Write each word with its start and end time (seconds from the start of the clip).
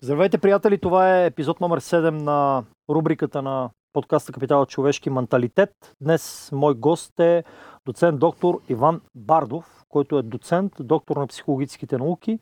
Здравейте, 0.00 0.38
приятели! 0.38 0.78
Това 0.78 1.18
е 1.18 1.26
епизод 1.26 1.60
номер 1.60 1.80
7 1.80 2.10
на 2.10 2.64
рубриката 2.90 3.42
на 3.42 3.70
подкаста 3.92 4.32
Капитал 4.32 4.66
човешки 4.66 5.10
менталитет. 5.10 5.70
Днес 6.00 6.50
мой 6.52 6.74
гост 6.74 7.20
е 7.20 7.44
доцент 7.86 8.18
доктор 8.18 8.60
Иван 8.68 9.00
Бардов, 9.14 9.84
който 9.88 10.18
е 10.18 10.22
доцент, 10.22 10.72
доктор 10.80 11.16
на 11.16 11.26
психологическите 11.26 11.98
науки, 11.98 12.38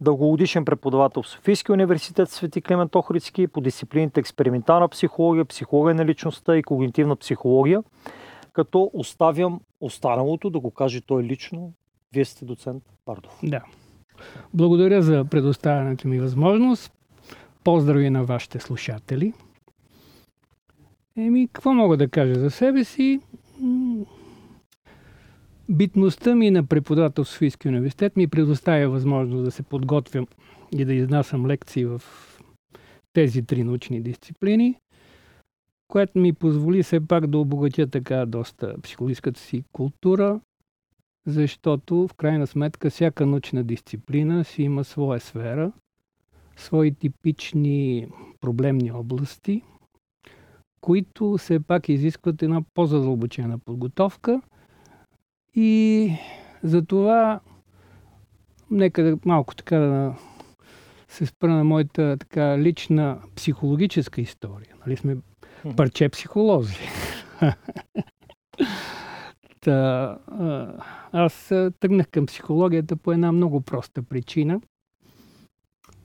дългогодишен 0.00 0.64
преподавател 0.64 1.22
в 1.22 1.28
Софийския 1.28 1.72
университет 1.72 2.30
Свети 2.30 2.62
Климент 2.62 2.94
Охридски 2.94 3.46
по 3.46 3.60
дисциплините 3.60 4.20
експериментална 4.20 4.88
психология, 4.88 5.44
психология 5.44 5.94
на 5.94 6.04
личността 6.04 6.56
и 6.56 6.62
когнитивна 6.62 7.16
психология, 7.16 7.82
като 8.52 8.90
оставям 8.94 9.60
останалото 9.80 10.50
да 10.50 10.60
го 10.60 10.70
каже 10.70 11.00
той 11.00 11.22
лично. 11.22 11.72
Вие 12.14 12.24
сте 12.24 12.44
доцент 12.44 12.82
Бардов. 13.06 13.38
Да. 13.42 13.62
Благодаря 14.54 15.02
за 15.02 15.24
предоставянето 15.24 16.08
ми 16.08 16.20
възможност. 16.20 16.92
Поздрави 17.64 18.10
на 18.10 18.24
вашите 18.24 18.58
слушатели. 18.58 19.32
Еми, 21.16 21.48
какво 21.52 21.74
мога 21.74 21.96
да 21.96 22.08
кажа 22.08 22.34
за 22.34 22.50
себе 22.50 22.84
си? 22.84 23.20
Битността 25.68 26.34
ми 26.34 26.50
на 26.50 26.66
преподавател 26.66 27.24
в 27.24 27.28
Софийския 27.28 27.70
университет 27.70 28.16
ми 28.16 28.28
предоставя 28.28 28.88
възможност 28.88 29.44
да 29.44 29.50
се 29.50 29.62
подготвям 29.62 30.26
и 30.72 30.84
да 30.84 30.94
изнасям 30.94 31.46
лекции 31.46 31.84
в 31.84 32.02
тези 33.12 33.42
три 33.42 33.64
научни 33.64 34.00
дисциплини, 34.00 34.78
което 35.88 36.18
ми 36.18 36.32
позволи 36.32 36.82
все 36.82 37.06
пак 37.06 37.26
да 37.26 37.38
обогатя 37.38 37.86
така 37.86 38.26
доста 38.26 38.74
психологическата 38.82 39.40
си 39.40 39.64
култура, 39.72 40.40
защото 41.26 42.08
в 42.08 42.14
крайна 42.14 42.46
сметка 42.46 42.90
всяка 42.90 43.26
научна 43.26 43.64
дисциплина 43.64 44.44
си 44.44 44.62
има 44.62 44.84
своя 44.84 45.20
сфера, 45.20 45.72
свои 46.56 46.94
типични 46.94 48.08
проблемни 48.40 48.92
области, 48.92 49.62
които 50.80 51.36
все 51.36 51.60
пак 51.60 51.88
изискват 51.88 52.42
една 52.42 52.62
по-задълбочена 52.74 53.58
подготовка 53.58 54.40
и 55.54 56.12
за 56.62 56.84
това 56.84 57.40
нека 58.70 59.18
малко 59.24 59.54
така 59.54 59.78
да 59.78 60.14
се 61.08 61.26
спра 61.26 61.48
на 61.48 61.64
моята 61.64 62.16
така 62.20 62.58
лична 62.58 63.18
психологическа 63.36 64.20
история. 64.20 64.74
Нали 64.86 64.96
сме 64.96 65.16
парче 65.76 66.08
психолози. 66.08 66.78
Та, 69.62 70.18
аз 71.12 71.52
тръгнах 71.80 72.08
към 72.08 72.26
психологията 72.26 72.96
по 72.96 73.12
една 73.12 73.32
много 73.32 73.60
проста 73.60 74.02
причина. 74.02 74.60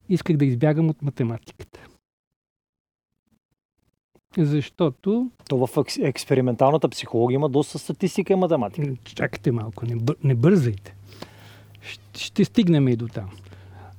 Исках 0.09 0.37
да 0.37 0.45
избягам 0.45 0.89
от 0.89 1.01
математиката. 1.01 1.79
Защото... 4.37 5.31
То 5.49 5.67
в 5.67 5.85
експерименталната 5.99 6.89
психология 6.89 7.35
има 7.35 7.49
доста 7.49 7.79
статистика 7.79 8.33
и 8.33 8.35
математика. 8.35 8.95
Чакайте 9.03 9.51
малко, 9.51 9.85
не, 9.85 9.95
бър, 9.95 10.15
не 10.23 10.35
бързайте. 10.35 10.95
Ще, 11.81 12.19
ще 12.19 12.45
стигнем 12.45 12.87
и 12.87 12.95
до 12.95 13.07
там. 13.07 13.29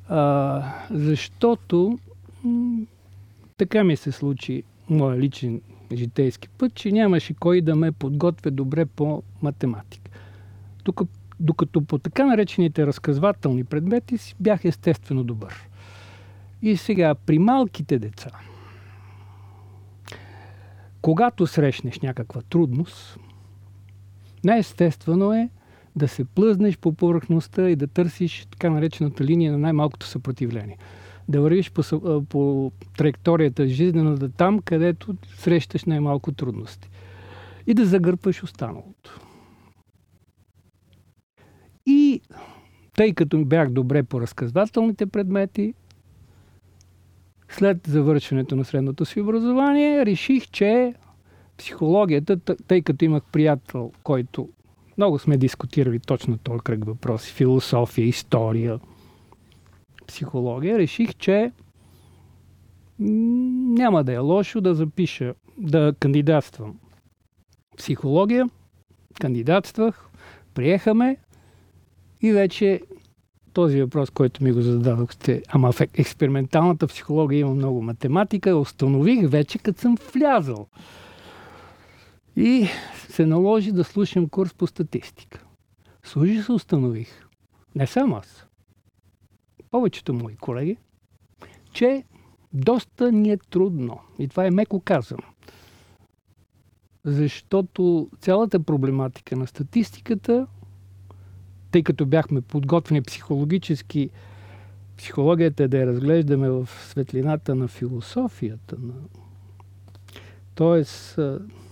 А, 0.08 0.62
защото 0.90 1.98
м- 2.44 2.86
така 3.56 3.84
ми 3.84 3.96
се 3.96 4.12
случи 4.12 4.62
моя 4.90 5.18
личен 5.18 5.60
житейски 5.92 6.48
път, 6.48 6.74
че 6.74 6.92
нямаше 6.92 7.34
кой 7.34 7.60
да 7.60 7.76
ме 7.76 7.92
подготвя 7.92 8.50
добре 8.50 8.86
по 8.86 9.22
математика. 9.42 10.10
Тук, 10.84 11.00
докато 11.40 11.80
по 11.80 11.98
така 11.98 12.26
наречените 12.26 12.86
разказвателни 12.86 13.64
предмети 13.64 14.18
си 14.18 14.34
бях 14.40 14.64
естествено 14.64 15.24
добър. 15.24 15.68
И 16.62 16.76
сега, 16.76 17.14
при 17.14 17.38
малките 17.38 17.98
деца, 17.98 18.30
когато 21.02 21.46
срещнеш 21.46 22.00
някаква 22.00 22.42
трудност, 22.42 23.18
най-естествено 24.44 25.32
е 25.32 25.48
да 25.96 26.08
се 26.08 26.24
плъзнеш 26.24 26.78
по 26.78 26.92
повърхността 26.92 27.70
и 27.70 27.76
да 27.76 27.86
търсиш 27.86 28.46
така 28.50 28.70
наречената 28.70 29.24
линия 29.24 29.52
на 29.52 29.58
най-малкото 29.58 30.06
съпротивление 30.06 30.78
да 31.28 31.40
вървиш 31.40 31.70
по, 31.70 31.82
по 32.28 32.72
траекторията 32.96 33.68
жизнената 33.68 34.28
там, 34.28 34.58
където 34.58 35.14
срещаш 35.36 35.84
най-малко 35.84 36.32
трудности. 36.32 36.90
И 37.66 37.74
да 37.74 37.86
загърпаш 37.86 38.42
останалото. 38.42 39.20
И 41.86 42.20
тъй 42.96 43.14
като 43.14 43.44
бях 43.44 43.70
добре 43.70 44.02
по 44.02 44.20
разказвателните 44.20 45.06
предмети, 45.06 45.74
след 47.48 47.78
завършването 47.86 48.56
на 48.56 48.64
средното 48.64 49.04
си 49.04 49.20
образование, 49.20 50.06
реших, 50.06 50.50
че 50.50 50.94
психологията, 51.58 52.36
тъй 52.66 52.82
като 52.82 53.04
имах 53.04 53.22
приятел, 53.32 53.92
който 54.02 54.48
много 54.98 55.18
сме 55.18 55.36
дискутирали 55.36 55.98
точно 55.98 56.38
този 56.38 56.60
кръг 56.60 56.84
въпроси, 56.84 57.32
философия, 57.32 58.06
история– 58.06 58.80
психология, 60.08 60.78
реших, 60.78 61.14
че 61.14 61.52
няма 62.98 64.04
да 64.04 64.12
е 64.12 64.18
лошо 64.18 64.60
да 64.60 64.74
запиша, 64.74 65.34
да 65.58 65.94
кандидатствам 66.00 66.78
психология. 67.76 68.50
Кандидатствах, 69.20 70.08
приехаме 70.54 71.16
и 72.22 72.32
вече 72.32 72.80
този 73.52 73.80
въпрос, 73.82 74.10
който 74.10 74.44
ми 74.44 74.52
го 74.52 74.62
зададохте, 74.62 75.42
ама 75.48 75.72
в 75.72 75.80
експерименталната 75.80 76.86
психология 76.86 77.40
има 77.40 77.54
много 77.54 77.82
математика, 77.82 78.56
установих 78.56 79.28
вече 79.28 79.58
като 79.58 79.80
съм 79.80 79.96
влязал. 80.14 80.66
И 82.36 82.68
се 83.08 83.26
наложи 83.26 83.72
да 83.72 83.84
слушам 83.84 84.28
курс 84.28 84.54
по 84.54 84.66
статистика. 84.66 85.44
Служи 86.02 86.42
се 86.42 86.52
установих. 86.52 87.08
Не 87.74 87.86
само 87.86 88.16
аз 88.16 88.47
повечето 89.70 90.14
мои 90.14 90.36
колеги, 90.36 90.76
че 91.72 92.04
доста 92.52 93.12
ни 93.12 93.30
е 93.30 93.36
трудно. 93.36 94.00
И 94.18 94.28
това 94.28 94.46
е 94.46 94.50
меко 94.50 94.80
казано. 94.80 95.22
Защото 97.04 98.10
цялата 98.20 98.60
проблематика 98.60 99.36
на 99.36 99.46
статистиката, 99.46 100.46
тъй 101.70 101.82
като 101.82 102.06
бяхме 102.06 102.40
подготвени 102.40 103.02
психологически, 103.02 104.10
психологията 104.96 105.62
е 105.62 105.68
да 105.68 105.78
я 105.78 105.86
разглеждаме 105.86 106.50
в 106.50 106.68
светлината 106.88 107.54
на 107.54 107.68
философията. 107.68 108.76
На... 108.78 108.94
Тоест... 110.54 111.18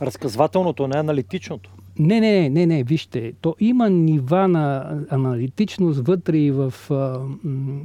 Разказвателното, 0.03 0.89
не 0.89 0.99
аналитичното. 0.99 1.76
Не, 1.99 2.21
не, 2.21 2.51
не, 2.51 2.67
не, 2.67 2.83
вижте, 2.83 3.33
то 3.41 3.57
има 3.61 3.91
нива 3.91 4.49
на 4.49 4.99
аналитичност 5.11 6.07
вътре 6.07 6.39
и 6.39 6.51
в 6.51 6.75
а, 6.91 7.19
м- 7.45 7.85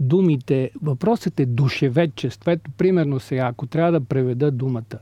думите. 0.00 0.70
Въпросът 0.82 1.40
е 1.40 1.46
душеведчество. 1.46 2.50
Ето, 2.50 2.70
примерно 2.70 3.20
сега, 3.20 3.46
ако 3.46 3.66
трябва 3.66 3.92
да 3.92 4.00
преведа 4.00 4.50
думата 4.50 4.98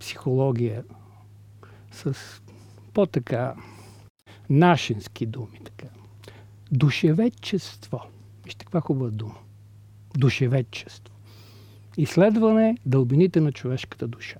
психология 0.00 0.84
с 1.92 2.14
по-така 2.94 3.54
нашински 4.50 5.26
думи, 5.26 5.60
така. 5.64 5.86
Душеведчество. 6.72 8.00
Вижте 8.44 8.64
каква 8.64 8.80
хубава 8.80 9.10
дума. 9.10 9.34
Душеведчество. 10.16 11.14
Изследване 11.96 12.76
дълбините 12.86 13.40
на 13.40 13.52
човешката 13.52 14.08
душа. 14.08 14.38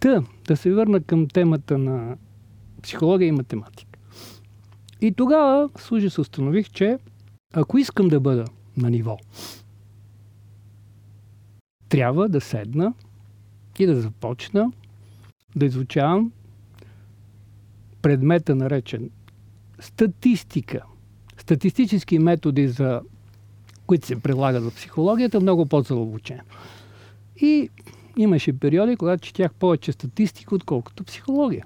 Та, 0.00 0.22
да 0.46 0.56
се 0.56 0.72
върна 0.72 1.00
към 1.00 1.28
темата 1.28 1.78
на 1.78 2.16
психология 2.82 3.28
и 3.28 3.32
математика. 3.32 3.98
И 5.00 5.12
тогава 5.12 5.70
служи 5.78 6.10
се 6.10 6.20
установих, 6.20 6.70
че 6.70 6.98
ако 7.54 7.78
искам 7.78 8.08
да 8.08 8.20
бъда 8.20 8.44
на 8.76 8.90
ниво, 8.90 9.18
трябва 11.88 12.28
да 12.28 12.40
седна 12.40 12.94
и 13.78 13.86
да 13.86 14.00
започна 14.00 14.72
да 15.56 15.66
изучавам 15.66 16.32
предмета 18.02 18.54
наречен 18.54 19.10
статистика. 19.80 20.82
Статистически 21.38 22.18
методи, 22.18 22.68
за 22.68 23.00
които 23.86 24.06
се 24.06 24.20
прилагат 24.20 24.64
в 24.64 24.74
психологията, 24.74 25.40
много 25.40 25.66
по-задълбочено. 25.66 26.42
И 27.40 27.70
имаше 28.16 28.58
периоди, 28.58 28.96
когато 28.96 29.26
четях 29.26 29.54
повече 29.54 29.92
статистика, 29.92 30.54
отколкото 30.54 31.04
психология. 31.04 31.64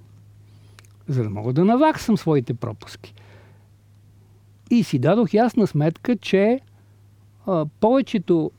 За 1.08 1.22
да 1.22 1.30
мога 1.30 1.52
да 1.52 1.64
наваксам 1.64 2.16
своите 2.16 2.54
пропуски. 2.54 3.14
И 4.70 4.84
си 4.84 4.98
дадох 4.98 5.34
ясна 5.34 5.66
сметка, 5.66 6.16
че 6.16 6.60
а, 7.46 7.66
повечето 7.80 8.50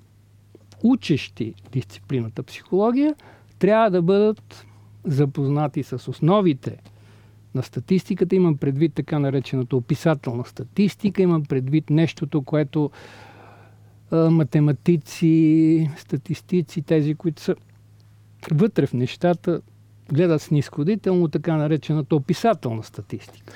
учещи 0.84 1.54
дисциплината 1.72 2.44
психология 2.44 3.16
трябва 3.60 3.90
да 3.92 4.02
бъдат 4.02 4.66
запознати 5.04 5.84
с 5.84 6.08
основите 6.08 6.78
на 7.56 7.64
статистиката. 7.64 8.36
Имам 8.36 8.58
предвид 8.58 8.94
така 8.94 9.20
наречената 9.20 9.76
описателна 9.76 10.46
статистика, 10.46 11.22
имам 11.22 11.46
предвид 11.46 11.90
нещото, 11.90 12.42
което 12.42 12.92
математици, 14.12 15.90
статистици, 15.98 16.82
тези, 16.82 17.16
които 17.16 17.42
са 17.42 17.56
вътре 18.52 18.88
в 18.88 18.94
нещата, 18.94 19.62
гледат 20.14 20.42
снисходително 20.42 21.28
така 21.28 21.56
наречената 21.56 22.16
описателна 22.16 22.84
статистика. 22.84 23.54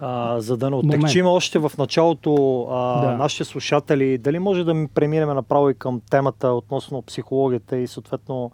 А, 0.00 0.40
за 0.40 0.56
да 0.56 0.70
не 0.70 0.76
оттекчим 0.76 1.26
още 1.26 1.58
в 1.58 1.72
началото 1.78 2.62
а, 2.70 3.00
да. 3.00 3.16
нашите 3.16 3.44
слушатели, 3.44 4.18
дали 4.18 4.38
може 4.38 4.64
да 4.64 4.74
ми 4.74 4.88
преминем 4.88 5.28
направо 5.28 5.70
и 5.70 5.74
към 5.74 6.00
темата 6.10 6.48
относно 6.48 7.02
психологията 7.02 7.78
и 7.78 7.86
съответно... 7.86 8.50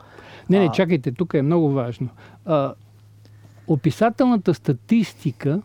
Не, 0.50 0.58
не, 0.58 0.73
чакайте, 0.73 1.12
тук 1.12 1.35
е 1.35 1.43
много 1.43 1.70
важно. 1.70 2.08
А, 2.44 2.75
описателната 3.67 4.55
статистика 4.55 5.62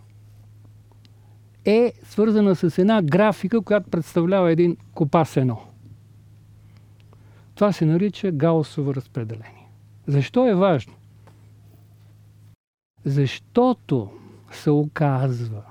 е 1.66 1.94
свързана 2.04 2.56
с 2.56 2.78
една 2.78 3.02
графика, 3.02 3.62
която 3.62 3.90
представлява 3.90 4.52
един 4.52 4.78
копас 4.94 5.38
едно. 5.38 5.62
Това 7.56 7.72
се 7.72 7.86
нарича 7.86 8.32
гаусово 8.32 8.96
разпределение. 8.96 9.61
Защо 10.08 10.48
е 10.48 10.56
важно? 10.56 10.94
Защото 13.06 14.10
се 14.52 14.72
оказва, 14.72 15.64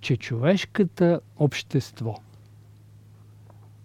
че 0.00 0.16
човешката 0.16 1.20
общество, 1.36 2.14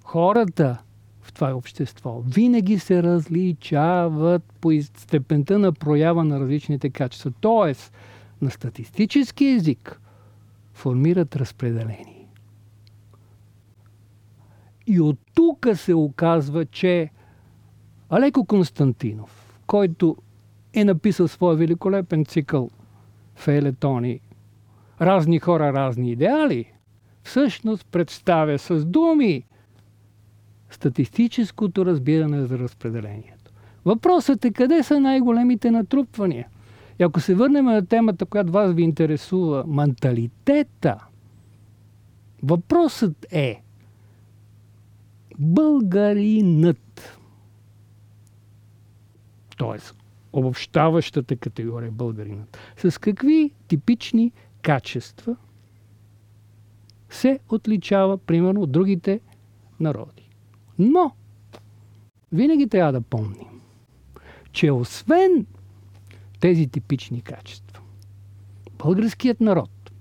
хората 0.04 0.78
в 1.22 1.34
това 1.34 1.54
общество 1.56 2.22
винаги 2.28 2.80
се 2.80 3.04
различават 3.04 4.44
по 4.62 4.72
степента 4.82 5.60
на 5.60 5.74
проява 5.74 6.24
на 6.24 6.40
различните 6.40 6.90
качества. 6.90 7.32
Тоест, 7.42 7.94
на 8.42 8.52
статистически 8.52 9.46
език 9.46 10.02
формират 10.74 11.36
разпределение. 11.36 12.28
И 14.88 15.02
от 15.02 15.20
тук 15.34 15.68
се 15.76 15.94
оказва, 15.94 16.66
че 16.66 17.10
Алеко 18.10 18.46
Константинов, 18.46 19.41
който 19.72 20.16
е 20.74 20.84
написал 20.86 21.28
своя 21.28 21.56
великолепен 21.56 22.26
цикъл 22.26 22.70
Фейлетони 23.36 24.20
разни 25.02 25.40
хора, 25.40 25.74
разни 25.74 26.12
идеали, 26.12 26.66
всъщност 27.24 27.88
представя 27.92 28.60
с 28.60 28.86
думи 28.86 29.44
статистическото 30.70 31.86
разбиране 31.86 32.46
за 32.46 32.60
разпределението. 32.60 33.52
Въпросът 33.86 34.46
е 34.46 34.52
къде 34.52 34.84
са 34.84 35.00
най-големите 35.00 35.72
натрупвания. 35.72 36.48
И 37.00 37.04
ако 37.04 37.20
се 37.20 37.36
върнем 37.36 37.66
на 37.66 37.86
темата, 37.86 38.26
която 38.26 38.52
вас 38.52 38.74
ви 38.74 38.84
интересува, 38.84 39.64
менталитета, 39.68 40.98
въпросът 42.44 43.26
е 43.32 43.62
българинът, 45.40 47.21
т.е. 49.62 49.80
обобщаващата 50.34 51.36
категория 51.36 51.92
българинът, 51.92 52.58
с 52.78 53.00
какви 53.00 53.52
типични 53.68 54.32
качества 54.62 55.36
се 57.10 57.40
отличава, 57.50 58.18
примерно, 58.18 58.62
от 58.62 58.72
другите 58.72 59.20
народи. 59.80 60.30
Но, 60.80 61.16
винаги 62.32 62.68
трябва 62.68 62.92
да 62.92 63.02
помним, 63.02 63.62
че 64.52 64.72
освен 64.72 65.46
тези 66.40 66.68
типични 66.68 67.22
качества, 67.22 67.82
българският 68.78 69.42
народ 69.42 69.92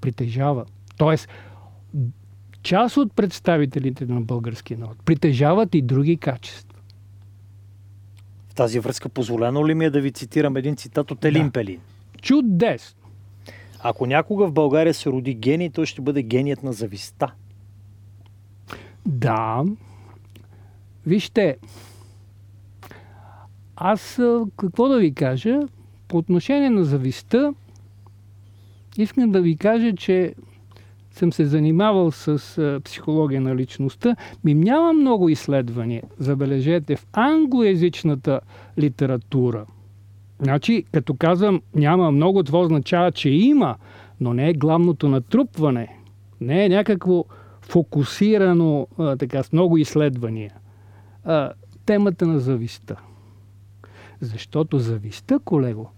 притежава, 0.00 0.66
т.е. 0.98 1.16
част 2.62 2.96
от 2.96 3.12
представителите 3.12 4.06
на 4.06 4.20
българския 4.20 4.78
народ 4.78 4.96
притежават 5.04 5.74
и 5.74 5.82
други 5.82 6.16
качества. 6.16 6.73
В 8.54 8.56
тази 8.56 8.80
връзка 8.80 9.08
позволено 9.08 9.66
ли 9.66 9.74
ми 9.74 9.84
е 9.84 9.90
да 9.90 10.00
ви 10.00 10.12
цитирам 10.12 10.56
един 10.56 10.76
цитат 10.76 11.10
от 11.10 11.24
Елин 11.24 11.46
да. 11.46 11.52
Пелин? 11.52 11.80
Чудесно! 12.22 13.00
Ако 13.80 14.06
някога 14.06 14.46
в 14.46 14.52
България 14.52 14.94
се 14.94 15.10
роди 15.10 15.34
гений, 15.34 15.70
той 15.70 15.86
ще 15.86 16.02
бъде 16.02 16.22
геният 16.22 16.62
на 16.62 16.72
зависта. 16.72 17.34
Да. 19.06 19.64
Вижте, 21.06 21.56
аз 23.76 24.20
какво 24.56 24.88
да 24.88 24.98
ви 24.98 25.14
кажа? 25.14 25.60
По 26.08 26.16
отношение 26.16 26.70
на 26.70 26.84
зависта, 26.84 27.54
искам 28.96 29.30
да 29.30 29.40
ви 29.40 29.56
кажа, 29.56 29.96
че 29.96 30.34
съм 31.18 31.32
се 31.32 31.44
занимавал 31.44 32.10
с 32.10 32.80
психология 32.84 33.40
на 33.40 33.56
личността. 33.56 34.16
Ми 34.44 34.54
няма 34.54 34.92
много 34.92 35.28
изследвания, 35.28 36.02
забележете, 36.18 36.96
в 36.96 37.06
англоязичната 37.12 38.40
литература– 38.78 39.66
Значи, 40.40 40.84
като 40.92 41.14
казвам 41.14 41.62
няма 41.74 42.10
много, 42.10 42.42
това 42.42 42.60
означава, 42.60 43.12
че 43.12 43.30
има, 43.30 43.76
но 44.20 44.34
не 44.34 44.48
е 44.48 44.54
главното 44.54 45.08
натрупване. 45.08 45.98
Не 46.40 46.64
е 46.64 46.68
някакво 46.68 47.24
фокусирано 47.60 48.86
а, 48.98 49.16
така, 49.16 49.42
с 49.42 49.52
много 49.52 49.78
изследвания. 49.78 50.54
А, 51.24 51.52
темата 51.86 52.26
на 52.26 52.38
зависта. 52.38 52.96
Защото 54.20 54.78
зависта, 54.78 55.38
колего, 55.38 55.90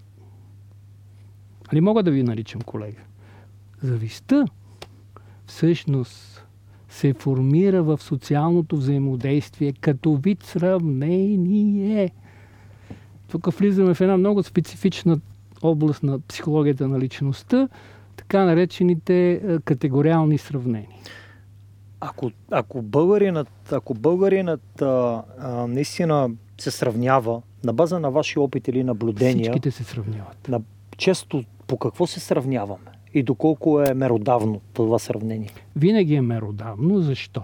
али 1.73 1.81
мога 1.81 2.03
да 2.03 2.11
ви 2.11 2.23
наричам 2.23 2.61
колега? 2.61 3.01
Зависта 3.83 4.45
всъщност 5.47 6.47
се 6.89 7.13
формира 7.13 7.83
в 7.83 7.99
социалното 8.03 8.77
взаимодействие 8.77 9.73
като 9.73 10.15
вид 10.15 10.43
сравнение– 10.43 12.11
тук 13.29 13.53
влизаме 13.59 13.95
в 13.95 14.01
една 14.01 14.17
много 14.17 14.43
специфична 14.43 15.21
област 15.63 16.03
на 16.03 16.21
психологията 16.21 16.89
на 16.89 17.01
личността, 17.01 17.69
така 18.17 18.45
наречените 18.45 19.33
е, 19.33 19.59
категориални 19.59 20.39
сравнения. 20.39 20.89
Ако, 22.01 22.31
ако 22.51 22.83
българинът, 22.83 23.73
ако 23.73 23.95
българинът 23.95 24.83
а, 24.83 25.23
а, 25.39 25.67
наистина 25.67 26.31
се 26.59 26.71
сравнява 26.71 27.43
на 27.65 27.73
база 27.73 28.01
на 28.01 28.11
ваши 28.11 28.39
опит 28.39 28.69
или 28.69 28.85
наблюдения... 28.85 29.43
Всичките 29.43 29.71
се 29.71 29.85
сравняват. 29.85 30.49
На, 30.49 30.61
често 30.97 31.45
по 31.67 31.79
какво 31.79 32.07
се 32.07 32.21
сравняваме? 32.21 32.91
И 33.17 33.23
доколко 33.23 33.81
е 33.81 33.95
меродавно 33.95 34.61
това 34.73 34.99
сравнение? 34.99 35.51
Винаги 35.77 36.15
е 36.15 36.21
меродавно. 36.21 37.01
Защо? 37.01 37.43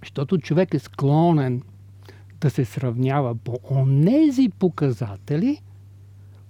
Защото 0.00 0.38
човек 0.38 0.74
е 0.74 0.78
склонен 0.78 1.62
да 2.40 2.50
се 2.50 2.64
сравнява 2.64 3.34
по 3.34 3.58
онези 3.70 4.48
показатели, 4.58 5.62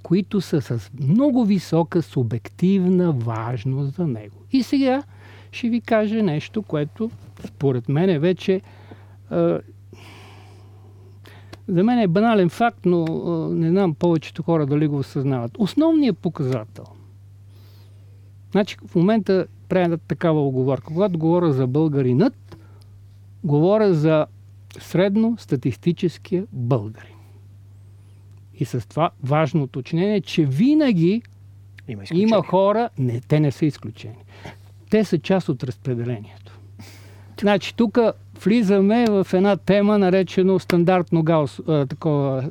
които 0.02 0.40
са 0.40 0.60
с 0.60 0.90
много 1.00 1.44
висока 1.44 2.02
субективна 2.02 3.12
важност 3.12 3.94
за 3.94 4.06
него. 4.06 4.36
И 4.52 4.62
сега 4.62 5.02
ще 5.52 5.68
ви 5.68 5.80
кажа 5.80 6.22
нещо, 6.22 6.62
което 6.62 7.10
според 7.46 7.88
мен 7.88 8.10
е 8.10 8.18
вече 8.18 8.60
за 11.68 11.84
мен 11.84 11.98
е 11.98 12.08
банален 12.08 12.48
факт, 12.48 12.80
но 12.84 13.04
не 13.48 13.70
знам 13.70 13.94
повечето 13.94 14.42
хора 14.42 14.66
дали 14.66 14.86
го 14.86 14.98
осъзнават. 14.98 15.52
Основният 15.58 16.18
показател. 16.18 16.84
Значи 18.52 18.76
в 18.86 18.94
момента 18.94 19.46
правя 19.68 19.98
такава 19.98 20.46
оговорка. 20.46 20.84
Когато 20.86 21.18
говоря 21.18 21.52
за 21.52 21.66
българинът, 21.66 22.56
говоря 23.44 23.94
за 23.94 24.26
средно 24.78 25.36
статистическия 25.38 26.46
българин. 26.52 27.14
И 28.58 28.64
с 28.64 28.88
това 28.88 29.10
важно 29.22 29.62
уточнение, 29.62 30.20
че 30.20 30.44
винаги 30.44 31.22
има, 31.88 32.02
има 32.12 32.42
хора, 32.42 32.90
не, 32.98 33.20
те 33.20 33.40
не 33.40 33.50
са 33.50 33.66
изключени. 33.66 34.16
Те 34.90 35.04
са 35.04 35.18
част 35.18 35.48
от 35.48 35.64
разпределението. 35.64 36.58
Значи 37.40 37.76
тук 37.76 37.98
влизаме 38.44 39.06
в 39.10 39.26
една 39.32 39.56
тема, 39.56 39.98
наречено 39.98 40.58
стандартно 40.58 41.22
гаус, 41.22 41.60
а, 41.68 41.86
такова, 41.86 42.44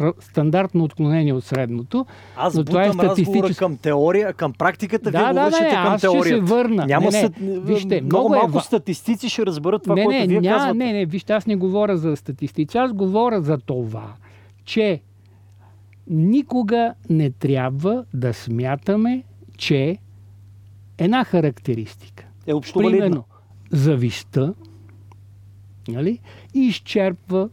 а, 0.00 0.12
стандартно 0.20 0.84
отклонение 0.84 1.32
от 1.32 1.44
средното. 1.44 2.06
Аз 2.36 2.54
но 2.54 2.64
това 2.64 2.84
е 2.84 2.92
статистически... 2.92 3.58
към 3.58 3.76
теория, 3.76 4.32
към 4.32 4.52
практиката, 4.52 5.10
да, 5.10 5.18
вие 5.18 5.34
да, 5.34 5.50
да, 5.50 5.58
към 5.58 5.86
аз 5.86 6.00
теорията. 6.00 6.28
ще 6.28 6.34
се 6.34 6.40
върна. 6.40 6.86
Няма 6.86 7.10
не, 7.10 7.30
не, 7.40 7.58
вижте, 7.58 8.00
много, 8.00 8.28
много 8.28 8.34
е 8.34 8.38
малко 8.38 8.58
е... 8.58 8.60
статистици 8.60 9.28
ще 9.28 9.46
разберат 9.46 9.82
това, 9.82 9.94
не, 9.94 10.04
което 10.04 10.20
не, 10.20 10.26
вие 10.26 10.40
ня, 10.40 10.48
казвате. 10.48 10.74
Не, 10.74 10.92
не, 10.92 11.06
вижте, 11.06 11.32
аз 11.32 11.46
не 11.46 11.56
говоря 11.56 11.96
за 11.96 12.16
статистици, 12.16 12.78
аз 12.78 12.92
говоря 12.92 13.42
за 13.42 13.58
това, 13.58 14.12
че 14.64 15.00
никога 16.10 16.94
не 17.10 17.30
трябва 17.30 18.04
да 18.14 18.34
смятаме, 18.34 19.22
че 19.56 19.98
една 20.98 21.24
характеристика. 21.24 22.26
Е 22.46 22.54
общо 22.54 22.78
Примерно, 22.78 23.24
зависта, 23.70 24.54
нали, 25.88 26.18
изчерпва 26.54 27.48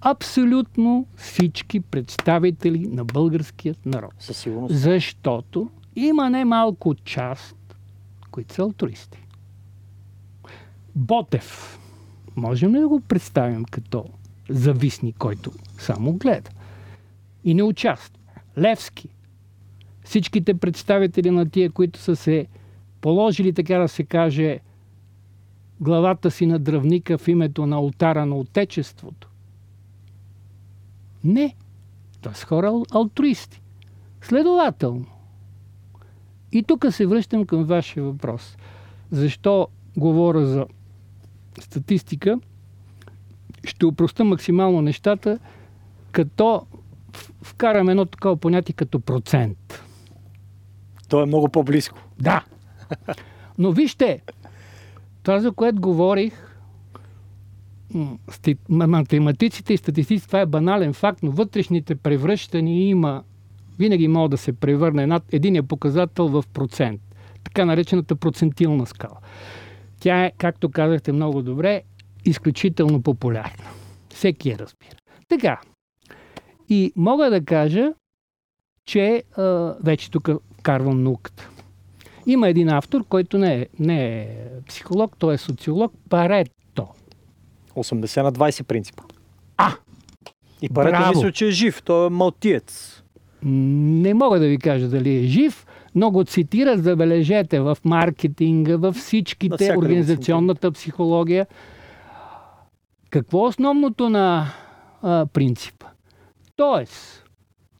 абсолютно 0.00 1.06
всички 1.16 1.80
представители 1.80 2.86
на 2.86 3.04
българският 3.04 3.86
народ. 3.86 4.14
Със 4.18 4.36
сигурност. 4.36 4.74
Защото 4.74 5.70
има 5.96 6.30
немалко 6.30 6.94
част, 6.94 7.76
които 8.30 8.54
са 8.54 8.62
алтруисти. 8.62 9.18
Ботев 10.94 11.78
можем 12.36 12.74
ли 12.74 12.80
да 12.80 12.88
го 12.88 13.00
представим 13.00 13.64
като 13.64 14.04
зависник, 14.48 15.16
който 15.18 15.52
само 15.78 16.12
гледа 16.12 16.50
и 17.44 17.54
не 17.54 17.62
участва? 17.62 18.18
Левски, 18.58 19.08
всичките 20.04 20.54
представители 20.54 21.30
на 21.30 21.50
тия, 21.50 21.70
които 21.70 21.98
са 21.98 22.16
се 22.16 22.46
положили, 23.00 23.52
така 23.52 23.78
да 23.78 23.88
се 23.88 24.04
каже, 24.04 24.60
главата 25.82 26.30
си 26.30 26.46
на 26.46 26.58
дръвника 26.58 27.18
в 27.18 27.28
името 27.28 27.66
на 27.66 27.76
алтара 27.76 28.26
на 28.26 28.36
Отечеството. 28.36 29.28
Не. 31.24 31.54
Това 32.20 32.34
са 32.34 32.46
хора 32.46 32.72
алтруисти. 32.92 33.62
Следователно. 34.20 35.06
И 36.52 36.62
тук 36.62 36.86
се 36.90 37.06
връщам 37.06 37.46
към 37.46 37.64
вашия 37.64 38.02
въпрос. 38.02 38.56
Защо 39.10 39.68
говоря 39.96 40.46
за 40.46 40.66
статистика? 41.60 42.40
Ще 43.64 43.86
упроста 43.86 44.24
максимално 44.24 44.82
нещата, 44.82 45.38
като 46.12 46.66
вкарам 47.42 47.88
едно 47.88 48.04
такова 48.04 48.36
понятие 48.36 48.74
като 48.74 49.00
процент. 49.00 49.82
То 51.08 51.22
е 51.22 51.26
много 51.26 51.48
по-близко. 51.48 51.98
Да. 52.20 52.44
Но 53.58 53.72
вижте, 53.72 54.20
това, 55.22 55.40
за 55.40 55.52
което 55.52 55.80
говорих, 55.80 56.32
математиците 58.68 59.74
и 59.74 59.76
статистиците, 59.76 60.26
това 60.26 60.40
е 60.40 60.46
банален 60.46 60.92
факт, 60.92 61.22
но 61.22 61.30
вътрешните 61.30 61.94
превръщания 61.94 62.88
има, 62.88 63.22
винаги 63.78 64.08
могат 64.08 64.30
да 64.30 64.36
се 64.36 64.52
превърне 64.52 65.06
над 65.06 65.32
единия 65.32 65.62
показател 65.62 66.28
в 66.28 66.44
процент. 66.52 67.00
Така 67.44 67.64
наречената 67.64 68.16
процентилна 68.16 68.86
скала. 68.86 69.18
Тя 70.00 70.24
е, 70.24 70.32
както 70.38 70.70
казахте 70.70 71.12
много 71.12 71.42
добре, 71.42 71.82
изключително 72.24 73.02
популярна. 73.02 73.64
Всеки 74.14 74.50
я 74.50 74.58
разбира. 74.58 74.96
Така. 75.28 75.60
И 76.68 76.92
мога 76.96 77.30
да 77.30 77.44
кажа, 77.44 77.92
че 78.86 79.22
а, 79.36 79.42
вече 79.84 80.10
тук 80.10 80.28
карвам 80.62 81.02
науката. 81.02 81.48
Има 82.26 82.48
един 82.48 82.68
автор, 82.68 83.04
който 83.08 83.38
не 83.38 83.54
е, 83.54 83.66
не 83.78 84.20
е 84.20 84.28
психолог, 84.68 85.16
той 85.18 85.34
е 85.34 85.38
социолог, 85.38 85.92
Парето. 86.10 86.88
80 87.74 88.22
на 88.22 88.32
20 88.32 88.62
принципа. 88.62 89.02
А! 89.56 89.72
И 90.62 90.68
Парето 90.68 91.08
мисля, 91.08 91.32
че 91.32 91.46
е 91.46 91.50
жив. 91.50 91.82
Той 91.82 92.06
е 92.06 92.10
малтиец. 92.10 93.02
Не 93.44 94.14
мога 94.14 94.38
да 94.38 94.46
ви 94.46 94.58
кажа 94.58 94.88
дали 94.88 95.16
е 95.16 95.22
жив, 95.22 95.66
но 95.94 96.10
го 96.10 96.24
цитира, 96.24 96.78
забележете, 96.78 97.60
в 97.60 97.78
маркетинга, 97.84 98.76
във 98.76 98.96
всичките, 98.96 99.74
организационната 99.78 100.72
психология. 100.72 101.46
Какво 103.10 103.44
е 103.44 103.48
основното 103.48 104.08
на 104.08 104.46
а, 105.02 105.26
принципа? 105.26 105.86
Тоест, 106.56 107.24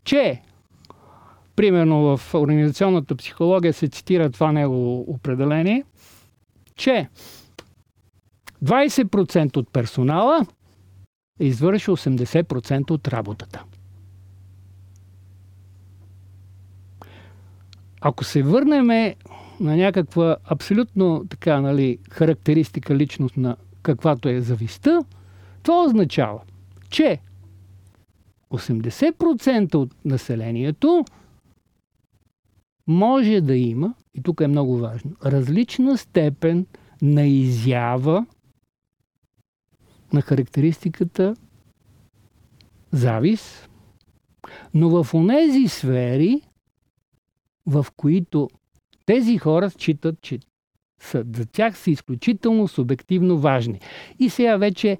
че 0.05 0.43
примерно 1.57 2.17
в 2.17 2.35
организационната 2.35 3.17
психология 3.17 3.73
се 3.73 3.89
цитира 3.89 4.31
това 4.31 4.53
негово 4.53 5.01
определение, 5.01 5.85
че 6.75 7.09
20% 8.65 9.57
от 9.57 9.73
персонала 9.73 10.47
извърши 11.41 11.91
80% 11.91 12.91
от 12.91 13.09
работата. 13.09 13.65
Ако 18.01 18.25
се 18.25 18.43
върнем 18.43 19.15
на 19.61 19.77
някаква 19.77 20.37
абсолютно 20.45 21.25
така, 21.29 21.61
нали, 21.61 21.99
характеристика 22.11 22.97
личност 22.97 23.37
на 23.37 23.57
каквато 23.83 24.29
е 24.29 24.41
зависта, 24.41 25.05
това 25.63 25.85
означава, 25.85 26.41
че 26.91 27.19
80% 28.51 29.75
от 29.75 29.95
населението 30.05 31.05
може 32.87 33.41
да 33.41 33.57
има, 33.57 33.95
и 34.15 34.23
тук 34.23 34.41
е 34.41 34.47
много 34.47 34.79
важно, 34.79 35.11
различна 35.25 35.99
степен 35.99 36.67
на 37.03 37.27
изява 37.27 38.27
на 40.13 40.23
характеристиката 40.23 41.35
завис, 42.93 43.69
но 44.75 45.03
в 45.03 45.15
онези 45.15 45.69
сфери, 45.69 46.41
в 47.67 47.87
които 47.97 48.51
тези 49.07 49.39
хора 49.39 49.71
считат, 49.71 50.21
че 50.21 50.39
са, 51.01 51.25
за 51.37 51.47
тях 51.47 51.79
са 51.79 51.91
изключително 51.91 52.69
субективно 52.69 53.39
важни. 53.39 53.81
И 54.19 54.31
сега 54.31 54.57
вече, 54.57 54.99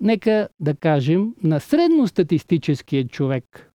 нека 0.00 0.48
да 0.60 0.74
кажем, 0.74 1.34
на 1.42 1.60
средностатистическия 1.60 3.08
човек, 3.08 3.72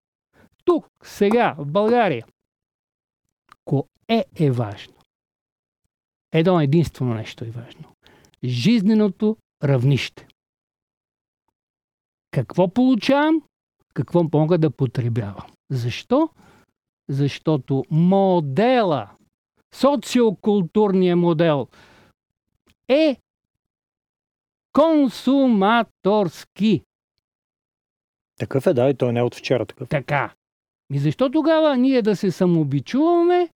тук, 0.65 0.87
сега, 1.03 1.55
в 1.59 1.67
България, 1.67 2.27
Кое 4.13 4.25
е 4.37 4.51
важно? 4.51 4.95
Едно 6.33 6.61
единствено 6.61 7.15
нещо 7.15 7.45
е 7.45 7.51
важно. 7.51 7.85
Жизненото 8.45 9.37
равнище. 9.63 10.29
Какво 12.31 12.69
получавам? 12.69 13.43
Какво 13.95 14.25
мога 14.33 14.59
да 14.59 14.71
потребявам? 14.71 15.47
Защо? 15.71 16.29
Защото 17.09 17.85
модела, 17.91 19.11
социокултурният 19.75 21.19
модел 21.19 21.69
е 22.89 23.17
консуматорски. 24.73 26.83
Такъв 28.39 28.67
е, 28.67 28.75
да, 28.75 28.89
и 28.89 28.95
той 28.95 29.13
не 29.13 29.21
е 29.21 29.23
от 29.23 29.35
вчера 29.35 29.67
такъв. 29.67 29.89
Така. 29.89 30.35
И 30.93 30.99
защо 30.99 31.31
тогава 31.31 31.77
ние 31.77 32.03
да 32.03 32.17
се 32.17 32.31
самообичуваме 32.31 33.49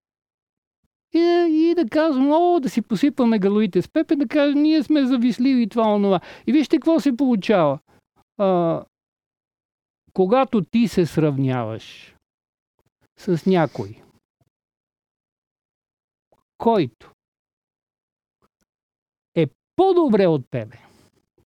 и 1.12 1.18
да, 1.18 1.48
и 1.48 1.74
да 1.74 1.88
казваме, 1.88 2.30
о, 2.32 2.60
да 2.60 2.68
си 2.68 2.82
посипваме 2.82 3.38
галоите 3.38 3.82
с 3.82 3.88
пепе, 3.88 4.16
да 4.16 4.28
кажем, 4.28 4.62
ние 4.62 4.82
сме 4.82 5.06
зависливи 5.06 5.62
и 5.62 5.68
това, 5.68 5.94
онова. 5.94 6.20
И 6.46 6.52
вижте 6.52 6.76
какво 6.76 7.00
се 7.00 7.16
получава. 7.16 7.78
А, 8.38 8.84
когато 10.12 10.64
ти 10.64 10.88
се 10.88 11.06
сравняваш 11.06 12.14
с 13.18 13.46
някой, 13.46 14.02
който 16.58 17.12
е 19.34 19.46
по-добре 19.76 20.26
от 20.26 20.50
тебе, 20.50 20.78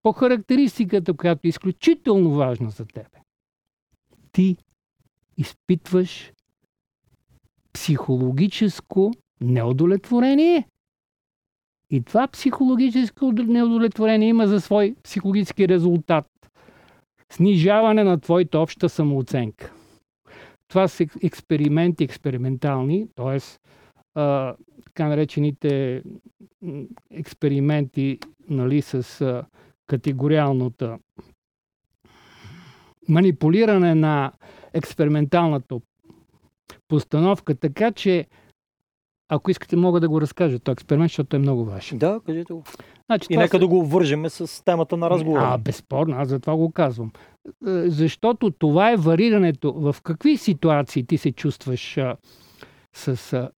по 0.01 0.11
характеристиката, 0.11 1.13
която 1.13 1.47
е 1.47 1.49
изключително 1.49 2.31
важна 2.31 2.69
за 2.69 2.85
тебе, 2.85 3.21
ти 4.31 4.57
изпитваш 5.37 6.33
психологическо 7.73 9.11
неудовлетворение. 9.41 10.67
И 11.89 12.01
това 12.01 12.27
психологическо 12.27 13.31
неудовлетворение 13.31 14.29
има 14.29 14.47
за 14.47 14.61
свой 14.61 14.95
психологически 15.03 15.67
резултат. 15.67 16.25
Снижаване 17.31 18.03
на 18.03 18.19
твоята 18.19 18.59
обща 18.59 18.89
самооценка. 18.89 19.73
Това 20.67 20.87
са 20.87 21.05
експерименти, 21.23 22.03
експериментални, 22.03 23.07
т.е. 23.15 23.39
така 24.85 25.07
наречените 25.07 26.03
експерименти 27.11 28.19
нали, 28.49 28.81
с 28.81 29.21
а, 29.21 29.45
категориалната 29.87 30.99
манипулиране 33.07 33.95
на 33.95 34.31
експерименталната 34.73 35.79
постановка, 36.87 37.55
така 37.55 37.91
че 37.91 38.25
ако 39.29 39.51
искате, 39.51 39.75
мога 39.75 39.99
да 39.99 40.09
го 40.09 40.21
разкажа 40.21 40.59
този 40.59 40.73
експеримент, 40.73 41.09
защото 41.09 41.35
е 41.35 41.39
много 41.39 41.65
важен. 41.65 41.97
Да, 41.97 42.19
кажете 42.25 42.53
го. 42.53 42.63
Значи, 43.05 43.27
и 43.29 43.37
нека 43.37 43.57
са... 43.57 43.59
да 43.59 43.67
го 43.67 43.85
вържеме 43.85 44.29
с 44.29 44.65
темата 44.65 44.97
на 44.97 45.09
разговора. 45.09 45.41
А, 45.43 45.57
безспорно, 45.57 46.15
аз 46.17 46.27
затова 46.27 46.55
го 46.55 46.71
казвам. 46.71 47.11
Е, 47.47 47.89
защото 47.89 48.51
това 48.51 48.91
е 48.91 48.95
варирането. 48.95 49.73
В 49.73 49.95
какви 50.03 50.37
ситуации 50.37 51.05
ти 51.05 51.17
се 51.17 51.31
чувстваш 51.31 51.97
а, 51.97 52.17
с 52.93 53.33
а, 53.33 53.49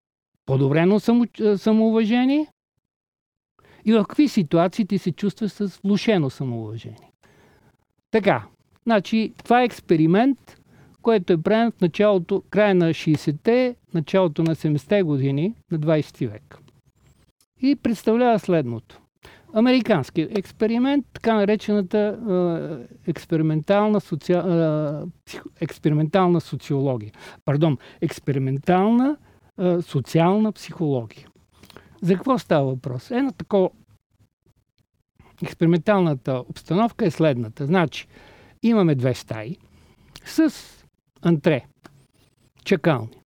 подобрено 0.47 1.01
само, 1.01 1.27
самоуважение 1.57 2.47
и 3.85 3.93
в 3.93 4.05
какви 4.09 4.29
ситуации 4.29 4.87
ти 4.87 4.99
се 4.99 5.13
чувстваш 5.13 5.51
с 5.51 5.81
влушено 5.85 6.31
самоуважение. 6.31 7.11
Така, 8.11 8.47
значи 8.87 9.33
това 9.37 9.63
е 9.63 9.65
експеримент, 9.65 10.60
което 11.03 11.33
е 11.33 11.43
правен 11.43 11.73
в 11.73 11.81
началото, 11.81 12.43
края 12.51 12.75
на 12.75 12.91
60-те, 12.91 13.77
началото 13.95 14.43
на 14.43 14.57
70-те 14.57 15.03
години 15.03 15.55
на 15.71 15.79
20 15.79 16.29
век. 16.29 16.59
И 17.63 17.77
представлява 17.77 18.39
следното. 18.39 19.01
Американски 19.55 20.29
експеримент, 20.31 21.07
така 21.13 21.35
наречената 21.35 22.19
е, 23.07 23.11
експериментална, 23.11 24.01
соци... 24.01 24.33
е, 24.33 24.39
експериментална 25.61 26.41
социология. 26.41 27.13
Пардон, 27.45 27.79
експериментална 28.01 29.17
е, 29.61 29.83
социална 29.83 30.53
психология. 30.53 31.29
За 32.03 32.15
какво 32.15 32.39
става 32.39 32.67
въпрос? 32.67 33.11
Едно 33.11 33.33
такова 33.33 33.71
експерименталната 35.43 36.45
обстановка 36.49 37.07
е 37.07 37.11
следната. 37.11 37.67
Значи, 37.67 38.07
имаме 38.63 38.95
две 38.95 39.15
стаи 39.15 39.57
с 40.25 40.55
антре, 41.23 41.67
чакални, 42.65 43.23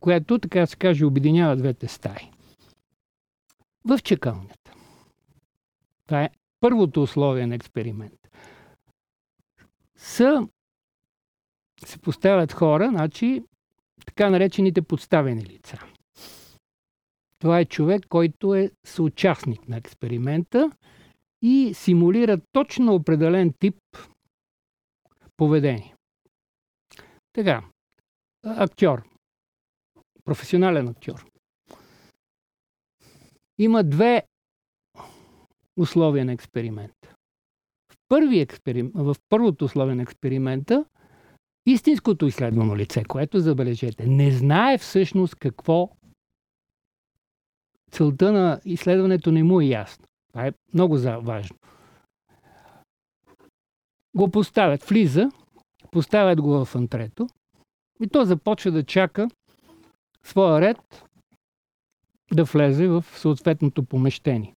което, 0.00 0.38
така 0.38 0.66
се 0.66 0.76
каже, 0.76 1.04
обединява 1.04 1.56
двете 1.56 1.88
стаи. 1.88 2.30
В 3.84 3.98
чакалнята. 4.02 4.72
Това 6.06 6.22
е 6.24 6.30
първото 6.60 7.02
условие 7.02 7.46
на 7.46 7.54
експеримент. 7.54 8.28
Са, 9.96 10.48
се 11.84 11.98
поставят 11.98 12.52
хора, 12.52 12.88
значи 12.88 13.42
така 14.06 14.30
наречените 14.30 14.82
подставени 14.82 15.44
лица. 15.44 15.78
Това 17.38 17.60
е 17.60 17.64
човек, 17.64 18.06
който 18.08 18.54
е 18.54 18.70
съучастник 18.84 19.68
на 19.68 19.76
експеримента 19.76 20.70
и 21.42 21.74
симулира 21.74 22.40
точно 22.52 22.94
определен 22.94 23.52
тип 23.58 23.76
поведение. 25.36 25.94
Така, 27.32 27.64
актьор, 28.42 29.02
професионален 30.24 30.88
актьор. 30.88 31.26
Има 33.58 33.84
две 33.84 34.22
условия 35.76 36.24
на 36.24 36.32
експеримента. 36.32 37.14
В, 37.92 37.96
първи 38.08 38.40
експерим... 38.40 38.92
в 38.94 39.16
първото 39.28 39.64
условие 39.64 39.94
на 39.94 40.02
експеримента 40.02 40.84
истинското 41.66 42.26
изследвано 42.26 42.76
лице, 42.76 43.04
което 43.04 43.40
забележете, 43.40 44.06
не 44.06 44.30
знае 44.30 44.78
всъщност 44.78 45.34
какво 45.34 45.90
целта 47.90 48.32
на 48.32 48.60
изследването 48.64 49.32
не 49.32 49.42
му 49.42 49.60
е 49.60 49.64
ясно. 49.64 50.04
Това 50.28 50.46
е 50.46 50.52
много 50.74 50.98
важно. 50.98 51.56
Го 54.16 54.30
поставят, 54.30 54.82
влиза, 54.82 55.30
поставят 55.90 56.40
го 56.40 56.64
в 56.64 56.74
антрето 56.74 57.26
и 58.00 58.08
то 58.08 58.24
започва 58.24 58.70
да 58.70 58.84
чака 58.84 59.28
своя 60.22 60.60
ред 60.60 61.04
да 62.32 62.44
влезе 62.44 62.88
в 62.88 63.04
съответното 63.14 63.84
помещение, 63.84 64.54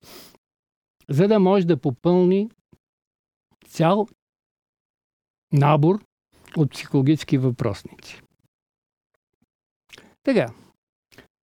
за 1.09 1.27
да 1.27 1.39
може 1.39 1.67
да 1.67 1.81
попълни 1.81 2.49
цял 3.67 4.07
набор 5.53 6.05
от 6.57 6.71
психологически 6.71 7.37
въпросници. 7.37 8.21
Така, 10.23 10.53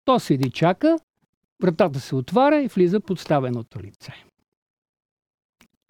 то 0.04 0.20
седи 0.20 0.50
чака, 0.50 0.98
вратата 1.62 2.00
се 2.00 2.14
отваря 2.14 2.62
и 2.62 2.68
влиза 2.68 3.00
подставеното 3.00 3.80
лице. 3.80 4.24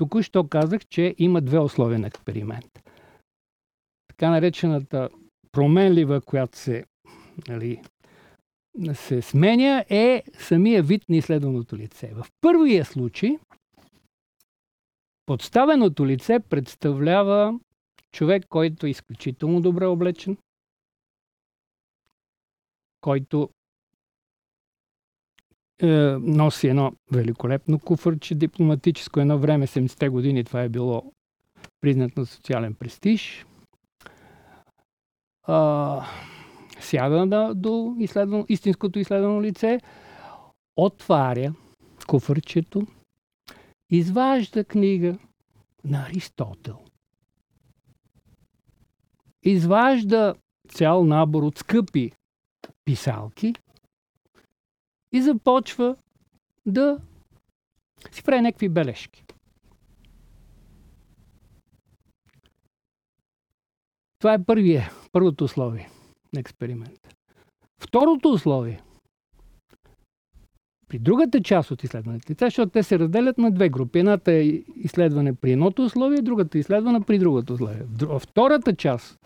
Току-що 0.02 0.49
казах, 0.49 0.87
че 0.87 1.14
има 1.18 1.40
две 1.40 1.59
условия 1.59 1.99
на 1.99 2.06
експеримент. 2.06 2.82
Така 4.09 4.30
наречената 4.30 5.09
променлива, 5.52 6.21
която 6.21 6.59
се, 6.59 6.85
нали, 7.49 7.82
се 8.94 9.23
сменя, 9.23 9.85
е 9.88 10.23
самия 10.38 10.82
вид 10.82 11.09
на 11.09 11.16
изследваното 11.16 11.76
лице. 11.76 12.14
В 12.14 12.26
първия 12.40 12.85
случай 12.85 13.38
подставеното 15.26 16.06
лице 16.06 16.40
представлява 16.40 17.61
човек, 18.12 18.47
който 18.49 18.87
е 18.87 18.90
изключително 18.90 19.61
добре 19.61 19.87
облечен, 19.87 20.37
който 23.00 23.50
е, 25.82 25.86
носи 26.20 26.68
едно 26.68 26.92
великолепно 27.12 27.78
куфърче 27.78 28.34
дипломатическо. 28.34 29.20
Едно 29.20 29.38
време, 29.38 29.66
70-те 29.66 30.08
години, 30.08 30.44
това 30.44 30.62
е 30.62 30.68
било 30.68 31.12
признат 31.80 32.16
на 32.16 32.26
социален 32.26 32.74
престиж. 32.74 33.46
А, 35.42 36.07
сяда 36.80 37.26
на, 37.26 37.54
до 37.54 37.96
изследвано, 37.98 38.46
истинското 38.48 38.98
изследвано 38.98 39.42
лице, 39.42 39.80
отваря 40.76 41.54
куфърчето, 42.07 42.87
изважда 43.90 44.64
книга 44.64 45.18
на 45.85 46.07
Аристотел. 46.07 46.78
Изважда 49.42 50.35
цял 50.68 51.04
набор 51.04 51.42
от 51.42 51.59
скъпи 51.59 52.12
писалки 52.85 53.54
и 55.12 55.22
започва 55.22 55.96
да 56.66 56.98
си 58.11 58.22
прави 58.22 58.40
някакви 58.40 58.68
бележки. 58.68 59.25
Това 64.18 64.35
е 64.35 64.44
първие, 64.44 64.90
първото 65.12 65.44
условие 65.44 65.88
на 66.35 66.40
експеримента. 66.40 67.09
Второто 67.81 68.29
условие 68.29 68.83
при 70.88 70.98
другата 70.98 71.42
част 71.42 71.70
от 71.70 71.85
изследването, 71.85 72.35
защото 72.40 72.72
те 72.72 72.83
се 72.83 72.98
разделят 72.98 73.38
на 73.38 73.51
две 73.51 73.68
групи. 73.68 73.98
Едната 73.98 74.33
е 74.33 74.42
изследване 74.77 75.35
при 75.35 75.53
едното 75.53 75.85
условие, 75.85 76.22
другата 76.22 76.59
е 76.59 76.61
изследване 76.61 77.01
при 77.01 77.18
другото 77.18 77.53
условие. 77.53 77.83
Втората 78.18 78.77
част 78.77 79.18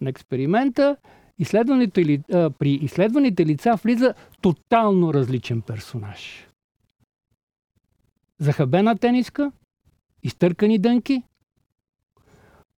на 0.00 0.10
експеримента 0.10 0.96
изследваните, 1.38 2.22
а, 2.32 2.50
при 2.50 2.70
изследваните 2.70 3.46
лица 3.46 3.78
влиза 3.84 4.14
тотално 4.40 5.14
различен 5.14 5.62
персонаж. 5.62 6.48
Захабена 8.40 8.98
тениска, 8.98 9.52
изтъркани 10.22 10.78
дънки, 10.78 11.22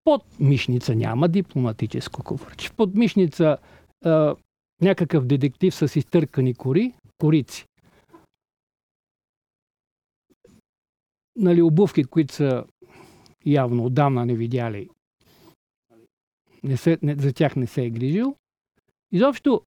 под 0.04 0.40
мишница 0.40 0.94
няма 0.94 1.28
дипломатическо 1.28 2.24
ковърче. 2.24 2.72
Под 2.72 2.94
мишница 2.94 3.58
а, 4.04 4.36
някакъв 4.80 5.26
детектив 5.26 5.74
с 5.74 5.96
изтъркани 5.96 6.54
кори, 6.54 6.94
корици. 7.18 7.66
Нали, 11.36 11.62
обувки, 11.62 12.04
които 12.04 12.34
са 12.34 12.64
явно 13.46 13.84
отдавна 13.84 14.26
не 14.26 14.34
видяли, 14.34 14.88
не 16.62 16.76
се, 16.76 16.98
не, 17.02 17.14
за 17.14 17.32
тях 17.32 17.56
не 17.56 17.66
се 17.66 17.84
е 17.84 17.90
грижил. 17.90 18.36
Изобщо, 19.12 19.62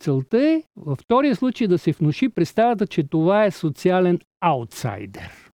целта 0.00 0.38
е 0.38 0.62
във 0.76 0.98
втория 0.98 1.36
случай 1.36 1.66
да 1.66 1.78
се 1.78 1.92
внуши 1.92 2.28
представата, 2.28 2.86
че 2.86 3.08
това 3.08 3.44
е 3.44 3.50
социален 3.50 4.18
аутсайдер. 4.40 5.50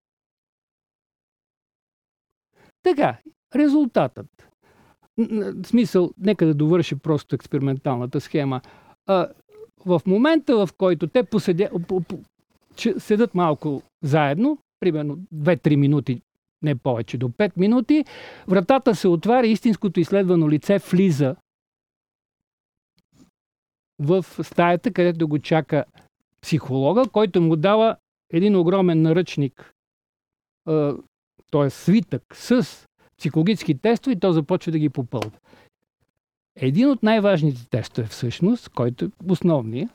Така, 2.83 3.19
резултатът. 3.57 4.27
В 5.19 5.65
смисъл, 5.65 6.11
нека 6.19 6.47
да 6.47 6.55
довърши 6.55 6.97
просто 6.97 7.35
експерименталната 7.35 8.21
схема. 8.21 8.61
А, 9.07 9.29
в 9.87 10.03
момента, 10.07 10.67
в 10.67 10.69
който 10.79 11.07
те 11.07 11.23
поседя, 11.23 11.71
по, 11.89 12.01
по, 12.01 12.19
че 12.77 13.01
седат 13.01 13.35
малко 13.35 13.83
заедно, 14.03 14.59
примерно 14.81 15.19
2-3 15.35 15.77
минути, 15.77 16.23
не 16.63 16.75
повече, 16.75 17.19
до 17.19 17.29
5 17.29 17.53
минути, 17.57 18.05
вратата 18.49 18.95
се 18.95 19.09
отваря, 19.09 19.47
истинското 19.47 20.01
изследвано 20.01 20.51
лице 20.51 20.79
влиза 20.79 21.37
в 23.99 24.25
стаята, 24.43 24.93
където 24.93 25.29
го 25.29 25.39
чака 25.39 25.85
психолога, 26.41 27.09
който 27.13 27.41
му 27.41 27.57
дава 27.57 27.97
един 28.31 28.57
огромен 28.57 29.03
наръчник, 29.03 29.75
т.е. 31.51 31.71
свитък 31.71 32.23
с 32.37 32.69
психологически 33.19 33.79
тестове 33.79 34.13
и 34.13 34.21
то 34.21 34.33
започва 34.33 34.73
да 34.73 34.79
ги 34.79 34.89
попълва. 34.89 35.39
Един 36.57 36.91
от 36.91 37.03
най-важните 37.03 37.69
тестове 37.69 38.07
всъщност, 38.07 38.69
който 38.69 39.05
е 39.05 39.09
основният, 39.29 39.91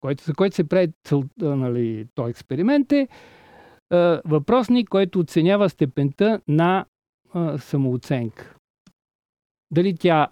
който, 0.00 0.24
за 0.24 0.34
който 0.34 0.56
се 0.56 0.68
прави 0.68 0.92
цъл, 1.04 1.24
нали, 1.40 2.06
този 2.14 2.30
експеримент 2.30 2.92
е 2.92 3.08
въпросник, 4.24 4.88
който 4.88 5.20
оценява 5.20 5.70
степента 5.70 6.40
на 6.48 6.86
а, 7.32 7.58
самооценка. 7.58 8.56
Дали 9.70 9.96
тя 9.96 10.28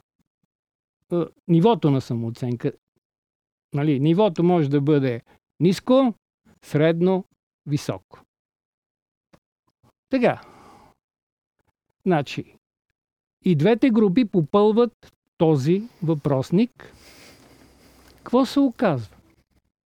а, 1.13 1.27
нивото 1.49 1.91
на 1.91 2.01
самооценка 2.01 2.73
Нали, 3.75 4.01
нивото 4.01 4.43
може 4.43 4.71
да 4.71 4.81
бъде 4.81 5.23
ниско, 5.61 6.15
средно, 6.65 7.25
високо. 7.67 8.21
Така. 10.11 10.41
Значи, 12.07 12.57
и 13.45 13.55
двете 13.55 13.91
групи 13.91 14.25
попълват 14.25 14.93
този 15.39 15.83
въпросник. 16.03 16.93
Какво 18.17 18.47
се 18.47 18.61
оказва? 18.61 19.17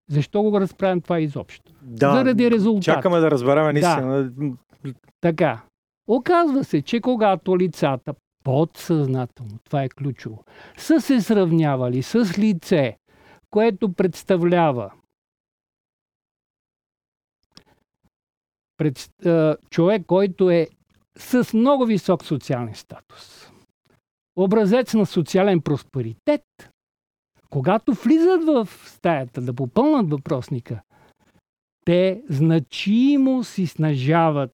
Защо 0.09 0.41
го 0.43 0.61
разправям 0.61 1.01
това 1.01 1.19
изобщо? 1.19 1.71
Да, 1.81 2.13
Заради 2.13 2.51
резултат. 2.51 2.83
Чакаме 2.83 3.19
да 3.19 3.31
разберем 3.31 3.63
наистина. 3.73 4.23
Да. 4.23 4.53
Така. 5.21 5.61
Оказва 6.07 6.63
се, 6.63 6.81
че 6.81 7.01
когато 7.01 7.57
лицата 7.57 8.13
подсъзнателно, 8.43 9.59
това 9.63 9.83
е 9.83 9.89
ключово, 9.89 10.43
са 10.77 11.01
се 11.01 11.21
сравнявали 11.21 12.03
с 12.03 12.37
лице, 12.37 12.97
което 13.51 13.93
представлява. 13.93 14.91
Пред, 18.77 19.25
а, 19.25 19.57
човек, 19.69 20.05
който 20.05 20.49
е 20.49 20.67
с 21.17 21.53
много 21.53 21.85
висок 21.85 22.25
социален 22.25 22.75
статус, 22.75 23.51
образец 24.35 24.93
на 24.93 25.05
социален 25.05 25.61
просперитет, 25.61 26.43
когато 27.49 27.93
влизат 27.93 28.43
в 28.43 28.67
стаята 28.85 29.41
да 29.41 29.53
попълнат 29.53 30.09
въпросника, 30.09 30.81
те 31.85 32.23
значимо 32.29 33.43
си 33.43 33.67
снажават 33.67 34.53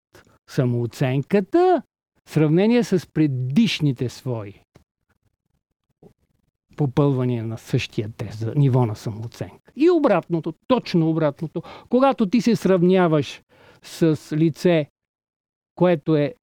самооценката 0.50 1.84
в 2.26 2.32
сравнение 2.32 2.84
с 2.84 3.08
предишните 3.14 4.10
свои 4.10 4.62
попълвания 6.78 7.44
на 7.44 7.58
същия 7.58 8.10
тест 8.18 8.40
за 8.40 8.54
ниво 8.56 8.86
на 8.86 8.96
самооценка. 8.96 9.72
И 9.76 9.90
обратното, 9.90 10.54
точно 10.68 11.10
обратното. 11.10 11.62
Когато 11.90 12.26
ти 12.26 12.42
се 12.42 12.56
сравняваш 12.56 13.42
с 13.84 14.18
лице, 14.32 14.86
което 15.76 16.16
е 16.16 16.34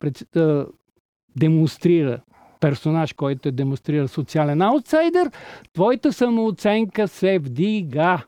пред, 0.00 0.36
е, 0.36 0.64
демонстрира 1.36 2.20
персонаж, 2.60 3.12
който 3.12 3.48
е 3.48 3.52
демонстрира 3.52 4.08
социален 4.08 4.62
аутсайдер, 4.62 5.30
твоята 5.72 6.12
самооценка 6.12 7.08
се 7.08 7.38
вдига. 7.38 8.24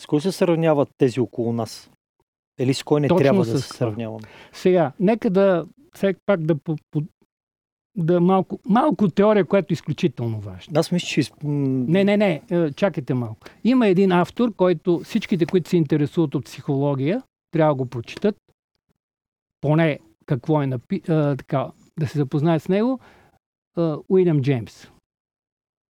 С 0.00 0.06
кой 0.06 0.20
се 0.20 0.32
сравняват 0.32 0.88
тези 0.98 1.20
около 1.20 1.52
нас? 1.52 1.90
Или 2.60 2.74
с 2.74 2.82
кой 2.82 3.00
не 3.00 3.08
Точно 3.08 3.22
трябва 3.22 3.44
да 3.44 3.58
се 3.58 3.68
сравняваме? 3.68 4.28
Сега, 4.52 4.92
нека 5.00 5.30
да 5.30 5.66
все 5.94 6.14
пак 6.26 6.40
да, 6.40 6.54
да 7.96 8.20
малко, 8.20 8.60
малко 8.64 9.08
теория, 9.08 9.44
която 9.44 9.72
е 9.72 9.74
изключително 9.74 10.40
важна. 10.40 10.80
Аз 10.80 10.92
мисля, 10.92 11.06
че... 11.06 11.22
Не, 11.44 12.04
не, 12.04 12.16
не, 12.16 12.42
е, 12.50 12.72
чакайте 12.72 13.14
малко. 13.14 13.46
Има 13.64 13.86
един 13.86 14.12
автор, 14.12 14.54
който 14.54 15.00
всичките, 15.04 15.46
които 15.46 15.68
се 15.68 15.76
интересуват 15.76 16.34
от 16.34 16.44
психология, 16.44 17.22
трябва 17.50 17.74
да 17.74 17.78
го 17.78 17.86
прочитат. 17.86 18.36
Поне 19.60 19.98
какво 20.26 20.62
е 20.62 20.66
напи... 20.66 21.02
а, 21.08 21.36
така, 21.36 21.70
да 22.00 22.06
се 22.06 22.18
запознаят 22.18 22.62
с 22.62 22.68
него. 22.68 23.00
Уилям 24.08 24.40
Джеймс. 24.40 24.90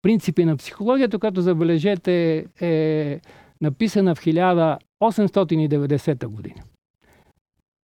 Принципи 0.01 0.45
на 0.45 0.57
психологията, 0.57 1.19
като 1.19 1.41
забележете 1.41 2.45
е 2.61 3.19
написана 3.61 4.15
в 4.15 4.19
1890 4.19 6.27
година. 6.27 6.63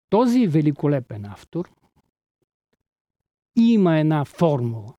Този 0.09 0.47
великолепен 0.47 1.25
автор 1.25 1.69
има 3.61 3.99
една 3.99 4.25
формула, 4.25 4.93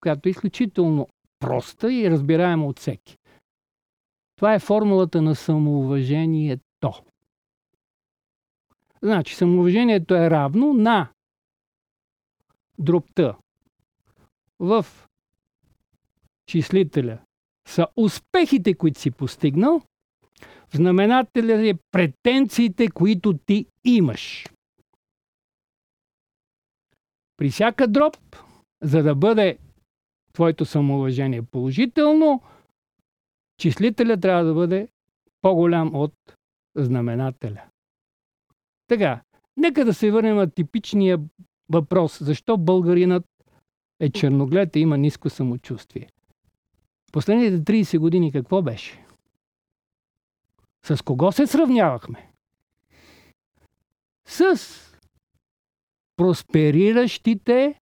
която 0.00 0.28
е 0.28 0.30
изключително 0.30 1.08
проста 1.38 1.92
и 1.92 2.10
разбираема 2.10 2.66
от 2.66 2.78
всеки. 2.78 3.16
Това 4.36 4.54
е 4.54 4.58
формулата 4.58 5.22
на 5.22 5.34
самоуважението. 5.34 6.92
Значи, 9.02 9.34
самоуважението 9.34 10.14
е 10.14 10.30
равно 10.30 10.74
на 10.74 11.08
дробта 12.78 13.36
в 14.58 14.86
числителя 16.46 17.18
са 17.68 17.86
успехите, 17.96 18.74
които 18.74 19.00
си 19.00 19.10
постигнал, 19.10 19.82
в 20.68 20.76
знаменателя 20.76 21.68
е 21.68 21.74
претенциите, 21.90 22.88
които 22.88 23.38
ти 23.46 23.66
имаш. 23.84 24.46
При 27.42 27.50
всяка 27.50 27.88
дроб, 27.88 28.16
за 28.82 29.02
да 29.02 29.14
бъде 29.14 29.58
твоето 30.32 30.64
самоуважение 30.64 31.42
положително, 31.42 32.42
числителя 33.58 34.20
трябва 34.20 34.44
да 34.44 34.54
бъде 34.54 34.88
по-голям 35.40 35.94
от 35.94 36.14
знаменателя. 36.76 37.62
Така, 38.88 39.22
нека 39.56 39.84
да 39.84 39.94
се 39.94 40.10
върнем 40.10 40.36
на 40.36 40.50
типичния 40.50 41.18
въпрос. 41.68 42.22
Защо 42.22 42.56
българинът 42.56 43.26
е 44.00 44.10
черноглед 44.10 44.76
и 44.76 44.80
има 44.80 44.98
ниско 44.98 45.30
самочувствие? 45.30 46.08
Последните 47.12 47.72
30 47.72 47.98
години 47.98 48.32
какво 48.32 48.62
беше? 48.62 49.04
С 50.84 51.04
кого 51.04 51.32
се 51.32 51.46
сравнявахме? 51.46 52.30
С 54.24 54.91
проспериращите 56.16 57.74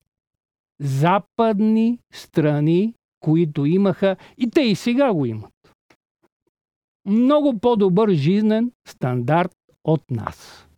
западни 0.80 1.98
страни, 2.12 2.94
които 3.20 3.66
имаха 3.66 4.16
и 4.38 4.50
те 4.50 4.60
и 4.60 4.74
сега 4.74 5.12
го 5.12 5.26
имат. 5.26 5.52
Много 7.06 7.58
по-добър 7.58 8.10
жизнен 8.10 8.72
стандарт 8.88 9.56
от 9.84 10.10
нас. 10.10 10.68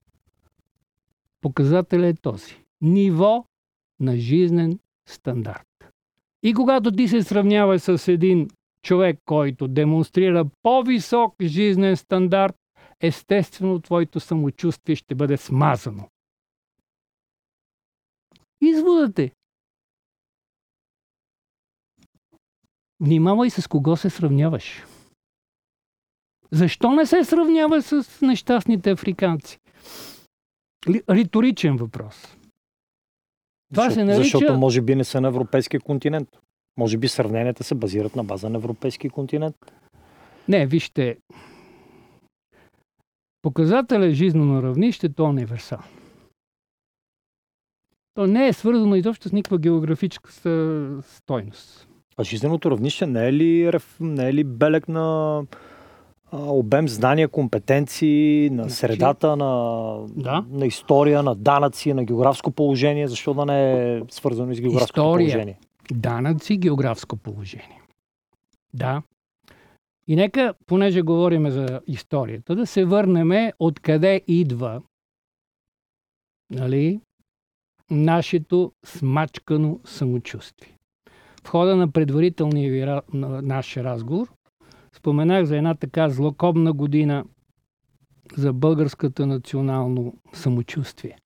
Показателят 1.40 2.18
е 2.18 2.20
този. 2.20 2.64
Ниво 2.80 3.44
на 4.00 4.16
жизнен 4.16 4.78
стандарт. 5.08 5.68
И 6.42 6.54
когато 6.54 6.92
ти 6.92 7.08
се 7.08 7.22
сравняваш 7.22 7.82
с 7.82 8.08
един 8.08 8.48
човек, 8.82 9.18
който 9.24 9.68
демонстрира 9.68 10.44
по-висок 10.62 11.34
жизнен 11.42 11.96
стандарт, 11.96 12.56
естествено 13.00 13.80
твоето 13.80 14.20
самочувствие 14.20 14.96
ще 14.96 15.14
бъде 15.14 15.36
смазано. 15.36 16.08
Изводът 18.62 19.18
е. 19.18 19.30
Внимавай 23.00 23.50
с 23.50 23.68
кого 23.68 23.96
се 23.96 24.10
сравняваш. 24.10 24.84
Защо 26.52 26.92
не 26.92 27.06
се 27.06 27.24
сравнява 27.24 27.82
с 27.82 28.20
нещастните 28.22 28.90
африканци? 28.90 29.58
Риторичен 31.10 31.76
въпрос. 31.76 32.36
Това 33.72 33.84
Защо, 33.84 33.94
се 33.94 34.04
нарича... 34.04 34.22
Защото 34.22 34.58
може 34.58 34.80
би 34.80 34.94
не 34.94 35.04
са 35.04 35.20
на 35.20 35.28
европейския 35.28 35.80
континент. 35.80 36.28
Може 36.76 36.98
би 36.98 37.08
сравненията 37.08 37.64
се 37.64 37.74
базират 37.74 38.16
на 38.16 38.24
база 38.24 38.48
на 38.50 38.58
европейски 38.58 39.08
континент. 39.08 39.56
Не, 40.48 40.66
вижте. 40.66 41.16
Показателя 43.42 44.10
жизнено 44.10 44.62
равнище, 44.62 45.08
то 45.08 45.26
е 45.26 45.28
универсал. 45.28 45.78
То 48.14 48.26
не 48.26 48.48
е 48.48 48.52
свързано 48.52 48.96
изобщо 48.96 49.28
с 49.28 49.32
никаква 49.32 49.58
географическа 49.58 50.30
стойност. 51.02 51.88
А 52.16 52.24
жизненото 52.24 52.70
равнище 52.70 53.06
не 53.06 53.28
е 53.28 53.32
ли, 53.32 53.70
не 54.00 54.28
е 54.28 54.34
ли 54.34 54.44
белег 54.44 54.88
на 54.88 55.42
обем 56.32 56.88
знания, 56.88 57.28
компетенции, 57.28 58.50
на 58.50 58.62
значи, 58.62 58.76
средата, 58.76 59.36
на, 59.36 59.96
да. 60.08 60.44
на 60.50 60.66
история, 60.66 61.22
на 61.22 61.34
данъци, 61.34 61.94
на 61.94 62.04
географско 62.04 62.50
положение, 62.50 63.08
защо 63.08 63.34
да 63.34 63.46
не 63.46 63.96
е 63.96 64.02
свързано 64.10 64.54
с 64.54 64.60
географско 64.60 64.94
положение? 64.94 65.58
данъци, 65.92 66.56
географско 66.56 67.16
положение. 67.16 67.80
Да. 68.74 69.02
И 70.08 70.16
нека, 70.16 70.54
понеже 70.66 71.02
говорим 71.02 71.50
за 71.50 71.80
историята, 71.86 72.54
да 72.54 72.66
се 72.66 72.84
върнем 72.84 73.52
откъде 73.58 74.22
идва 74.26 74.82
нали, 76.50 77.00
нашето 77.92 78.72
смачкано 78.84 79.80
самочувствие. 79.84 80.78
В 81.44 81.48
хода 81.48 81.76
на 81.76 81.92
предварителния 81.92 82.72
ви, 82.72 82.84
на 83.18 83.42
наш 83.42 83.76
разговор 83.76 84.32
споменах 84.92 85.44
за 85.44 85.56
една 85.56 85.74
така 85.74 86.10
злокобна 86.10 86.72
година 86.72 87.24
за 88.36 88.52
българската 88.52 89.26
национално 89.26 90.14
самочувствие. 90.32 91.18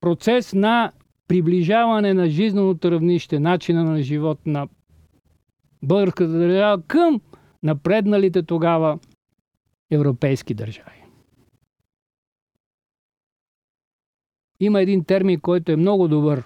процес 0.00 0.52
на 0.52 0.92
приближаване 1.28 2.14
на 2.14 2.28
жизненото 2.28 2.90
равнище, 2.90 3.38
начина 3.38 3.84
на 3.84 4.02
живот 4.02 4.46
на 4.46 4.68
българската 5.82 6.32
държава 6.32 6.82
към 6.82 7.20
напредналите 7.62 8.42
тогава 8.42 8.98
европейски 9.90 10.54
държави. 10.54 11.04
Има 14.60 14.80
един 14.82 15.04
термин, 15.04 15.40
който 15.40 15.72
е 15.72 15.76
много 15.76 16.08
добър 16.08 16.44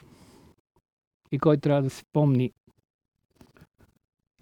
и 1.33 1.39
който 1.39 1.61
трябва 1.61 1.83
да 1.83 1.91
се 1.91 2.05
помни. 2.12 2.53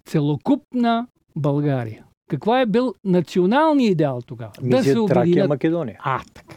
Целокупна 0.08 1.06
България. 1.36 2.04
Какво 2.30 2.56
е 2.56 2.66
бил 2.66 2.94
националният 3.04 3.92
идеал 3.92 4.20
тогава? 4.26 4.52
Мисля, 4.62 4.78
да 4.78 4.84
се 4.84 4.98
обединят... 4.98 5.48
Македония. 5.48 5.98
А, 6.00 6.20
така. 6.34 6.56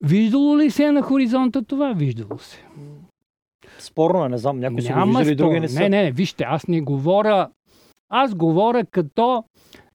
Виждало 0.00 0.58
ли 0.58 0.70
се 0.70 0.90
на 0.90 1.02
хоризонта 1.02 1.64
това? 1.64 1.92
Виждало 1.92 2.38
се. 2.38 2.64
Спорно 3.78 4.24
е, 4.24 4.28
не 4.28 4.38
знам, 4.38 4.58
някои 4.58 4.82
са 4.82 4.92
го 4.92 5.06
виждали, 5.06 5.34
други 5.34 5.60
не 5.60 5.68
са. 5.68 5.80
Не, 5.80 5.88
не, 5.88 6.12
вижте, 6.12 6.44
аз 6.44 6.68
не 6.68 6.80
говоря, 6.80 7.50
аз 8.08 8.34
говоря 8.34 8.86
като 8.86 9.44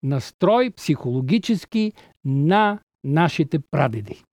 настрой 0.03 0.71
психологически 0.71 1.91
на 2.25 2.79
нашите 3.03 3.59
прадеди. 3.59 4.23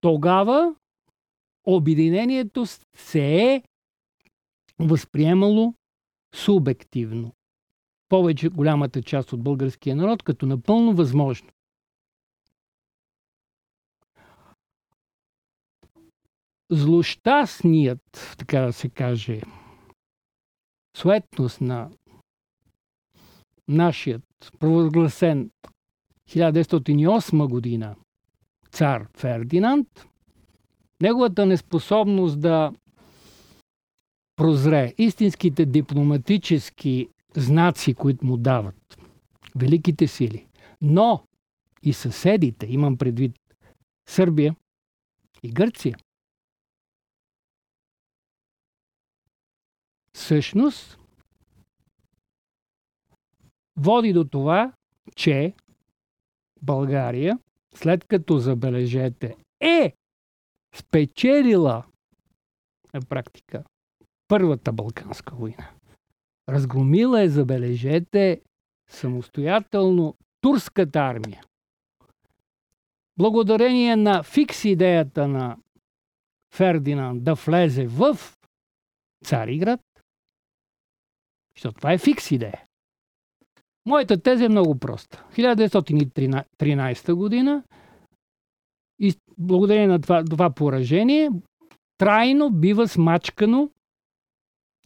Тогава 0.00 0.74
обединението 1.66 2.66
се 2.96 3.42
е 3.42 3.62
възприемало 4.78 5.74
субективно. 6.34 7.32
Повече 8.08 8.48
голямата 8.48 9.02
част 9.02 9.32
от 9.32 9.42
българския 9.42 9.96
народ 9.96 10.22
като 10.22 10.46
напълно 10.46 10.94
възможно. 10.94 11.48
Злощастният, 16.70 18.34
така 18.38 18.60
да 18.60 18.72
се 18.72 18.88
каже, 18.88 19.40
суетност 20.96 21.60
на 21.60 21.90
нашият 23.68 24.52
провъзгласен 24.58 25.50
1908 26.30 27.48
година 27.48 27.96
цар 28.70 29.08
Фердинанд, 29.16 30.06
неговата 31.00 31.46
неспособност 31.46 32.40
да 32.40 32.72
прозре 34.36 34.94
истинските 34.98 35.66
дипломатически 35.66 37.08
знаци, 37.36 37.94
които 37.94 38.26
му 38.26 38.36
дават 38.36 38.98
великите 39.56 40.06
сили, 40.06 40.46
но 40.80 41.26
и 41.82 41.92
съседите, 41.92 42.66
имам 42.66 42.98
предвид 42.98 43.36
Сърбия 44.08 44.56
и 45.42 45.52
Гърция, 45.52 45.96
всъщност 50.12 50.98
води 53.76 54.12
до 54.12 54.24
това, 54.24 54.72
че 55.16 55.54
България, 56.62 57.38
след 57.74 58.04
като 58.04 58.38
забележете, 58.38 59.36
е 59.60 59.94
спечелила 60.74 61.84
на 62.94 63.00
практика 63.00 63.64
Първата 64.28 64.72
Балканска 64.72 65.34
война. 65.34 65.70
Разгромила 66.48 67.22
е, 67.22 67.28
забележете, 67.28 68.40
самостоятелно 68.90 70.14
турската 70.40 70.98
армия. 70.98 71.42
Благодарение 73.18 73.96
на 73.96 74.22
фикс 74.22 74.64
идеята 74.64 75.28
на 75.28 75.56
Фердинанд 76.54 77.24
да 77.24 77.34
влезе 77.34 77.86
в 77.86 78.18
Цариград, 79.24 79.80
защото 81.56 81.76
това 81.76 81.92
е 81.92 81.98
фикс 81.98 82.30
идея. 82.30 82.64
Моята 83.86 84.22
теза 84.22 84.44
е 84.44 84.48
много 84.48 84.78
проста. 84.78 85.24
1913 85.32 87.14
година 87.14 87.62
и 88.98 89.14
благодарение 89.38 89.86
на 89.86 90.00
това, 90.00 90.24
това 90.24 90.50
поражение 90.50 91.30
трайно 91.98 92.50
бива 92.50 92.88
смачкано 92.88 93.70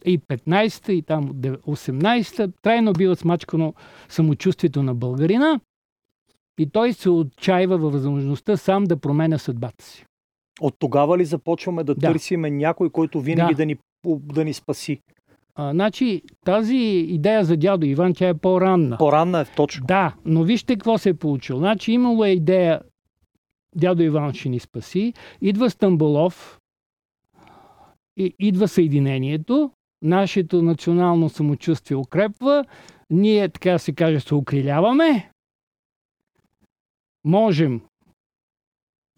и 0.05 0.19
15-та, 0.19 0.93
и 0.93 1.01
там 1.01 1.33
18-та, 1.33 2.47
трайно 2.61 2.93
бива 2.93 3.15
смачкано 3.15 3.73
самочувствието 4.09 4.83
на 4.83 4.95
българина 4.95 5.59
и 6.59 6.69
той 6.69 6.93
се 6.93 7.09
отчаива 7.09 7.77
във 7.77 7.93
възможността 7.93 8.57
сам 8.57 8.83
да 8.83 8.97
променя 8.97 9.37
съдбата 9.37 9.85
си. 9.85 10.05
От 10.61 10.75
тогава 10.79 11.17
ли 11.17 11.25
започваме 11.25 11.83
да, 11.83 11.95
да. 11.95 12.11
търсиме 12.11 12.49
някой, 12.49 12.89
който 12.89 13.21
винаги 13.21 13.53
да, 13.53 13.57
да, 13.57 13.65
ни, 13.65 13.77
да 14.05 14.45
ни 14.45 14.53
спаси? 14.53 15.01
А, 15.55 15.71
значи, 15.71 16.21
тази 16.45 16.77
идея 17.09 17.45
за 17.45 17.57
дядо 17.57 17.85
Иван, 17.85 18.13
тя 18.13 18.27
е 18.27 18.33
по-ранна. 18.33 18.97
По-ранна 18.97 19.41
е, 19.41 19.45
точно. 19.45 19.85
Да, 19.85 20.15
но 20.25 20.43
вижте 20.43 20.73
какво 20.73 20.97
се 20.97 21.09
е 21.09 21.13
получило. 21.13 21.59
Значи, 21.59 21.91
имало 21.91 22.25
е 22.25 22.29
идея 22.29 22.81
дядо 23.75 24.03
Иван 24.03 24.33
ще 24.33 24.49
ни 24.49 24.59
спаси. 24.59 25.13
Идва 25.41 25.69
Стамбулов, 25.69 26.59
и, 28.17 28.33
идва 28.39 28.67
съединението, 28.67 29.71
нашето 30.01 30.61
национално 30.61 31.29
самочувствие 31.29 31.97
укрепва, 31.97 32.65
ние, 33.09 33.49
така 33.49 33.79
се 33.79 33.93
каже, 33.93 34.19
се 34.19 34.35
укриляваме, 34.35 35.31
можем 37.25 37.81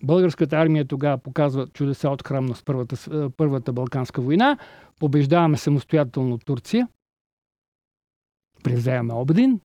Българската 0.04 0.58
армия 0.58 0.88
тогава 0.88 1.17
показва 1.17 1.67
чудеса 1.67 2.10
от 2.10 2.28
храмна 2.28 2.56
с 2.56 2.63
първата, 2.63 3.30
първата 3.38 3.74
Балканска 3.74 4.22
война. 4.22 4.58
Побеждаваме 5.00 5.58
самостоятелно 5.58 6.38
Турция. 6.38 6.88
Превземаме 8.63 9.13
Обедин. 9.13 9.60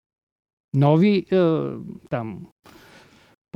Нови 0.75 1.27
е, 1.31 1.37
там 2.11 2.47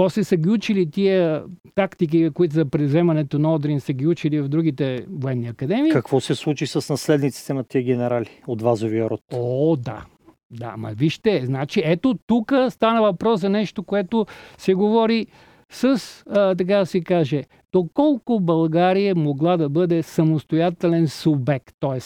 после 0.00 0.24
са 0.24 0.36
ги 0.36 0.48
учили 0.48 0.90
тия 0.90 1.44
тактики, 1.74 2.30
които 2.34 2.54
за 2.54 2.64
превземането 2.64 3.38
на 3.38 3.54
Одрин 3.54 3.80
са 3.80 3.92
ги 3.92 4.06
учили 4.06 4.40
в 4.40 4.48
другите 4.48 5.06
военни 5.10 5.48
академии. 5.48 5.92
Какво 5.92 6.20
се 6.20 6.34
случи 6.34 6.66
с 6.66 6.90
наследниците 6.90 7.54
на 7.54 7.64
тия 7.64 7.82
генерали 7.82 8.28
от 8.46 8.62
Вазовия 8.62 9.10
род? 9.10 9.20
О, 9.32 9.76
да. 9.76 10.04
Да, 10.50 10.74
ма 10.76 10.92
вижте, 10.96 11.46
значи 11.46 11.82
ето 11.84 12.18
тук 12.26 12.52
стана 12.68 13.02
въпрос 13.02 13.40
за 13.40 13.48
нещо, 13.48 13.82
което 13.82 14.26
се 14.58 14.74
говори 14.74 15.26
с, 15.72 16.02
а, 16.30 16.54
така 16.54 16.76
да 16.76 16.86
се 16.86 17.00
каже, 17.00 17.44
доколко 17.72 18.40
България 18.40 19.14
могла 19.14 19.56
да 19.56 19.68
бъде 19.68 20.02
самостоятелен 20.02 21.08
субект, 21.08 21.74
т.е. 21.80 22.00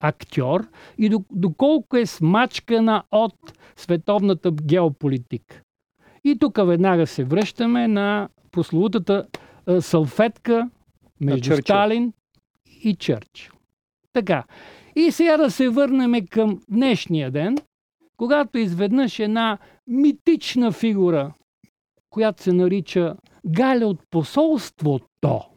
актьор 0.00 0.68
и 0.98 1.10
доколко 1.32 1.96
е 1.96 2.06
смачкана 2.06 3.02
от 3.12 3.34
световната 3.76 4.50
геополитика. 4.50 5.62
И 6.24 6.38
тук 6.38 6.56
веднага 6.56 7.06
се 7.06 7.24
връщаме 7.24 7.88
на 7.88 8.28
прословутата 8.50 9.26
салфетка 9.80 10.70
между 11.20 11.56
Сталин 11.56 12.12
и 12.82 12.96
Чърчил. 12.96 13.52
Така. 14.12 14.44
И 14.96 15.10
сега 15.10 15.36
да 15.36 15.50
се 15.50 15.68
върнем 15.68 16.26
към 16.26 16.60
днешния 16.68 17.30
ден, 17.30 17.56
когато 18.16 18.58
изведнъж 18.58 19.18
една 19.18 19.58
митична 19.86 20.72
фигура, 20.72 21.34
която 22.10 22.42
се 22.42 22.52
нарича 22.52 23.16
Галя 23.46 23.86
от 23.86 24.00
посолството, 24.10 25.50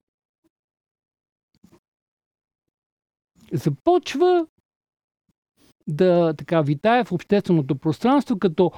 започва 3.54 4.48
да 5.88 6.34
така 6.34 6.62
витае 6.62 7.04
в 7.04 7.12
общественото 7.12 7.76
пространство 7.76 8.40
като 8.40 8.72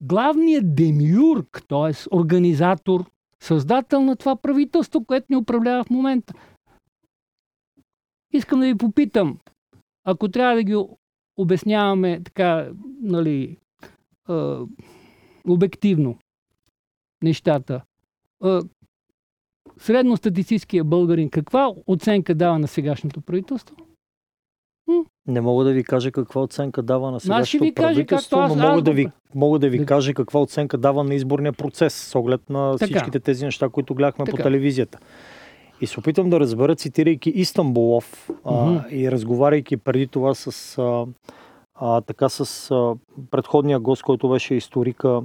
главният 0.00 0.74
демиург, 0.74 1.62
т.е. 1.68 2.16
организатор, 2.16 3.04
създател 3.40 4.02
на 4.02 4.16
това 4.16 4.36
правителство, 4.36 5.04
което 5.04 5.26
ни 5.30 5.36
управлява 5.36 5.84
в 5.84 5.90
момента. 5.90 6.34
Искам 8.32 8.60
да 8.60 8.66
ви 8.66 8.78
попитам, 8.78 9.38
ако 10.04 10.28
трябва 10.28 10.54
да 10.54 10.62
ги 10.62 10.76
обясняваме 11.36 12.20
така, 12.24 12.70
нали, 13.00 13.56
е, 14.28 14.32
обективно 15.48 16.18
нещата, 17.22 17.82
е, 18.44 18.58
средностатистическия 19.78 20.84
българин 20.84 21.30
каква 21.30 21.72
оценка 21.86 22.34
дава 22.34 22.58
на 22.58 22.68
сегашното 22.68 23.20
правителство? 23.20 23.76
Не 25.28 25.40
мога 25.40 25.64
да 25.64 25.72
ви 25.72 25.84
кажа 25.84 26.12
каква 26.12 26.42
оценка 26.42 26.82
дава 26.82 27.10
на 27.10 27.20
сегашното 27.20 27.64
ви 27.64 27.74
кажа 27.74 27.86
правителство, 27.88 28.38
аз- 28.38 28.56
но 28.56 28.62
мога 28.62 28.76
аз 28.76 28.82
да 28.82 28.92
ви, 28.92 29.08
мога 29.34 29.58
да 29.58 29.68
ви 29.68 29.86
кажа 29.86 30.14
каква 30.14 30.40
оценка 30.40 30.78
дава 30.78 31.04
на 31.04 31.14
изборния 31.14 31.52
процес, 31.52 31.94
с 31.94 32.14
оглед 32.14 32.50
на 32.50 32.72
Така. 32.72 32.86
всичките 32.86 33.20
тези 33.20 33.44
неща, 33.44 33.68
които 33.68 33.94
гледахме 33.94 34.24
по 34.24 34.30
Така. 34.30 34.42
телевизията. 34.42 34.98
И 35.80 35.86
се 35.86 36.00
опитам 36.00 36.30
да 36.30 36.40
разбера, 36.40 36.76
цитирайки 36.76 37.30
Истанбулов 37.30 38.30
а, 38.44 38.84
и 38.90 39.10
разговаряйки 39.10 39.76
преди 39.76 40.06
това 40.06 40.34
с, 40.34 40.78
а, 40.78 41.06
а, 41.74 42.00
така 42.00 42.28
с 42.28 42.70
а, 42.70 42.94
предходния 43.30 43.80
гост, 43.80 44.02
който 44.02 44.28
беше 44.28 44.54
историка 44.54 45.22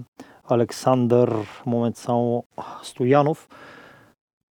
Александър, 0.50 1.36
момент 1.66 1.98
само, 1.98 2.44
Стоянов. 2.84 3.50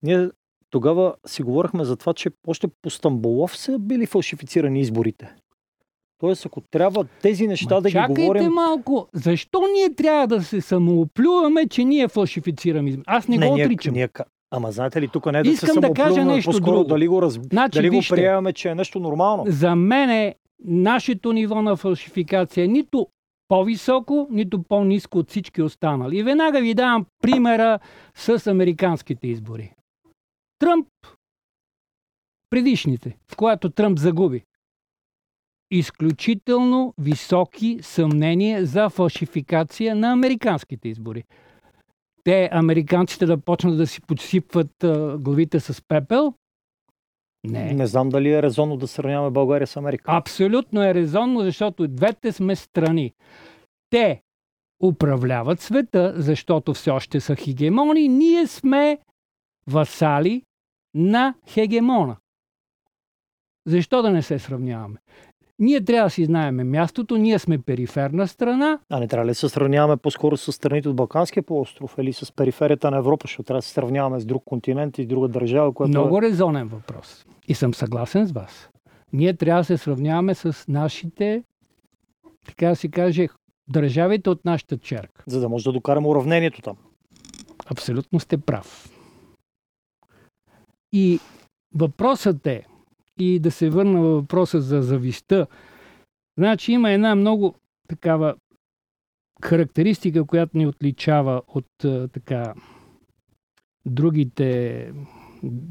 Ние 0.03 0.31
тогава 0.71 1.15
си 1.27 1.43
говорихме 1.43 1.85
за 1.85 1.97
това, 1.97 2.15
че 2.15 2.31
още 2.47 2.69
по 2.83 2.91
Стамбулов 2.91 3.57
са 3.57 3.79
били 3.79 4.07
фалшифицирани 4.07 4.81
изборите. 4.81 5.35
Тоест, 6.21 6.47
ако 6.47 6.61
трябва 6.61 7.05
тези 7.05 7.47
неща 7.47 7.75
Ма 7.75 7.81
да 7.81 7.89
ги 7.89 7.93
чакайте 7.93 8.23
говорим... 8.23 8.53
малко. 8.53 9.09
Защо 9.13 9.61
ние 9.75 9.95
трябва 9.95 10.27
да 10.27 10.43
се 10.43 10.61
самооплюваме, 10.61 11.69
че 11.69 11.85
ние 11.85 12.09
фалшифицираме 12.09 12.91
избор? 12.91 13.05
Аз 13.07 13.29
не, 13.29 13.39
го 13.39 13.55
ние, 13.55 13.65
отричам. 13.65 13.95
ние, 13.95 14.09
ама 14.51 14.73
знаете 14.73 15.01
ли, 15.01 15.09
тук 15.09 15.33
не 15.33 15.39
е 15.39 15.43
да 15.43 15.51
Искам 15.51 15.75
се 15.75 15.81
да 15.81 15.93
кажа 15.93 16.25
нещо 16.25 16.51
по-скоро 16.51 16.77
друго. 16.77 16.89
дали 16.89 17.09
го, 17.09 17.23
раз... 17.23 17.35
Значи, 17.35 17.79
дали 17.79 17.89
го 17.89 17.97
вижте, 17.97 18.15
приемаме, 18.15 18.53
че 18.53 18.69
е 18.69 18.75
нещо 18.75 19.01
нормално. 19.01 19.45
за 19.47 19.77
мен 19.77 20.11
е 20.11 20.35
нашето 20.65 21.33
ниво 21.33 21.63
на 21.63 21.77
фалшификация 21.77 22.65
е 22.65 22.69
нито 22.69 23.07
по-високо, 23.49 24.29
нито 24.31 24.63
по-низко 24.63 25.19
от 25.19 25.31
всички 25.31 25.63
останали. 25.63 26.19
И 26.19 26.23
веднага 26.23 26.61
ви 26.61 26.75
давам 26.75 27.07
примера 27.23 27.79
с 28.15 28.47
американските 28.47 29.29
избори. 29.29 29.73
Тръмп, 30.61 30.89
предишните, 32.51 33.19
в 33.33 33.37
която 33.37 33.71
Тръмп 33.71 33.99
загуби. 33.99 34.45
Изключително 35.71 36.95
високи 36.99 37.79
съмнения 37.83 38.67
за 38.67 38.91
фалшификация 38.91 39.97
на 39.97 40.13
американските 40.13 40.89
избори. 40.89 41.25
Те, 42.25 42.49
американците, 42.53 43.27
да 43.27 43.39
почнат 43.39 43.77
да 43.77 43.87
си 43.87 44.01
подсипват 44.01 44.85
а, 44.85 45.19
главите 45.19 45.61
с 45.61 45.83
пепел? 45.89 46.35
Не. 47.45 47.73
Не 47.73 47.87
знам 47.87 48.09
дали 48.09 48.33
е 48.33 48.43
резонно 48.43 48.77
да 48.77 48.89
сравняваме 48.89 49.31
България 49.31 49.67
с 49.67 49.77
Америка. 49.77 50.05
Абсолютно 50.07 50.83
е 50.83 50.95
резонно, 50.95 51.41
защото 51.41 51.89
двете 51.89 52.33
сме 52.33 52.57
страни. 52.57 53.15
Те 53.91 54.23
управляват 54.83 55.61
света, 55.61 56.15
защото 56.17 56.75
все 56.75 56.91
още 56.91 57.21
са 57.21 57.37
хегемони. 57.37 58.09
Ние 58.09 58.47
сме 58.47 58.99
васали 59.67 60.43
на 60.95 61.35
хегемона. 61.49 62.17
Защо 63.67 64.03
да 64.03 64.11
не 64.11 64.23
се 64.23 64.39
сравняваме? 64.39 64.99
Ние 65.59 65.85
трябва 65.85 66.07
да 66.07 66.11
си 66.11 66.25
знаеме 66.25 66.65
мястото, 66.65 67.17
ние 67.17 67.39
сме 67.39 67.59
периферна 67.59 68.29
страна, 68.29 68.79
А 68.91 69.01
не 69.01 69.09
трябва 69.09 69.27
ли 69.27 69.31
да 69.31 69.35
се 69.35 69.49
сравняваме 69.49 69.97
по-скоро 69.97 70.37
с 70.37 70.53
страните 70.53 70.89
от 70.89 70.97
Балканския 70.97 71.43
полуостров 71.43 71.95
или 71.99 72.13
с 72.13 72.33
периферията 72.33 72.91
на 72.91 72.97
Европа, 72.97 73.25
защото 73.25 73.43
трябва 73.43 73.59
да 73.59 73.63
се 73.63 73.73
сравняваме 73.73 74.21
с 74.21 74.25
друг 74.25 74.45
континент 74.45 74.99
и 74.99 75.05
с 75.05 75.07
друга 75.07 75.29
държава, 75.29 75.75
която 75.75 75.91
Много 75.91 76.23
резонен 76.23 76.69
въпрос. 76.69 77.27
И 77.49 77.55
съм 77.55 77.75
съгласен 77.75 78.27
с 78.27 78.33
вас. 78.33 78.71
Ние 79.13 79.37
трябва 79.37 79.61
да 79.61 79.65
се 79.65 79.79
сравняваме 79.79 80.35
с 80.35 80.65
нашите, 80.69 81.45
така 82.47 82.69
да 82.69 82.77
се 82.77 82.89
каже, 82.89 83.29
държавите 83.69 84.31
от 84.31 84.45
нашата 84.45 84.79
черка. 84.79 85.25
за 85.27 85.41
да 85.41 85.49
може 85.49 85.65
да 85.65 85.73
докараме 85.73 86.09
уравнението 86.09 86.63
там. 86.63 86.77
Абсолютно 87.67 88.21
сте 88.21 88.39
прав. 88.39 88.90
И 90.93 91.21
въпросът 91.75 92.47
е, 92.47 92.67
и 93.19 93.39
да 93.39 93.51
се 93.51 93.71
върна 93.71 94.01
във 94.01 94.21
въпроса 94.21 94.61
за 94.61 94.83
завистта, 94.83 95.47
значи 96.39 96.73
има 96.73 96.91
една 96.91 97.15
много 97.15 97.55
такава 97.89 98.35
характеристика, 99.45 100.25
която 100.25 100.59
ни 100.59 100.67
отличава 100.67 101.43
от 101.49 101.67
така 102.13 102.55
другите 103.87 104.93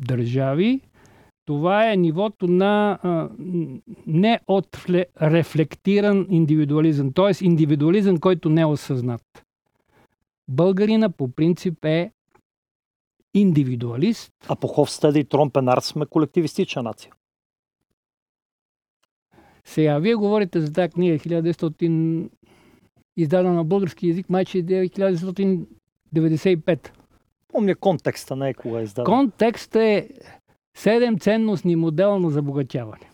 държави. 0.08 0.82
Това 1.46 1.92
е 1.92 1.98
нивото 1.98 2.48
на 2.48 3.00
а, 3.04 3.30
не 4.08 4.40
от 4.48 4.86
рефлектиран 5.22 6.28
индивидуализъм, 6.30 7.14
т.е. 7.14 7.46
индивидуализъм, 7.46 8.20
който 8.20 8.50
не 8.50 8.62
е 8.62 8.66
осъзнат. 8.66 9.22
Българина 10.48 11.10
по 11.10 11.32
принцип 11.32 11.86
е 11.86 12.12
индивидуалист. 13.34 14.32
А 14.48 14.56
по 14.56 14.68
Хофстеда 14.68 15.20
и 15.20 15.24
Тромпенар 15.24 15.82
сме 15.82 16.06
колективистична 16.06 16.84
нация. 16.84 17.13
Сега, 19.65 20.00
вие 20.00 20.15
говорите 20.15 20.62
за 20.62 20.74
тази 20.74 20.89
книга 20.89 21.18
1900, 21.18 22.30
издадена 23.18 23.54
на 23.54 23.63
български 23.63 24.08
язик, 24.08 24.30
майче 24.30 24.58
е 24.58 24.63
1995. 24.63 26.89
Помня 27.48 27.76
контекста, 27.76 28.36
не 28.36 28.50
е 28.50 28.54
кога 28.54 28.80
е 28.80 28.84
издаден. 28.84 29.13
Контекст 29.13 29.76
е 29.76 30.10
седем 30.78 31.20
ценностни 31.20 31.76
модела 31.76 32.20
на 32.20 32.30
забогатяване. 32.30 33.10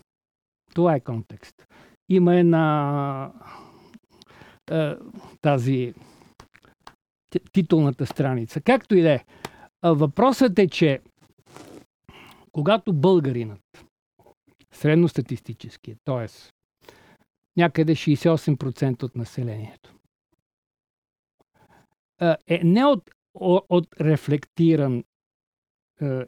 Това 0.74 0.96
е 0.96 1.00
контекст. 1.00 1.68
Има 2.10 2.36
една 2.36 3.32
е, 4.72 4.94
тази 5.42 5.94
титулната 7.54 8.06
страница. 8.06 8.62
Както 8.62 8.96
и 8.96 9.02
да 9.02 9.12
е. 9.12 9.24
Въпросът 9.94 10.60
е, 10.60 10.68
че 10.68 11.02
когато 12.52 12.94
българинът, 12.94 13.86
средностатистически, 14.72 15.96
т.е. 16.04 16.28
някъде 17.58 17.96
68% 17.96 19.04
от 19.04 19.16
населението, 19.16 19.96
е 22.48 22.62
не 22.64 22.86
от, 22.86 23.12
от 23.70 23.88
рефлектиран 24.02 25.04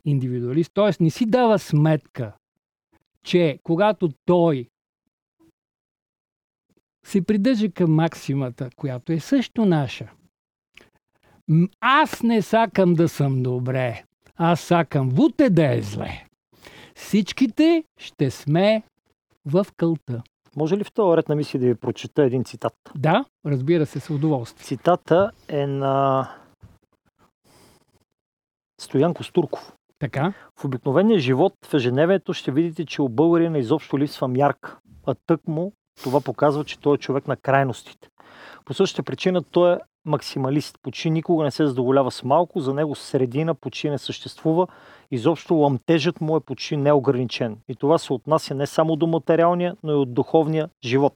индивидуалист, 0.06 0.72
т.е. 0.74 1.04
не 1.04 1.10
си 1.10 1.26
дава 1.26 1.60
сметка, 1.60 2.38
че 3.24 3.60
когато 3.64 4.10
той 4.26 4.70
се 7.06 7.26
придържа 7.26 7.72
към 7.72 7.96
максимата, 7.96 8.70
която 8.76 9.12
е 9.12 9.20
също 9.20 9.66
наша. 9.66 10.17
Аз 11.82 12.24
не 12.24 12.42
сакам 12.42 12.94
да 12.94 13.10
съм 13.10 13.44
добре, 13.44 14.04
аз 14.36 14.62
сакам 14.62 15.10
вуте 15.10 15.50
да 15.50 15.76
е 15.76 15.82
зле. 15.82 16.26
Всичките 16.96 17.84
ще 17.98 18.32
сме 18.32 18.84
в 19.46 19.66
кълта. 19.78 20.22
Може 20.56 20.78
ли 20.78 20.84
в 20.84 20.92
този 20.92 21.18
ред 21.18 21.30
на 21.30 21.36
мисли 21.36 21.60
да 21.60 21.66
ви 21.66 21.76
прочета 21.76 22.24
един 22.24 22.44
цитат? 22.44 22.74
Да, 22.96 23.26
разбира 23.46 23.86
се, 23.86 24.00
с 24.00 24.10
удоволствие. 24.10 24.66
Цитата 24.66 25.32
е 25.48 25.68
на 25.68 26.28
Стоян 28.82 29.14
Костурков. 29.14 29.74
Така, 30.00 30.34
В 30.60 30.66
обикновения 30.66 31.20
живот, 31.20 31.54
в 31.66 31.74
ежедневието 31.74 32.34
ще 32.34 32.52
видите, 32.52 32.86
че 32.86 33.02
у 33.02 33.10
българина 33.10 33.58
изобщо 33.58 34.00
липсва 34.00 34.28
мярка, 34.28 34.78
а 35.06 35.16
тък 35.26 35.48
му 35.48 35.74
това 36.04 36.22
показва, 36.22 36.66
че 36.66 36.80
той 36.80 36.96
е 36.96 36.98
човек 36.98 37.28
на 37.28 37.38
крайностите. 37.38 38.10
По 38.66 38.74
същата 38.74 39.04
причина 39.04 39.44
той 39.44 39.74
е 39.74 39.78
максималист. 40.08 40.80
Почти 40.84 41.10
никога 41.10 41.44
не 41.44 41.52
се 41.52 41.68
задоволява 41.68 42.12
с 42.12 42.24
малко, 42.24 42.60
за 42.60 42.74
него 42.74 42.96
средина 42.96 43.54
почти 43.54 43.90
не 43.90 43.98
съществува, 43.98 44.68
изобщо 45.12 45.56
ламтежът 45.56 46.22
му 46.22 46.38
е 46.38 46.40
почти 46.40 46.78
неограничен. 46.78 47.58
И 47.68 47.76
това 47.76 47.98
се 47.98 48.14
отнася 48.14 48.56
не 48.56 48.68
само 48.68 48.96
до 48.96 49.08
материалния, 49.08 49.76
но 49.84 49.92
и 49.92 49.96
от 49.96 50.14
духовния 50.14 50.70
живот. 50.84 51.14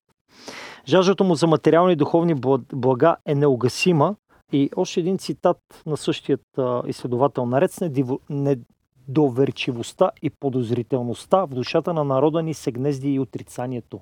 Жаждата 0.88 1.23
му 1.23 1.36
за 1.36 1.47
материални 1.47 1.93
и 1.93 1.95
духовни 1.95 2.36
бла- 2.36 2.75
блага 2.75 3.15
е 3.25 3.36
неугасима 3.36 4.15
и 4.51 4.70
още 4.76 4.99
един 4.99 5.18
цитат 5.18 5.57
на 5.86 5.97
същият 5.97 6.59
изследовател. 6.88 7.45
Наред 7.45 7.72
с 7.72 7.89
недоверчивостта 8.30 10.11
и 10.22 10.30
подозрителността 10.30 11.45
в 11.45 11.47
душата 11.47 11.93
на 11.93 12.03
народа 12.03 12.43
ни 12.43 12.53
се 12.53 12.72
гнезди 12.72 13.13
и 13.13 13.20
отрицанието. 13.20 13.99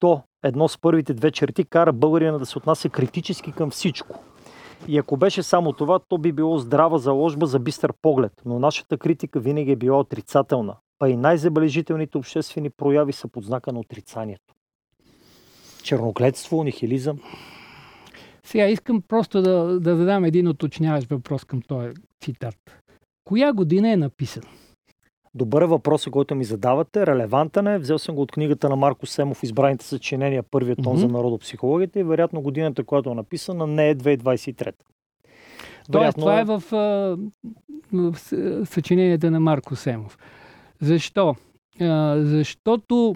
То, 0.00 0.22
едно 0.44 0.68
с 0.68 0.78
първите 0.78 1.14
две 1.14 1.30
черти, 1.30 1.64
кара 1.64 1.92
българина 1.92 2.38
да 2.38 2.46
се 2.46 2.58
отнася 2.58 2.88
критически 2.88 3.52
към 3.52 3.70
всичко. 3.70 4.18
И 4.88 4.98
ако 4.98 5.16
беше 5.16 5.42
само 5.42 5.72
това, 5.72 5.98
то 6.08 6.18
би 6.18 6.32
било 6.32 6.58
здрава 6.58 6.98
заложба 6.98 7.46
за 7.46 7.58
бистър 7.58 7.92
поглед, 8.02 8.32
но 8.44 8.58
нашата 8.58 8.98
критика 8.98 9.40
винаги 9.40 9.72
е 9.72 9.76
била 9.76 9.98
отрицателна, 9.98 10.76
па 10.98 11.08
и 11.10 11.16
най-забележителните 11.16 12.18
обществени 12.18 12.70
прояви 12.70 13.12
са 13.12 13.28
под 13.28 13.44
знака 13.44 13.72
на 13.72 13.80
отрицанието. 13.80 14.54
Черногледство, 15.82 16.64
нихилизъм. 16.64 17.18
сега 18.44 18.68
искам 18.68 19.02
просто 19.08 19.42
да, 19.42 19.80
да 19.80 19.96
задам 19.96 20.24
един 20.24 20.48
уточняващ 20.48 21.10
въпрос 21.10 21.44
към 21.44 21.62
този 21.62 21.88
цитат. 22.20 22.56
Коя 23.24 23.52
година 23.52 23.92
е 23.92 23.96
написан? 23.96 24.42
Добър 25.34 25.62
е 25.62 25.66
въпросът, 25.66 26.12
който 26.12 26.34
ми 26.34 26.44
задавате. 26.44 27.06
Релевантен 27.06 27.66
е. 27.66 27.78
Взел 27.78 27.98
съм 27.98 28.14
го 28.14 28.22
от 28.22 28.32
книгата 28.32 28.68
на 28.68 28.76
Марко 28.76 29.06
Семов, 29.06 29.42
избраните 29.42 29.84
съчинения, 29.84 30.42
първият 30.42 30.78
тон 30.82 30.92
Мгм. 30.92 31.00
за 31.00 31.08
народопсихологията 31.08 32.00
и 32.00 32.04
вероятно 32.04 32.42
годината, 32.42 32.84
която 32.84 33.10
е 33.10 33.14
написана, 33.14 33.66
не 33.66 33.88
е 33.88 33.94
2023. 33.94 34.74
Вероятно 35.92 36.20
това 36.20 36.40
е- 36.40 36.44
в, 36.44 36.62
в 37.92 38.16
съчиненията 38.66 39.30
на 39.30 39.40
Марко 39.40 39.76
Семов. 39.76 40.18
Защо? 40.80 41.34
Защото 42.16 43.14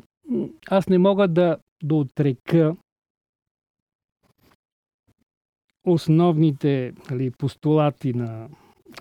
аз 0.71 0.89
не 0.89 0.99
мога 0.99 1.29
да, 1.29 1.57
да 1.83 1.95
отрека 1.95 2.77
основните 5.87 6.93
нали, 7.11 7.31
постулати 7.31 8.13
на... 8.13 8.49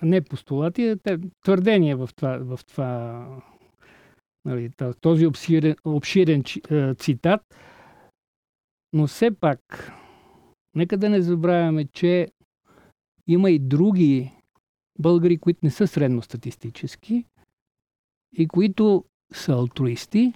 Не 0.01 0.21
постулати, 0.21 0.87
а 0.87 0.97
те, 0.97 1.17
твърдения 1.43 1.97
в 1.97 2.09
това, 2.15 2.37
в 2.37 2.59
това 2.65 3.27
нали, 4.45 4.71
този 5.01 5.25
обширен, 5.25 5.75
обширен 5.85 6.43
цитат. 6.95 7.41
Но 8.93 9.07
все 9.07 9.31
пак, 9.31 9.91
нека 10.75 10.97
да 10.97 11.09
не 11.09 11.21
забравяме, 11.21 11.85
че 11.85 12.27
има 13.27 13.51
и 13.51 13.59
други 13.59 14.31
българи, 14.99 15.37
които 15.37 15.59
не 15.63 15.71
са 15.71 15.87
средностатистически 15.87 17.25
и 18.37 18.47
които 18.47 19.05
са 19.33 19.53
алтруисти, 19.53 20.33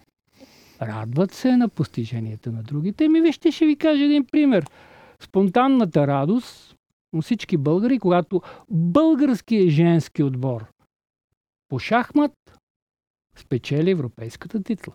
радват 0.82 1.32
се 1.32 1.58
на 1.58 1.70
постиженията 1.70 2.52
на 2.52 2.64
другите. 2.64 3.08
Ми 3.08 3.22
вижте, 3.22 3.52
ще 3.52 3.66
ви 3.66 3.76
кажа 3.76 4.04
един 4.04 4.26
пример. 4.26 4.66
Спонтанната 5.20 6.08
радост 6.08 6.77
на 7.14 7.22
всички 7.22 7.58
българи, 7.58 8.00
когато 8.00 8.42
българският 8.70 9.70
женски 9.70 10.24
отбор 10.24 10.66
по 11.70 11.80
шахмат 11.80 12.34
спечели 13.36 13.92
европейската 13.92 14.64
титла. 14.64 14.94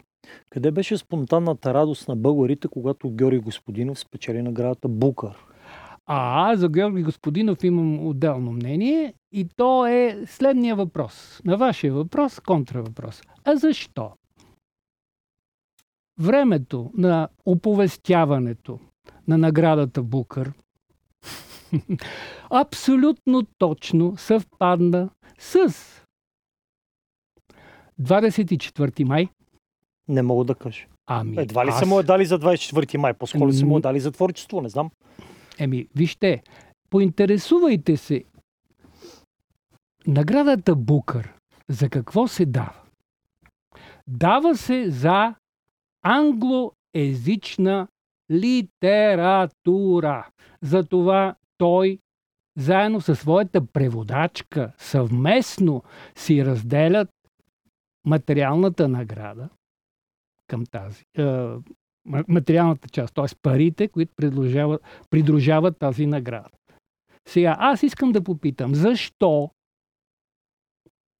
Къде 0.51 0.71
беше 0.71 0.97
спонтанната 0.97 1.75
радост 1.75 2.09
на 2.09 2.17
българите, 2.17 2.69
когато 2.69 3.11
Георги 3.11 3.39
Господинов 3.39 3.99
спечели 3.99 4.43
наградата 4.43 4.89
Букър? 4.89 5.37
А 6.07 6.57
за 6.57 6.69
Георги 6.69 7.03
Господинов 7.03 7.65
имам 7.65 8.07
отделно 8.07 8.53
мнение 8.53 9.15
и 9.33 9.49
то 9.57 9.87
е 9.87 10.25
следния 10.27 10.77
въпрос. 10.77 11.41
На 11.45 11.57
вашия 11.57 11.93
въпрос, 11.93 12.41
контравъпрос. 12.41 13.23
А 13.45 13.57
защо? 13.57 14.11
Времето 16.21 16.91
на 16.95 17.29
оповестяването 17.47 18.79
на 19.29 19.39
наградата 19.39 20.03
Букър 20.03 20.53
абсолютно 22.51 23.43
точно 23.59 24.17
съвпадна 24.17 25.11
с 25.39 25.75
24 28.01 29.05
май. 29.05 29.29
Не 30.09 30.23
мога 30.23 30.45
да 30.45 30.55
кажа. 30.55 30.87
Ами, 31.07 31.41
Едва 31.41 31.67
ли 31.67 31.71
аз... 31.71 31.79
са 31.79 31.87
му 31.87 32.01
е 32.01 32.03
дали 32.03 32.25
за 32.25 32.39
24 32.39 32.97
май? 32.97 33.15
По-скоро 33.15 33.53
са 33.53 33.67
му 33.67 33.79
е 33.79 33.81
дали 33.81 34.01
за 34.01 34.13
творчество, 34.13 34.61
не 34.61 34.69
знам. 34.69 34.91
Еми, 35.59 35.89
вижте, 35.97 36.43
поинтересувайте 36.91 37.97
се. 37.97 38.25
Наградата 40.07 40.77
Букър 40.77 41.33
за 41.69 41.89
какво 41.89 42.29
се 42.29 42.47
дава? 42.47 42.83
Дава 44.07 44.57
се 44.57 44.91
за 44.91 45.35
англоезична 46.03 47.89
литература. 48.31 50.29
Затова 50.63 51.35
той 51.63 51.99
заедно 52.59 53.01
със 53.01 53.21
своята 53.21 53.67
преводачка 53.67 54.73
съвместно 54.79 55.83
си 56.17 56.45
разделят 56.45 57.09
материалната 58.05 58.89
награда 58.89 59.49
към 60.47 60.67
тази. 60.67 61.05
Е, 61.15 61.23
ма- 61.23 62.25
материалната 62.29 62.89
част, 62.89 63.15
т.е. 63.15 63.37
парите, 63.43 63.89
които 63.89 64.13
придружават, 64.17 64.83
придружават 65.11 65.79
тази 65.79 66.07
награда. 66.07 66.51
Сега, 67.29 67.57
аз 67.59 67.83
искам 67.83 68.13
да 68.13 68.25
попитам, 68.25 68.75
защо? 68.75 69.51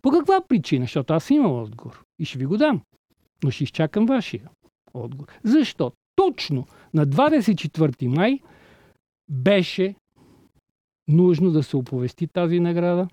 По 0.03 0.11
каква 0.11 0.41
причина? 0.49 0.85
Защото 0.85 1.15
аз 1.15 1.31
имам 1.31 1.63
отговор 1.63 2.05
и 2.19 2.25
ще 2.25 2.39
ви 2.39 2.47
го 2.47 2.57
дам. 2.57 2.83
Но 3.45 3.51
ще 3.51 3.65
изчакам 3.65 4.07
вашия 4.07 4.51
отговор. 4.95 5.33
Защо? 5.45 5.93
Точно 6.17 6.67
на 6.95 7.07
24 7.07 8.07
май 8.07 8.41
беше 9.31 9.95
нужно 11.09 11.51
да 11.51 11.63
се 11.63 11.77
оповести 11.77 12.27
тази 12.27 12.61
награда. 12.61 13.09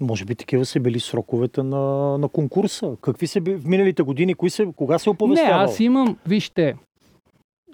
Може 0.00 0.24
би 0.24 0.34
такива 0.34 0.64
са 0.64 0.80
били 0.80 1.00
сроковете 1.00 1.62
на, 1.62 1.78
на 2.18 2.28
конкурса. 2.28 2.96
Какви 3.00 3.26
са 3.26 3.40
били 3.40 3.56
в 3.56 3.66
миналите 3.66 4.02
години? 4.02 4.34
Кои 4.34 4.50
са, 4.50 4.66
кога 4.76 4.98
се 4.98 5.08
Не, 5.08 5.12
оповестява? 5.12 5.64
аз 5.64 5.80
имам, 5.80 6.18
вижте, 6.26 6.74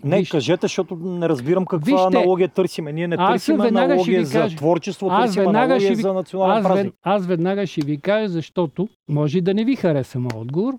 Не, 0.05 0.19
виж- 0.19 0.31
кажете, 0.31 0.61
защото 0.63 0.97
не 0.97 1.29
разбирам 1.29 1.67
каква 1.67 1.85
Вижте, 1.87 2.19
аналогия 2.19 2.49
търсиме. 2.49 2.93
Ние 2.93 3.09
не 3.09 3.17
търсим 3.17 3.61
аналогия 3.61 4.25
за 4.25 4.39
кажа. 4.41 4.57
творчество, 4.57 5.09
Аз 5.11 5.35
търсим 5.35 5.49
аналогия 5.49 5.91
ви- 5.91 6.03
за 6.03 6.13
национален 6.13 6.57
аз, 6.57 6.63
празник. 6.65 6.85
вед, 6.85 6.95
аз 7.03 7.27
веднага 7.27 7.67
ще 7.67 7.81
ви 7.81 8.01
кажа, 8.01 8.29
защото 8.29 8.89
може 9.09 9.39
и 9.39 9.43
да 9.43 9.55
не 9.55 9.65
ви 9.65 9.77
хареса 9.77 10.19
моят 10.19 10.35
отговор, 10.35 10.79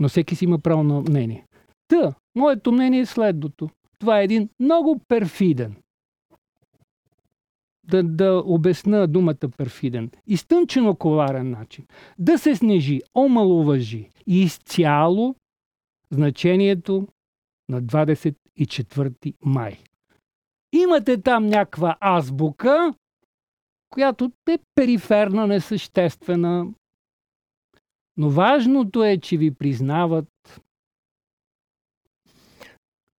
но 0.00 0.08
всеки 0.08 0.34
си 0.36 0.44
има 0.44 0.58
право 0.58 0.82
на 0.82 1.00
мнение. 1.00 1.46
Та, 1.88 2.14
моето 2.34 2.72
мнение 2.72 3.00
е 3.00 3.06
следното. 3.06 3.68
Това 3.98 4.20
е 4.20 4.24
един 4.24 4.48
много 4.60 5.00
перфиден. 5.08 5.76
Да, 7.90 8.02
да 8.02 8.42
обясна 8.46 9.06
думата 9.06 9.48
перфиден. 9.56 10.10
Изтънчено 10.26 10.96
коварен 10.96 11.50
начин. 11.50 11.86
Да 12.18 12.38
се 12.38 12.56
снежи, 12.56 13.00
омалуважи 13.14 14.10
изцяло 14.26 15.34
значението 16.10 17.08
на 17.68 17.82
24 17.82 19.34
май. 19.44 19.78
Имате 20.72 21.22
там 21.22 21.46
някаква 21.46 21.96
азбука, 22.00 22.94
която 23.90 24.32
е 24.48 24.58
периферна, 24.74 25.46
несъществена. 25.46 26.66
Но 28.16 28.30
важното 28.30 29.04
е, 29.04 29.18
че 29.18 29.36
ви 29.36 29.54
признават. 29.54 30.28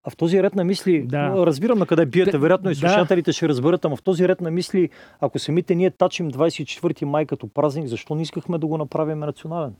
А 0.03 0.09
в 0.09 0.15
този 0.17 0.43
ред 0.43 0.55
на 0.55 0.63
мисли, 0.63 1.03
Да. 1.07 1.45
разбирам 1.45 1.79
на 1.79 1.85
къде 1.85 2.05
биете, 2.05 2.31
Те- 2.31 2.37
вероятно 2.37 2.69
и 2.69 2.73
да. 2.73 2.79
слушателите 2.79 3.31
ще 3.31 3.49
разберат, 3.49 3.85
ама 3.85 3.95
в 3.95 4.03
този 4.03 4.27
ред 4.27 4.41
на 4.41 4.51
мисли, 4.51 4.89
ако 5.19 5.39
самите 5.39 5.75
ние 5.75 5.91
тачим 5.91 6.31
24 6.31 7.05
май 7.05 7.25
като 7.25 7.47
празник, 7.47 7.87
защо 7.87 8.15
не 8.15 8.21
искахме 8.21 8.57
да 8.57 8.67
го 8.67 8.77
направим 8.77 9.19
национален? 9.19 9.75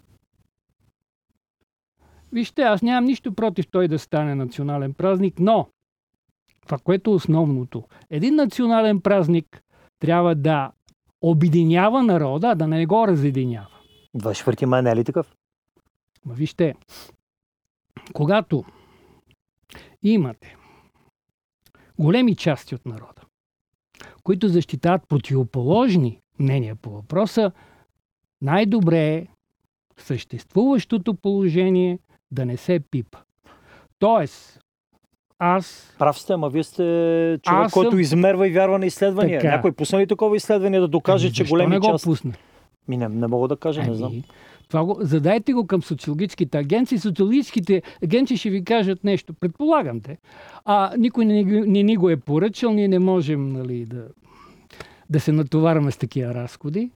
Вижте, 2.34 2.62
аз 2.62 2.82
нямам 2.82 3.06
нищо 3.06 3.34
против 3.34 3.68
той 3.68 3.88
да 3.88 4.00
стане 4.00 4.36
национален 4.36 4.94
празник, 4.94 5.40
но 5.40 5.68
това, 6.66 6.78
което 6.78 7.12
е 7.12 7.14
основното, 7.14 7.84
един 8.10 8.36
национален 8.36 9.02
празник 9.02 9.62
трябва 10.00 10.36
да 10.36 10.72
обединява 11.22 12.04
народа, 12.04 12.48
а 12.48 12.56
да 12.56 12.68
не 12.68 12.86
го 12.86 13.08
разединява. 13.08 13.68
24 14.18 14.66
май 14.66 14.82
не 14.82 14.92
е 14.92 14.96
ли 14.96 15.04
такъв? 15.04 15.36
Ма 16.26 16.34
вижте, 16.34 16.76
когато 18.14 18.64
имате 20.04 20.56
големи 22.00 22.36
части 22.36 22.76
от 22.76 22.86
народа, 22.86 23.22
които 24.24 24.48
защитават 24.48 25.08
противоположни 25.08 26.20
мнения 26.40 26.76
по 26.76 26.90
въпроса, 26.90 27.52
най-добре 28.42 29.14
е 29.14 29.28
съществуващото 29.98 31.14
положение 31.14 32.00
да 32.32 32.46
не 32.46 32.58
се 32.58 32.80
пипа. 32.92 33.18
Тоест, 34.00 34.60
аз 35.40 35.96
Прав 36.00 36.20
сте, 36.20 36.34
ама 36.34 36.50
вие 36.50 36.64
сте 36.64 36.84
човек, 37.44 37.66
Аз 37.66 37.72
съм- 37.72 37.82
който 37.84 37.98
измерва 38.00 38.48
и 38.48 38.52
вярва 38.52 38.80
на 38.80 38.86
изследвания. 38.86 39.40
Така. 39.42 39.56
Някой 39.56 39.72
пусна 39.72 40.00
ли 40.00 40.08
такова 40.08 40.36
изследване 40.36 40.80
да 40.80 40.88
докаже, 40.88 41.28
Ами, 41.28 41.34
че 41.34 41.46
големи 41.46 41.70
не 41.70 41.80
го 41.80 41.88
части... 41.88 42.06
пусна? 42.06 42.34
Ми 42.88 42.98
не, 42.98 43.10
не 43.10 43.28
мога 43.28 43.48
да 43.48 43.58
кажа, 43.58 43.84
не 43.84 43.94
знам. 43.94 44.24
Това 44.72 44.86
го, 44.86 44.98
задайте 45.00 45.54
го 45.54 45.68
към 45.68 45.84
социологическите 45.84 46.58
агенции. 46.58 46.98
Социологическите 46.98 47.82
агенции 48.04 48.38
ще 48.38 48.50
ви 48.50 48.64
кажат 48.64 49.04
нещо. 49.04 49.34
Предполагам 49.34 50.02
те. 50.02 50.18
А 50.66 50.94
никой 50.98 51.26
не, 51.26 51.44
не 51.44 51.84
ни 51.84 51.96
го 51.96 52.10
е 52.10 52.18
поръчал. 52.18 52.74
Ние 52.74 52.88
не 52.88 53.00
можем 53.00 53.50
нали, 53.50 53.86
да, 53.86 54.08
да 55.10 55.20
се 55.20 55.32
натоварваме 55.32 55.92
с 55.92 55.98
такива 55.98 56.34
разходи. 56.34 56.92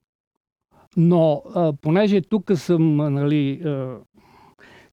Но 0.96 1.42
а, 1.54 1.72
понеже 1.82 2.20
тук 2.20 2.52
съм, 2.54 2.96
нали, 2.96 3.60
а, 3.64 3.96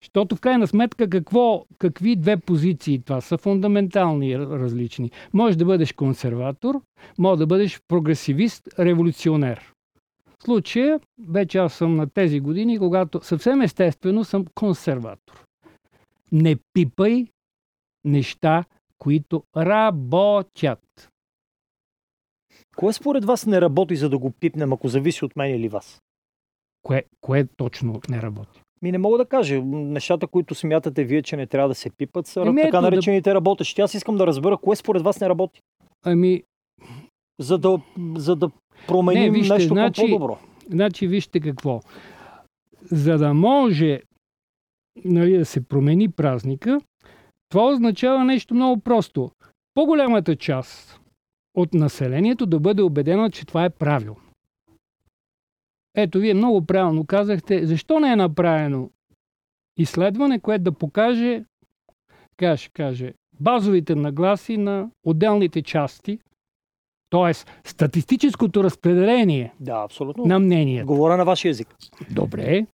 защото 0.03 0.37
в 0.37 0.41
крайна 0.41 0.66
сметка 0.66 1.11
какво, 1.11 1.64
какви 1.78 2.16
две 2.16 2.37
позиции 2.37 3.03
това 3.03 3.20
са 3.20 3.39
фундаментални 3.39 4.39
различни. 4.39 5.11
Може 5.33 5.59
да 5.59 5.64
бъдеш 5.64 5.93
консерватор, 5.93 6.80
може 7.18 7.39
да 7.39 7.47
бъдеш 7.47 7.80
прогресивист, 7.89 8.68
революционер. 8.78 9.72
В 10.43 10.45
случая, 10.45 11.01
вече 11.28 11.59
аз 11.59 11.74
съм 11.74 11.97
на 11.97 12.07
тези 12.11 12.40
години, 12.40 12.78
когато 12.78 13.24
съвсем 13.24 13.61
естествено 13.61 14.24
съм 14.24 14.45
консерватор. 14.55 15.45
Не 16.32 16.57
пипай 16.72 17.26
неща, 18.05 18.64
които 18.99 19.43
работят. 19.57 21.11
Кое 22.76 22.93
според 22.93 23.24
вас 23.24 23.47
не 23.47 23.61
работи, 23.61 23.97
за 23.97 24.09
да 24.09 24.18
го 24.18 24.30
пипнем, 24.30 24.72
ако 24.72 24.88
зависи 24.88 25.24
от 25.24 25.36
мен 25.36 25.55
или 25.55 25.68
вас? 25.68 26.03
Кое, 26.82 27.05
кое 27.20 27.47
точно 27.57 28.01
не 28.09 28.22
работи? 28.22 28.61
Ми 28.82 28.93
не 28.93 28.99
мога 28.99 29.18
да 29.18 29.26
кажа. 29.26 29.62
Нещата, 29.64 30.26
които 30.26 30.55
смятате 30.55 31.05
вие, 31.05 31.22
че 31.22 31.36
не 31.36 31.47
трябва 31.47 31.68
да 31.68 31.74
се 31.74 31.90
пипат, 31.90 32.26
са 32.26 32.40
Еми, 32.40 32.62
така 32.62 32.68
ето 32.68 32.76
да- 32.76 32.90
наречените 32.90 33.34
работещи. 33.34 33.80
Аз 33.80 33.95
искам 33.95 34.16
да 34.16 34.26
разбера, 34.26 34.57
кое 34.57 34.76
според 34.76 35.03
вас 35.03 35.20
не 35.20 35.28
работи. 35.28 35.61
Ами, 36.05 36.43
за 37.43 37.59
да, 37.59 37.80
за 38.16 38.36
да 38.36 38.51
променим 38.88 39.22
Не, 39.22 39.30
вижте, 39.30 39.55
нещо 39.55 39.74
значи- 39.74 40.01
по-добро. 40.01 40.38
Значи, 40.70 41.07
вижте 41.07 41.40
какво. 41.40 41.80
За 42.82 43.18
да 43.18 43.34
може 43.34 44.01
нали, 45.05 45.38
да 45.38 45.45
се 45.45 45.68
промени 45.68 46.09
празника, 46.09 46.80
това 47.49 47.68
означава 47.68 48.24
нещо 48.24 48.55
много 48.55 48.80
просто. 48.80 49.30
По-голямата 49.74 50.36
част 50.36 51.01
от 51.55 51.74
населението 51.74 52.47
да 52.47 52.61
бъде 52.61 52.82
убедено, 52.82 53.28
че 53.30 53.47
това 53.47 53.64
е 53.64 53.70
правилно. 53.70 54.20
Ето, 55.95 56.18
вие 56.18 56.34
много 56.34 56.66
правилно 56.66 57.07
казахте, 57.07 57.66
защо 57.66 58.01
не 58.01 58.12
е 58.12 58.16
направено 58.16 58.90
изследване, 59.76 60.40
което 60.40 60.64
да 60.64 60.72
покаже, 60.72 61.45
така 62.30 62.57
ще 62.57 62.70
каже, 62.70 63.12
базовите 63.40 63.95
нагласи 63.95 64.57
на 64.57 64.90
отделните 65.05 65.62
части, 65.62 66.18
т.е. 67.13 67.33
статистическото 67.69 68.65
разпределение 68.65 69.53
Да, 69.61 69.83
абсолютно. 69.85 70.25
на 70.27 70.39
мнението. 70.39 70.87
Говоря 70.87 71.17
на 71.17 71.25
вашия 71.25 71.51
език. 71.51 71.69
Добре, 72.11 72.67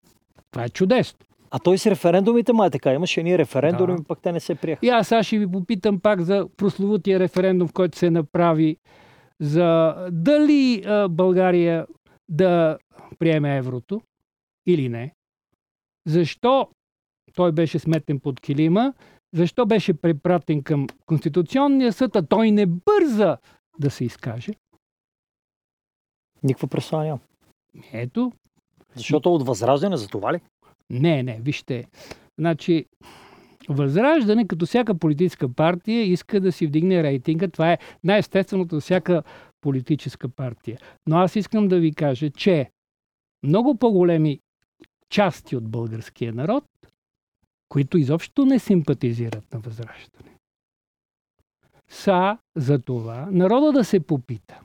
това 0.51 0.63
е 0.63 0.69
чудесно. 0.69 1.19
А 1.51 1.59
той 1.59 1.77
с 1.77 1.85
референдумите 1.85 2.53
ма 2.53 2.65
е 2.65 2.69
така. 2.69 2.93
Имаше 2.93 3.23
ние 3.23 3.37
референдуми, 3.37 3.95
Да. 3.97 4.03
пък 4.03 4.19
те 4.21 4.31
не 4.31 4.39
се 4.39 4.55
приеха. 4.55 4.85
И 4.85 4.89
аз 4.89 5.07
сега 5.07 5.23
ще 5.23 5.37
ви 5.39 5.51
попитам 5.51 5.99
пак 5.99 6.21
за 6.21 6.47
прословутия 6.57 7.19
референдум, 7.19 7.67
в 7.67 7.73
който 7.73 7.97
се 7.97 8.09
направи 8.09 8.77
за 9.39 9.95
дали 10.11 10.83
а, 10.85 11.07
България 11.07 11.85
да 12.29 12.77
приеме 13.19 13.57
еврото 13.57 14.01
или 14.67 14.89
не. 14.89 15.13
Защо 16.07 16.67
той 17.35 17.51
беше 17.51 17.79
сметен 17.79 18.19
под 18.19 18.39
килима, 18.39 18.93
защо 19.33 19.65
беше 19.65 19.93
препратен 19.93 20.63
към 20.63 20.87
Конституционния 21.05 21.93
съд, 21.93 22.15
а 22.15 22.21
той 22.21 22.51
не 22.51 22.65
бърза 22.65 23.37
да 23.79 23.91
се 23.91 24.05
изкаже. 24.05 24.51
Никаква 26.43 26.67
представа 26.67 27.03
нямам. 27.03 27.19
Ето, 27.93 28.31
Защото 28.95 29.35
от 29.35 29.45
възраждане 29.45 29.97
за 29.97 30.07
това 30.07 30.33
ли? 30.33 30.39
Не, 30.89 31.23
не, 31.23 31.39
вижте. 31.41 31.85
Значи, 32.39 32.85
Възраждане, 33.69 34.47
като 34.47 34.65
всяка 34.65 34.95
политическа 34.95 35.53
партия, 35.53 36.03
иска 36.03 36.39
да 36.39 36.51
си 36.51 36.67
вдигне 36.67 37.03
рейтинга. 37.03 37.47
Това 37.47 37.71
е 37.73 37.77
най-естественото 38.03 38.75
за 38.75 38.81
всяка 38.81 39.23
политическа 39.61 40.29
партия. 40.29 40.77
Но 41.07 41.17
аз 41.17 41.35
искам 41.35 41.67
да 41.67 41.79
ви 41.79 41.93
кажа, 41.93 42.29
че 42.29 42.71
много 43.43 43.75
по-големи 43.75 44.39
части 45.09 45.55
от 45.55 45.69
българския 45.69 46.33
народ, 46.33 46.63
които 47.69 47.97
изобщо 47.97 48.45
не 48.45 48.59
симпатизират 48.59 49.53
на 49.53 49.59
Възраждане, 49.59 50.37
са 51.89 52.37
за 52.55 52.79
това 52.79 53.27
народа 53.31 53.71
да 53.71 53.83
се 53.83 53.99
попита 53.99 54.59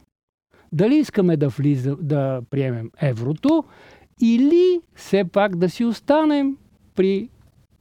дали 0.73 0.95
искаме 0.97 1.37
да, 1.37 1.49
влиза, 1.49 1.97
да 2.01 2.43
приемем 2.51 2.91
еврото 3.01 3.65
или 4.23 4.81
все 4.95 5.25
пак 5.25 5.57
да 5.57 5.71
си 5.71 5.85
останем 5.85 6.57
при 6.95 7.29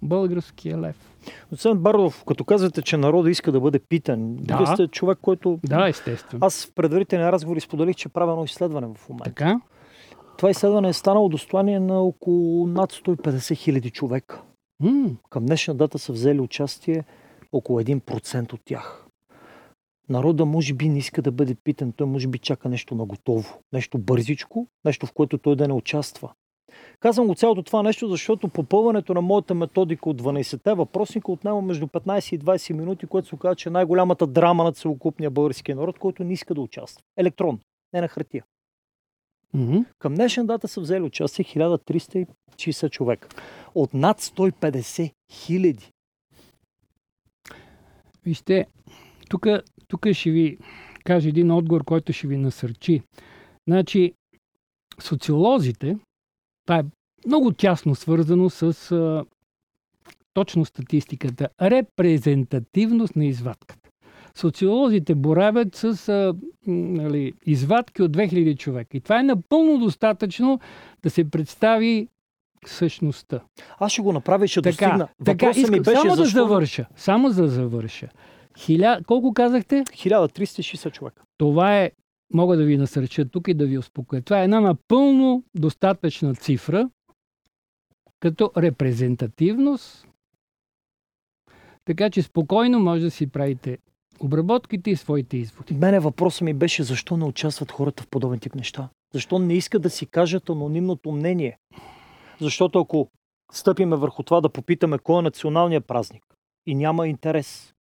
българския 0.02 0.82
лев. 0.82 1.10
Доцент 1.52 1.82
Бардов, 1.82 2.24
като 2.28 2.44
казвате, 2.46 2.82
че 2.82 2.98
народа 2.98 3.30
иска 3.30 3.52
да 3.52 3.60
бъде 3.60 3.80
питан, 3.80 4.36
Да. 4.36 4.58
вие 4.58 4.68
сте 4.68 4.88
човек, 4.88 5.18
който... 5.22 5.60
Да, 5.66 5.88
естествено. 5.89 6.46
Аз 6.46 6.66
в 6.66 6.74
предварителен 6.74 7.30
разговор 7.30 7.60
споделих, 7.60 7.96
че 7.96 8.10
правя 8.10 8.32
едно 8.32 8.44
изследване 8.44 8.88
в 8.98 9.10
момента. 9.10 9.30
Така? 9.30 9.60
Това 10.38 10.50
изследване 10.50 10.89
е 10.89 10.94
станало 10.94 11.30
достояние 11.30 11.80
на 11.80 12.00
около 12.00 12.68
над 12.68 12.91
150 12.94 13.56
хиляди 13.56 13.89
човека. 13.89 14.41
М, 14.80 15.10
Към 15.30 15.46
днешна 15.46 15.76
дата 15.76 16.00
са 16.00 16.14
взели 16.14 16.39
участие 16.39 17.04
около 17.52 17.82
1% 17.82 18.54
от 18.54 18.62
тях. 18.66 19.03
Народа 20.10 20.45
може 20.45 20.74
би 20.74 20.89
не 20.89 20.97
иска 20.97 21.22
да 21.22 21.32
бъде 21.32 21.56
питан, 21.56 21.91
той 21.91 22.08
може 22.08 22.28
би 22.28 22.39
чака 22.39 22.70
нещо 22.70 22.95
на 22.95 23.06
готово, 23.06 23.60
нещо 23.74 23.97
бързичко, 23.97 24.68
нещо 24.86 25.06
в 25.06 25.14
което 25.14 25.38
той 25.38 25.56
да 25.56 25.68
не 25.68 25.74
участва. 25.74 26.34
Казвам 26.99 27.28
го 27.28 27.36
цялото 27.36 27.64
това 27.64 27.84
нещо, 27.84 28.08
защото 28.08 28.47
попълването 28.47 29.14
на 29.14 29.22
моята 29.22 29.54
методика 29.54 30.10
от 30.10 30.22
12-те 30.22 30.74
въпросника 30.74 31.32
отнема 31.32 31.62
между 31.62 31.88
15 31.88 32.36
и 32.36 32.39
20 32.39 32.74
минути, 32.74 33.08
което 33.08 33.28
се 33.28 33.36
оказа, 33.36 33.56
че 33.56 33.70
е 33.70 33.72
най-голямата 33.72 34.28
драма 34.28 34.64
на 34.64 34.72
целокупния 34.72 35.32
български 35.32 35.74
народ, 35.74 35.99
който 35.99 36.24
не 36.24 36.34
иска 36.34 36.54
да 36.54 36.62
участва. 36.62 37.04
Електрон, 37.18 37.60
не 37.93 38.01
на 38.01 38.08
хартия. 38.08 38.43
м, 39.54 39.86
Към 39.99 40.16
днешна 40.16 40.45
дата 40.45 40.68
са 40.68 40.82
взели 40.82 41.01
участие 41.01 41.45
1360 41.45 42.89
човека. 42.89 43.28
От 43.76 43.93
над 43.93 44.22
150 44.22 45.12
хиляди. 45.32 45.91
Вижте, 48.26 48.66
тук, 49.88 50.07
ще 50.11 50.31
ви 50.31 50.57
кажа 51.03 51.29
един 51.29 51.51
отговор, 51.51 51.84
който 51.84 52.13
ще 52.13 52.27
ви 52.27 52.38
насърчи. 52.38 53.01
Значи, 53.67 54.13
социолозите, 54.99 55.97
това 56.65 56.79
е 56.79 56.84
много 57.27 57.51
тясно 57.51 57.95
свързано 57.95 58.49
с 58.49 58.91
а, 58.91 59.25
точно 60.34 60.65
статистиката, 60.65 61.49
репрезентативност 61.61 63.15
на 63.15 63.25
извадката. 63.25 63.89
Социолозите 64.36 65.15
боравят 65.15 65.75
с 65.75 66.09
а, 66.09 66.34
нали, 66.67 67.34
извадки 67.45 68.01
от 68.01 68.11
2000 68.11 68.57
човека. 68.57 68.97
И 68.97 69.01
това 69.01 69.19
е 69.19 69.23
напълно 69.23 69.77
достатъчно 69.77 70.59
да 71.03 71.09
се 71.09 71.29
представи 71.29 72.07
същността. 72.65 73.39
Аз 73.79 73.91
ще 73.91 74.01
го 74.01 74.13
направя 74.13 74.47
ще 74.47 74.61
Така, 74.61 74.86
достигна. 74.86 75.07
така 75.25 75.49
искам, 75.49 75.71
ми 75.71 75.79
беше 75.79 76.01
само 76.01 76.09
да 76.09 76.15
защо 76.15 76.47
завърша. 76.47 76.86
Само 76.95 77.29
да 77.29 77.47
завърша. 77.47 78.09
Хиля... 78.58 78.99
Колко 79.08 79.34
казахте? 79.34 79.76
1360 79.76 80.91
човека. 80.91 81.24
Това 81.38 81.80
е, 81.80 81.91
мога 82.34 82.58
да 82.58 82.64
ви 82.64 82.78
насърча 82.78 83.26
тук 83.26 83.47
и 83.47 83.54
да 83.54 83.66
ви 83.66 83.78
успокоя. 83.78 84.22
Това 84.22 84.41
е 84.41 84.43
една 84.43 84.60
напълно 84.60 85.43
достатъчна 85.56 86.36
цифра 86.36 86.89
като 88.20 88.51
репрезентативност. 88.58 90.08
Така 91.86 92.10
че 92.10 92.22
спокойно 92.22 92.80
може 92.80 93.01
да 93.01 93.12
си 93.12 93.28
правите 93.28 93.78
обработките 94.20 94.91
и 94.91 94.95
своите 94.95 95.38
изводи. 95.38 95.74
Мене 95.74 95.99
въпросът 95.99 96.41
ми 96.41 96.54
беше 96.54 96.84
защо 96.84 97.18
не 97.18 97.26
участват 97.26 97.72
хората 97.72 98.04
в 98.04 98.08
подобен 98.08 98.39
тип 98.39 98.56
неща. 98.56 98.89
Защо 99.14 99.39
не 99.39 99.54
искат 99.54 99.82
да 99.82 99.89
си 99.89 100.06
кажат 100.06 100.49
анонимното 100.49 101.12
мнение. 101.12 101.58
Защото 102.41 102.80
ако 102.80 103.10
стъпиме 103.51 103.95
върху 103.95 104.24
това 104.24 104.41
да 104.41 104.49
попитаме 104.49 104.97
кой 104.97 105.20
е 105.20 105.22
националният 105.22 105.88
празник 105.88 106.24
и 106.66 106.76
няма 106.76 107.08
интерес, 107.08 107.72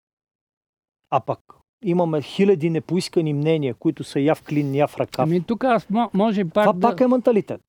а 1.11 1.19
пък 1.19 1.39
имаме 1.83 2.21
хиляди 2.21 2.69
непоискани 2.69 3.33
мнения, 3.33 3.73
които 3.73 4.03
са 4.03 4.19
я 4.19 4.35
в 4.35 4.43
клин, 4.43 4.75
я 4.75 4.87
в 4.87 4.97
ръкав. 4.97 5.23
Ами 5.23 5.43
тук 5.43 5.63
аз 5.63 5.85
мо- 5.85 6.09
може 6.13 6.45
пак 6.45 6.63
Това 6.63 6.73
да... 6.73 6.79
пак 6.79 7.01
е 7.01 7.07
менталитет. 7.07 7.61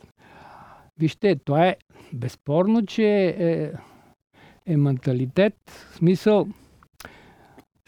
Вижте, 0.98 1.36
това 1.36 1.66
е 1.66 1.76
безспорно, 2.12 2.86
че 2.86 3.04
е, 3.38 3.72
е 4.66 4.76
менталитет. 4.76 5.54
В 5.90 5.96
смисъл, 5.96 6.48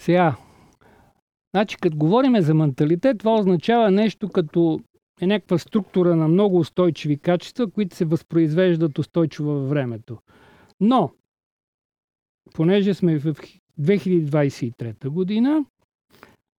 сега, 0.00 0.36
значи 1.54 1.76
като 1.76 1.96
говориме 1.96 2.42
за 2.42 2.54
менталитет, 2.54 3.18
това 3.18 3.34
означава 3.34 3.90
нещо 3.90 4.28
като 4.28 4.80
е 5.20 5.26
някаква 5.26 5.58
структура 5.58 6.16
на 6.16 6.28
много 6.28 6.58
устойчиви 6.58 7.18
качества, 7.18 7.70
които 7.70 7.96
се 7.96 8.04
възпроизвеждат 8.04 8.98
устойчиво 8.98 9.50
във 9.50 9.68
времето. 9.68 10.18
Но, 10.80 11.10
понеже 12.54 12.94
сме 12.94 13.18
в 13.18 13.34
2023 13.80 15.08
година, 15.08 15.64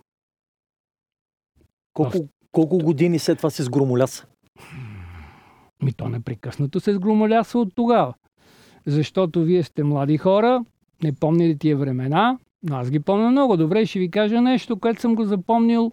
Колко, 1.92 2.28
колко 2.52 2.78
години 2.78 3.18
след 3.18 3.36
това 3.36 3.50
се 3.50 3.62
сгромоляса? 3.62 4.26
Ми 5.82 5.92
то 5.92 6.08
непрекъснато 6.08 6.80
се 6.80 6.94
сгромоляса 6.94 7.58
от 7.58 7.74
тогава. 7.74 8.14
Защото 8.86 9.42
вие 9.42 9.62
сте 9.62 9.84
млади 9.84 10.18
хора, 10.18 10.64
не 11.02 11.12
помните 11.12 11.58
тия 11.58 11.76
времена, 11.76 12.38
но 12.62 12.76
аз 12.76 12.90
ги 12.90 13.00
помня 13.00 13.30
много 13.30 13.56
добре. 13.56 13.86
Ще 13.86 13.98
ви 13.98 14.10
кажа 14.10 14.40
нещо, 14.40 14.78
което 14.78 15.00
съм 15.00 15.14
го 15.14 15.24
запомнил. 15.24 15.92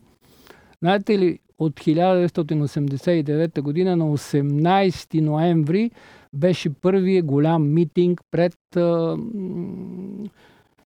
Знаете 0.82 1.20
ли, 1.20 1.40
от 1.60 1.74
1989 1.74 3.62
година 3.62 3.96
на 3.96 4.06
18 4.06 5.22
ноември 5.22 5.92
беше 6.34 6.74
първият 6.74 7.26
голям 7.26 7.74
митинг 7.74 8.22
пред 8.32 8.58
а, 8.76 9.18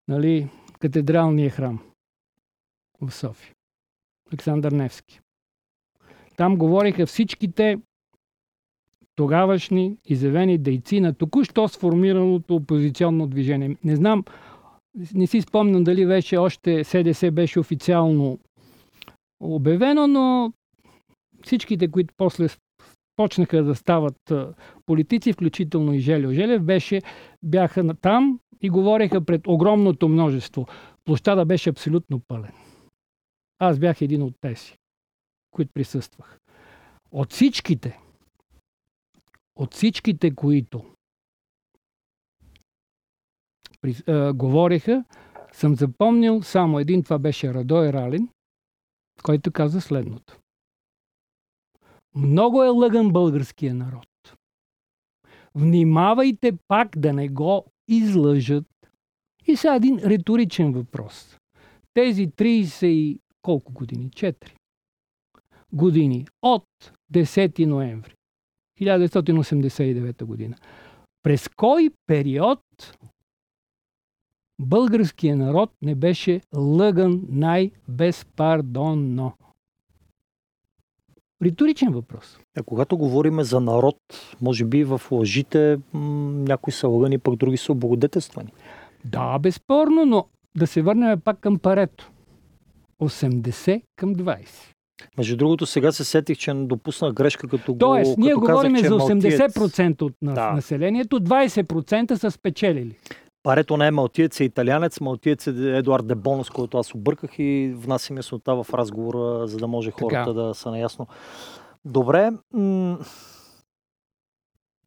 нали, 0.07 0.49
катедралния 0.79 1.49
храм 1.49 1.79
в 3.01 3.11
София. 3.11 3.53
Александър 4.31 4.71
Невски. 4.71 5.19
Там 6.37 6.57
говориха 6.57 7.05
всичките 7.05 7.77
тогавашни 9.15 9.97
изявени 10.05 10.57
дейци 10.57 10.99
на 10.99 11.13
току-що 11.13 11.67
сформираното 11.67 12.55
опозиционно 12.55 13.27
движение. 13.27 13.77
Не 13.83 13.95
знам 13.95 14.23
Не 15.13 15.27
си 15.27 15.41
спомням 15.41 15.83
дали 15.83 16.05
вече 16.05 16.37
още 16.37 16.83
СДС 16.83 17.31
беше 17.31 17.59
официално 17.59 18.39
обявено, 19.39 20.07
но 20.07 20.53
всичките, 21.43 21.91
които 21.91 22.13
после 22.17 22.47
почнаха 23.15 23.63
да 23.63 23.75
стават 23.75 24.33
политици, 24.85 25.33
включително 25.33 25.93
и 25.93 25.99
Желио 25.99 26.31
Желев, 26.31 26.63
беше, 26.63 27.01
бяха 27.43 27.93
там 27.93 28.39
и 28.61 28.69
говореха 28.69 29.25
пред 29.25 29.47
огромното 29.47 30.09
множество. 30.09 30.67
Площада 31.05 31.45
беше 31.45 31.69
абсолютно 31.69 32.21
пълен. 32.27 32.51
Аз 33.59 33.79
бях 33.79 34.01
един 34.01 34.23
от 34.23 34.33
тези, 34.41 34.73
които 35.51 35.71
присъствах. 35.73 36.39
От 37.11 37.31
всичките, 37.31 37.99
от 39.55 39.73
всичките, 39.73 40.35
които 40.35 40.95
говореха, 44.33 45.03
съм 45.51 45.75
запомнил 45.75 46.41
само 46.41 46.79
един, 46.79 47.03
това 47.03 47.19
беше 47.19 47.53
Радой 47.53 47.93
Ралин, 47.93 48.29
който 49.23 49.51
каза 49.51 49.81
следното. 49.81 50.39
Много 52.15 52.63
е 52.63 52.67
лъган 52.67 53.11
българския 53.11 53.75
народ. 53.75 54.07
Внимавайте 55.55 56.51
пак 56.67 56.97
да 56.97 57.13
не 57.13 57.29
го 57.29 57.65
излъжат. 57.87 58.65
И 59.47 59.55
сега 59.55 59.75
един 59.75 59.97
риторичен 59.97 60.73
въпрос. 60.73 61.37
Тези 61.93 62.27
30 62.27 62.85
и 62.85 63.19
колко 63.41 63.73
години? 63.73 64.09
4 64.09 64.55
години 65.73 66.27
от 66.41 66.65
10 67.13 67.65
ноември 67.65 68.15
1989 68.81 70.23
година. 70.23 70.55
През 71.23 71.47
кой 71.47 71.89
период 72.07 72.59
българският 74.61 75.39
народ 75.39 75.71
не 75.81 75.95
беше 75.95 76.41
лъган 76.55 77.21
най-безпардонно? 77.29 79.33
Риторичен 81.43 81.93
въпрос. 81.93 82.39
А 82.57 82.63
когато 82.63 82.97
говорим 82.97 83.43
за 83.43 83.59
народ, 83.59 83.97
може 84.41 84.65
би 84.65 84.83
в 84.83 85.01
лъжите 85.11 85.79
м- 85.93 86.31
някои 86.31 86.73
са 86.73 86.87
лъгани, 86.87 87.19
пък 87.19 87.35
други 87.35 87.57
са 87.57 87.71
облагодетелствани. 87.71 88.53
Да, 89.05 89.39
безспорно, 89.39 90.05
но 90.05 90.27
да 90.57 90.67
се 90.67 90.81
върнем 90.81 91.21
пак 91.21 91.39
към 91.39 91.59
парето. 91.59 92.11
80 93.01 93.81
към 93.95 94.15
20. 94.15 94.73
Между 95.17 95.37
другото, 95.37 95.65
сега 95.65 95.91
се 95.91 96.03
сетих, 96.03 96.37
че 96.37 96.53
допуснах 96.53 97.13
грешка, 97.13 97.47
като 97.47 97.75
Тоест, 97.75 98.15
го, 98.15 98.21
ние 98.21 98.29
като 98.29 98.39
говорим 98.39 98.75
казах, 98.75 98.89
за 98.89 98.97
че 98.97 99.03
80% 99.03 100.01
от 100.01 100.13
Да. 100.21 100.31
да. 100.33 100.51
населението, 100.51 101.19
20% 101.19 102.13
са 102.13 102.31
спечелили. 102.31 102.95
Парето 103.43 103.77
не 103.77 103.87
е 103.87 103.91
малтиец, 103.91 104.39
е 104.39 104.43
италианец. 104.43 104.99
Малтиец 105.01 105.47
е 105.47 105.77
Едуард 105.77 106.07
Дебон, 106.07 106.43
с 106.43 106.49
който 106.49 106.77
аз 106.77 106.95
обърках 106.95 107.31
и 107.39 107.73
внасям 107.75 108.17
яснота 108.17 108.55
в 108.55 108.73
разговора, 108.73 109.47
за 109.47 109.57
да 109.57 109.67
може 109.67 109.91
хората 109.91 110.09
Така. 110.25 110.33
да 110.33 110.53
са 110.53 110.71
наясно. 110.71 111.07
Добре. 111.85 112.31
М- 112.53 112.97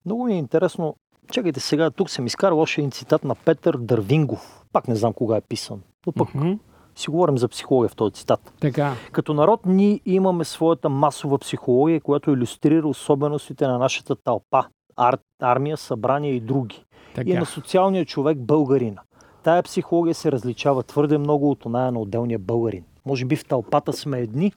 много 0.06 0.24
ми 0.24 0.34
е 0.34 0.38
интересно. 0.38 0.96
Чакайте 1.30 1.60
сега, 1.60 1.90
тук 1.90 2.10
съм 2.10 2.26
изкарал 2.26 2.60
още 2.60 2.80
един 2.80 2.90
цитат 2.90 3.24
на 3.24 3.34
Петър 3.34 3.76
Дървингов. 3.76 4.64
Пак 4.72 4.88
не 4.88 4.96
знам 4.96 5.12
кога 5.12 5.36
е 5.36 5.40
писан. 5.40 5.80
Но 6.06 6.12
пък 6.12 6.34
Мгм. 6.34 6.52
Си 6.96 7.10
говорим 7.10 7.38
за 7.38 7.48
психология 7.48 7.88
в 7.88 7.96
този 7.96 8.14
цитат. 8.14 8.52
Така. 8.60 8.94
Като 9.12 9.34
народ 9.34 9.60
ние 9.66 10.00
имаме 10.06 10.44
своята 10.44 10.88
масова 10.88 11.38
психология, 11.38 12.00
която 12.00 12.30
иллюстрира 12.30 12.88
особеностите 12.88 13.66
на 13.66 13.78
нашата 13.78 14.16
тълпа, 14.16 14.64
ар, 14.96 15.18
армия, 15.40 15.76
събрание 15.76 16.32
и 16.32 16.40
други. 16.40 16.84
така. 17.14 17.30
И 17.30 17.34
на 17.34 17.46
социалния 17.46 18.04
човек 18.04 18.38
българина. 18.38 19.02
Тая 19.42 19.62
психология 19.62 20.14
се 20.14 20.32
различава 20.32 20.82
твърде 20.82 21.18
много 21.18 21.50
от 21.50 21.64
оная 21.66 21.92
на 21.92 22.00
отделния 22.00 22.38
българин. 22.38 22.84
Може 23.06 23.24
би 23.24 23.36
в 23.36 23.44
тълпата 23.44 23.92
сме 23.92 24.20
едни, 24.20 24.52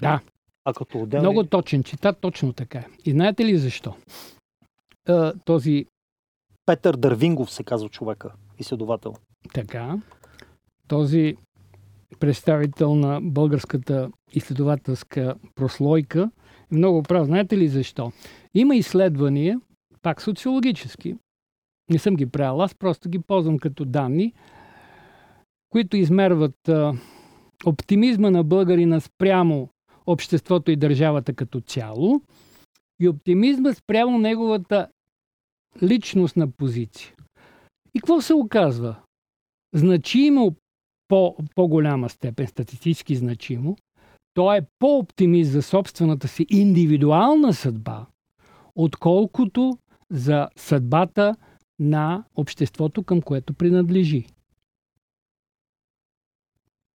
Да, 0.00 0.20
а 0.64 0.72
като 0.72 0.98
отделни... 0.98 1.22
много 1.22 1.44
точен 1.44 1.84
цитат, 1.84 2.18
точно 2.20 2.52
така. 2.52 2.84
И 3.04 3.10
знаете 3.10 3.44
ли 3.44 3.58
защо? 3.58 3.94
Е, 5.08 5.32
този 5.44 5.86
Петър 6.66 6.96
Дървингов 6.96 7.50
се 7.50 7.62
казва 7.64 7.88
човека, 7.88 8.32
изследовател. 8.58 9.14
така, 9.54 9.96
този 10.88 11.36
представител 12.20 12.94
на 12.94 13.20
българската 13.22 14.10
изследователска 14.32 15.34
прослойка 15.54 16.30
много 16.70 17.02
прав. 17.02 17.26
Знаете 17.26 17.58
ли 17.58 17.68
защо? 17.68 18.12
Има 18.54 18.76
изследвания, 18.76 19.60
пак 20.02 20.22
социологически, 20.22 21.16
не 21.90 21.98
съм 21.98 22.16
ги 22.16 22.26
правил, 22.26 22.62
аз 22.62 22.74
просто 22.74 23.08
ги 23.08 23.18
ползвам 23.18 23.58
като 23.58 23.84
данни, 23.84 24.32
които 25.70 25.96
измерват 25.96 26.68
а, 26.68 26.92
оптимизма 27.66 28.30
на 28.30 28.44
българина 28.44 29.00
спрямо 29.00 29.68
обществото 30.06 30.70
и 30.70 30.76
държавата 30.76 31.34
като 31.34 31.60
цяло 31.60 32.20
и 33.00 33.08
оптимизма 33.08 33.74
спрямо 33.74 34.18
неговата 34.18 34.88
личностна 35.82 36.50
позиция. 36.50 37.14
И 37.94 38.00
какво 38.00 38.20
се 38.20 38.34
оказва? 38.34 38.96
Значимо 39.74 40.54
по, 41.08 41.36
по-голяма 41.54 42.08
степен, 42.08 42.46
статистически 42.46 43.16
значимо, 43.16 43.76
той 44.34 44.56
е 44.56 44.66
по-оптимист 44.78 45.50
за 45.50 45.62
собствената 45.62 46.28
си 46.28 46.46
индивидуална 46.48 47.54
съдба, 47.54 48.06
отколкото 48.74 49.78
за 50.10 50.48
съдбата 50.56 51.34
на 51.78 52.24
обществото, 52.36 53.02
към 53.02 53.22
което 53.22 53.54
принадлежи. 53.54 54.26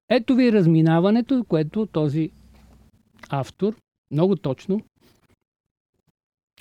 Ето 0.09 0.35
ви 0.35 0.51
разминаването, 0.51 1.45
което 1.47 1.85
този 1.85 2.31
автор 3.29 3.75
много 4.11 4.35
точно 4.35 4.79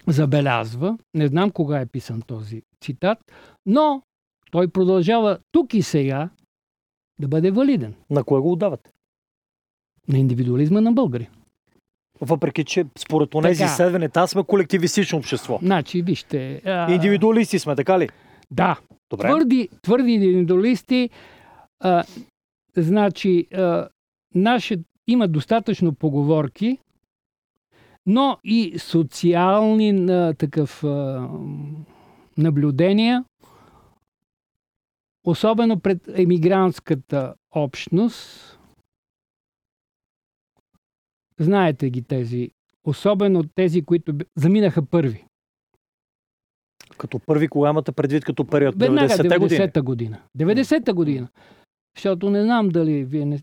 забелязва. 0.09 0.99
Не 1.15 1.27
знам 1.27 1.51
кога 1.51 1.81
е 1.81 1.87
писан 1.87 2.23
този 2.23 2.63
цитат, 2.81 3.19
но 3.67 4.03
той 4.51 4.69
продължава 4.69 5.39
тук 5.53 5.75
и 5.75 5.83
сега 5.83 6.31
да 7.23 7.29
бъде 7.29 7.51
валиден 7.51 7.95
На 8.11 8.25
кое 8.25 8.41
го 8.41 8.53
отдавате? 8.53 8.91
на 10.09 10.19
индивидуализма 10.19 10.81
на 10.81 10.93
българи. 10.93 11.29
Въпреки, 12.21 12.65
че 12.65 12.85
според 12.99 13.31
тези 13.43 13.59
Така. 13.59 13.71
изследвания, 13.73 14.11
там 14.11 14.27
сме 14.29 14.45
колективистично 14.45 15.19
общество. 15.19 15.59
Значи, 15.63 16.03
вижте. 16.03 16.63
А, 16.65 16.93
Индивидуалисти 16.93 17.59
сме, 17.59 17.77
така 17.77 17.99
ли? 17.99 18.09
Да, 18.51 18.79
Добре. 19.11 19.29
твърди, 19.29 19.69
твърди 19.83 20.13
индивидуалисти, 20.13 21.11
а, 21.81 22.05
значи, 22.77 23.47
а, 23.55 23.89
наше, 24.35 24.77
има 25.07 25.29
достатъчно 25.29 25.95
поговорки, 25.95 26.79
но 28.07 28.39
и 28.45 28.79
социални 28.79 29.91
а, 30.13 30.35
такъв 30.35 30.85
а, 30.85 31.29
наблюдения, 32.39 33.25
особено 35.25 35.81
пред 35.81 36.09
емигрантската 36.09 37.35
общност. 37.51 38.49
Знаете 41.41 41.91
ги 41.91 42.03
тези, 42.03 42.51
особено 42.85 43.45
тези, 43.55 43.83
които 43.85 44.15
заминаха 44.37 44.87
първи. 44.87 45.25
Като 46.99 47.19
първи, 47.19 47.49
кога 47.49 47.71
имате 47.71 47.93
предвид 47.93 48.25
като 48.25 48.45
период? 48.45 48.75
Веднага 48.79 49.09
90-те 49.09 49.39
години? 49.39 49.61
90-та 49.61 49.83
година. 49.83 50.19
90-та 50.39 50.93
година. 50.93 51.29
Защото 51.97 52.31
не 52.31 52.43
знам 52.43 52.69
дали 52.69 53.05
вие 53.05 53.25
не... 53.25 53.41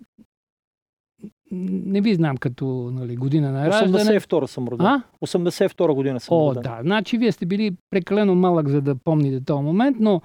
Не 1.51 2.01
ви 2.01 2.15
знам 2.15 2.37
като 2.37 2.65
нали, 2.93 3.15
година 3.15 3.51
на 3.51 3.69
раждане. 3.69 4.19
82 4.19 4.45
съм 4.45 4.67
роден. 4.67 4.85
А? 4.85 5.03
82 5.21 5.93
година 5.93 6.19
съм 6.19 6.37
О, 6.37 6.49
роден. 6.49 6.63
да. 6.63 6.79
Значи 6.81 7.17
вие 7.17 7.31
сте 7.31 7.45
били 7.45 7.75
прекалено 7.89 8.35
малък, 8.35 8.69
за 8.69 8.81
да 8.81 8.95
помните 8.95 9.45
този 9.45 9.63
момент, 9.63 9.97
но 9.99 10.21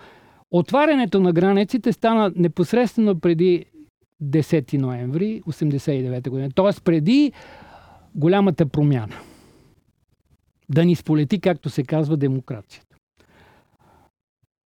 отварянето 0.51 1.21
на 1.21 1.33
границите 1.33 1.93
стана 1.93 2.33
непосредствено 2.37 3.21
преди 3.21 3.65
10 4.23 4.79
ноември 4.79 5.43
89 5.43 6.31
година. 6.31 6.51
Тоест 6.55 6.85
преди 6.85 7.33
голямата 8.15 8.67
промяна. 8.67 9.17
Да 10.69 10.85
ни 10.85 10.97
сполети, 10.97 11.41
както 11.41 11.71
се 11.71 11.83
казва, 11.83 12.17
демокрацията. 12.17 12.97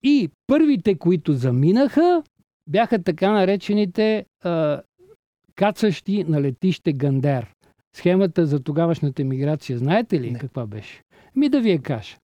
И 0.03 0.31
първите, 0.47 0.99
които 0.99 1.33
заминаха, 1.33 2.23
бяха 2.69 3.03
така 3.03 3.33
наречените 3.33 4.27
а, 4.45 4.83
кацащи 5.55 6.25
на 6.25 6.43
летище 6.43 6.93
Гандер. 6.93 7.53
Схемата 7.97 8.47
за 8.47 8.61
тогавашната 8.61 9.25
миграция, 9.25 9.79
знаете 9.79 10.21
ли 10.21 10.31
Не. 10.31 10.39
каква 10.39 10.67
беше? 10.67 11.03
Ми 11.37 11.49
да 11.49 11.61
ви 11.61 11.71
я 11.71 11.83
кажа. 11.83 12.17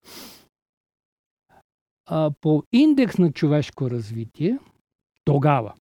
А, 2.05 2.31
по 2.41 2.63
индекс 2.71 3.17
на 3.17 3.31
човешко 3.31 3.89
развитие, 3.89 4.59
тогава, 5.25 5.73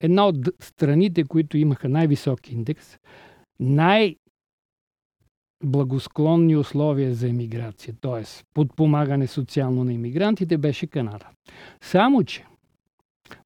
една 0.00 0.26
от 0.26 0.36
страните, 0.60 1.24
които 1.24 1.58
имаха 1.58 1.88
най-висок 1.88 2.48
индекс, 2.48 2.98
най- 3.60 4.16
благосклонни 5.64 6.56
условия 6.56 7.14
за 7.14 7.28
емиграция, 7.28 7.94
т.е. 8.00 8.44
подпомагане 8.54 9.26
социално 9.26 9.84
на 9.84 9.92
иммигрантите, 9.92 10.58
беше 10.58 10.86
Канада. 10.86 11.28
Само, 11.80 12.24
че 12.24 12.46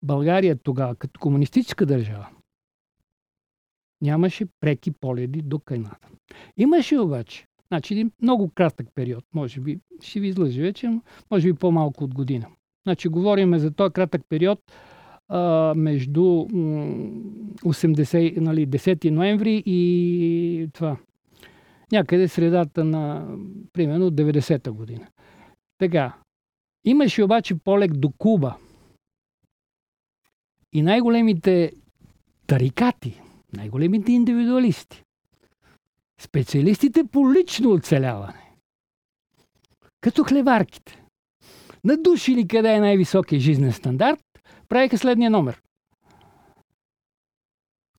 България 0.02 0.58
тогава, 0.58 0.96
като 0.96 1.20
комунистическа 1.20 1.86
държава, 1.86 2.28
нямаше 4.00 4.46
преки 4.60 4.90
поледи 4.90 5.42
до 5.42 5.58
Канада. 5.58 6.08
Имаше 6.56 6.98
обаче, 6.98 7.46
значи 7.68 7.94
един 7.94 8.10
много 8.22 8.50
кратък 8.54 8.86
период, 8.94 9.24
може 9.34 9.60
би, 9.60 9.78
ще 10.00 10.20
ви 10.20 10.28
излъжа 10.28 10.62
вече, 10.62 11.00
може 11.30 11.52
би 11.52 11.58
по-малко 11.58 12.04
от 12.04 12.14
година. 12.14 12.46
Значи 12.86 13.08
говорим 13.08 13.58
за 13.58 13.70
този 13.70 13.92
кратък 13.92 14.22
период 14.28 14.60
а, 15.28 15.74
между 15.76 16.20
80, 16.20 18.36
нали, 18.36 18.68
10 18.68 19.10
ноември 19.10 19.62
и 19.66 20.68
това. 20.72 20.96
Някъде 21.92 22.28
средата 22.28 22.84
на, 22.84 23.28
примерно, 23.72 24.10
90-та 24.10 24.72
година. 24.72 25.06
Така. 25.78 26.16
Имаше 26.84 27.22
обаче 27.22 27.54
полег 27.54 27.96
до 27.96 28.10
Куба. 28.18 28.56
И 30.72 30.82
най-големите 30.82 31.72
тарикати, 32.46 33.20
най-големите 33.56 34.12
индивидуалисти, 34.12 35.04
специалистите 36.20 37.04
по 37.04 37.32
лично 37.32 37.72
оцеляване, 37.72 38.52
като 40.00 40.24
хлеварките, 40.24 41.02
надушили 41.84 42.48
къде 42.48 42.74
е 42.74 42.80
най-високия 42.80 43.40
жизнен 43.40 43.72
стандарт, 43.72 44.24
правиха 44.68 44.98
следния 44.98 45.30
номер. 45.30 45.62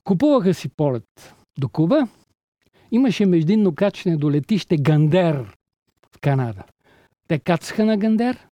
Купуваха 0.04 0.54
си 0.54 0.70
полет 0.70 1.36
до 1.60 1.70
Куба, 1.70 2.08
имаше 2.92 3.26
междинно 3.26 3.76
качване 3.76 4.18
до 4.18 4.32
летище 4.32 4.78
Гандер 4.78 5.56
в 6.16 6.20
Канада. 6.22 6.64
Те 7.28 7.40
кацаха 7.40 7.86
на 7.86 7.98
Гандер, 7.98 8.48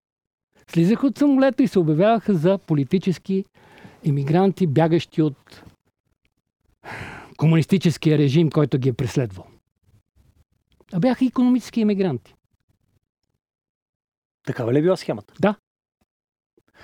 слизаха 0.70 1.06
от 1.06 1.18
самолета 1.18 1.62
и 1.62 1.68
се 1.68 1.78
обявяваха 1.78 2.34
за 2.34 2.58
политически 2.58 3.44
иммигранти, 4.04 4.66
бягащи 4.66 5.22
от 5.22 5.62
комунистическия 7.36 8.18
режим, 8.18 8.50
който 8.50 8.78
ги 8.78 8.88
е 8.88 8.92
преследвал. 8.92 9.46
А 10.92 11.00
бяха 11.00 11.24
економически 11.24 11.80
иммигранти. 11.80 12.34
Такава 14.46 14.72
ли 14.72 14.78
е 14.78 14.82
била 14.82 14.96
схемата? 14.96 15.34
Да. 15.40 15.54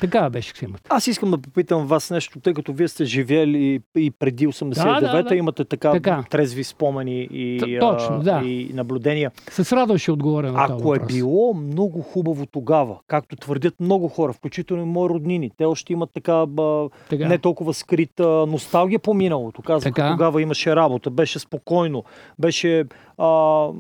Така 0.00 0.30
беше 0.30 0.48
схемата. 0.48 0.82
Аз 0.88 1.06
искам 1.06 1.30
да 1.30 1.38
попитам 1.38 1.86
вас 1.86 2.10
нещо, 2.10 2.40
тъй 2.40 2.54
като 2.54 2.72
вие 2.72 2.88
сте 2.88 3.04
живели 3.04 3.80
и 3.96 4.10
преди 4.10 4.48
89-та, 4.48 5.00
да, 5.00 5.22
да, 5.22 5.22
да. 5.22 5.34
имате 5.34 5.64
така, 5.64 5.92
така 5.92 6.24
трезви 6.30 6.64
спомени 6.64 7.28
и, 7.30 7.78
Точно, 7.80 8.20
да. 8.22 8.42
и 8.44 8.70
наблюдения. 8.74 9.30
С 9.50 9.72
радост 9.72 10.02
ще 10.02 10.12
отговоря 10.12 10.52
на 10.52 10.66
това 10.66 10.76
Ако 10.76 10.94
е 10.94 10.98
било 11.06 11.54
много 11.54 12.02
хубаво 12.02 12.46
тогава, 12.46 12.98
както 13.06 13.36
твърдят 13.36 13.80
много 13.80 14.08
хора, 14.08 14.32
включително 14.32 14.82
и 14.82 14.86
мои 14.86 15.08
роднини, 15.08 15.50
те 15.56 15.64
още 15.64 15.92
имат 15.92 16.10
така, 16.14 16.46
ба, 16.46 16.88
така. 17.10 17.28
не 17.28 17.38
толкова 17.38 17.74
скрита 17.74 18.46
носталгия 18.48 18.98
по 18.98 19.14
миналото. 19.14 19.62
Казваха, 19.62 20.10
тогава 20.10 20.42
имаше 20.42 20.76
работа, 20.76 21.10
беше 21.10 21.38
спокойно, 21.38 22.04
беше 22.38 22.84
а, 23.22 23.70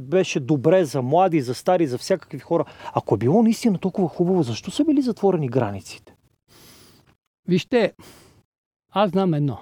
беше 0.00 0.40
добре 0.40 0.84
за 0.84 1.02
млади, 1.02 1.40
за 1.40 1.54
стари, 1.54 1.86
за 1.86 1.98
всякакви 1.98 2.38
хора. 2.38 2.64
Ако 2.94 3.14
е 3.14 3.18
било 3.18 3.42
наистина 3.42 3.78
толкова 3.78 4.08
хубаво, 4.08 4.42
защо 4.42 4.70
са 4.70 4.84
били 4.84 5.02
затворени 5.02 5.48
границите? 5.48 6.16
Вижте, 7.48 7.92
аз 8.92 9.10
знам 9.10 9.34
едно. 9.34 9.58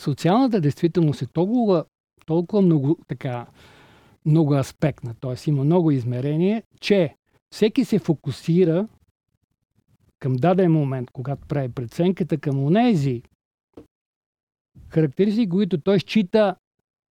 Социалната 0.00 0.60
действителност 0.60 1.22
е 1.22 1.26
толкова, 1.26 1.84
толкова 2.26 2.62
много, 2.62 2.98
така, 3.08 3.46
много 4.26 4.54
аспектна, 4.54 5.14
т.е. 5.20 5.50
има 5.50 5.64
много 5.64 5.90
измерение, 5.90 6.62
че 6.80 7.16
всеки 7.54 7.84
се 7.84 7.98
фокусира 7.98 8.88
към 10.18 10.36
даден 10.36 10.72
момент, 10.72 11.10
когато 11.10 11.46
прави 11.46 11.68
преценката 11.68 12.38
към 12.38 12.64
онези 12.64 13.22
характеристики, 14.88 15.48
които 15.48 15.80
той 15.80 15.98
счита 15.98 16.56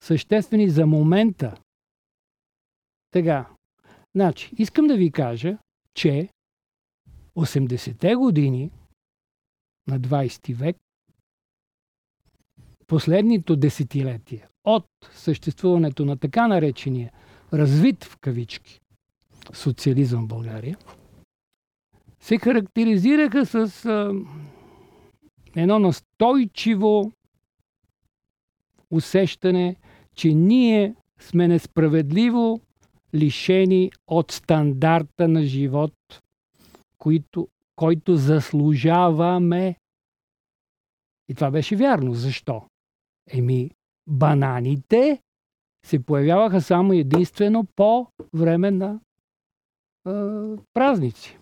съществени 0.05 0.69
за 0.69 0.87
момента. 0.87 1.55
Тега, 3.11 3.47
значи, 4.15 4.51
искам 4.59 4.87
да 4.87 4.97
ви 4.97 5.11
кажа, 5.11 5.59
че 5.95 6.29
80-те 7.37 8.15
години 8.15 8.71
на 9.87 10.01
20 10.01 10.55
век, 10.55 10.77
последното 12.87 13.57
десетилетие 13.57 14.49
от 14.65 14.87
съществуването 15.13 16.05
на 16.05 16.17
така 16.17 16.49
наречения 16.49 17.13
развит 17.53 18.05
в 18.05 18.17
кавички 18.17 18.81
социализъм 19.53 20.25
в 20.25 20.29
България, 20.29 20.79
се 22.21 22.39
характеризираха 22.39 23.47
с 23.47 23.85
а, 23.85 24.13
едно 25.57 25.79
настойчиво 25.79 27.13
усещане, 28.91 29.77
че 30.15 30.35
ние 30.35 30.95
сме 31.21 31.49
несправедливо 31.49 32.61
лишени 33.15 33.91
от 34.07 34.33
стандарта 34.33 35.29
на 35.29 35.43
живот, 35.43 35.93
който, 36.99 37.49
който 37.77 38.17
заслужаваме. 38.17 39.77
И 41.29 41.35
това 41.35 41.51
беше 41.51 41.77
вярно. 41.77 42.15
Защо? 42.15 42.63
Еми, 43.31 43.71
бананите 44.07 45.21
се 45.87 46.05
появяваха 46.05 46.61
само 46.61 46.93
единствено 46.93 47.65
по 47.77 48.07
време 48.33 48.71
на 48.71 49.01
е, 50.07 50.11
празници. 50.75 51.39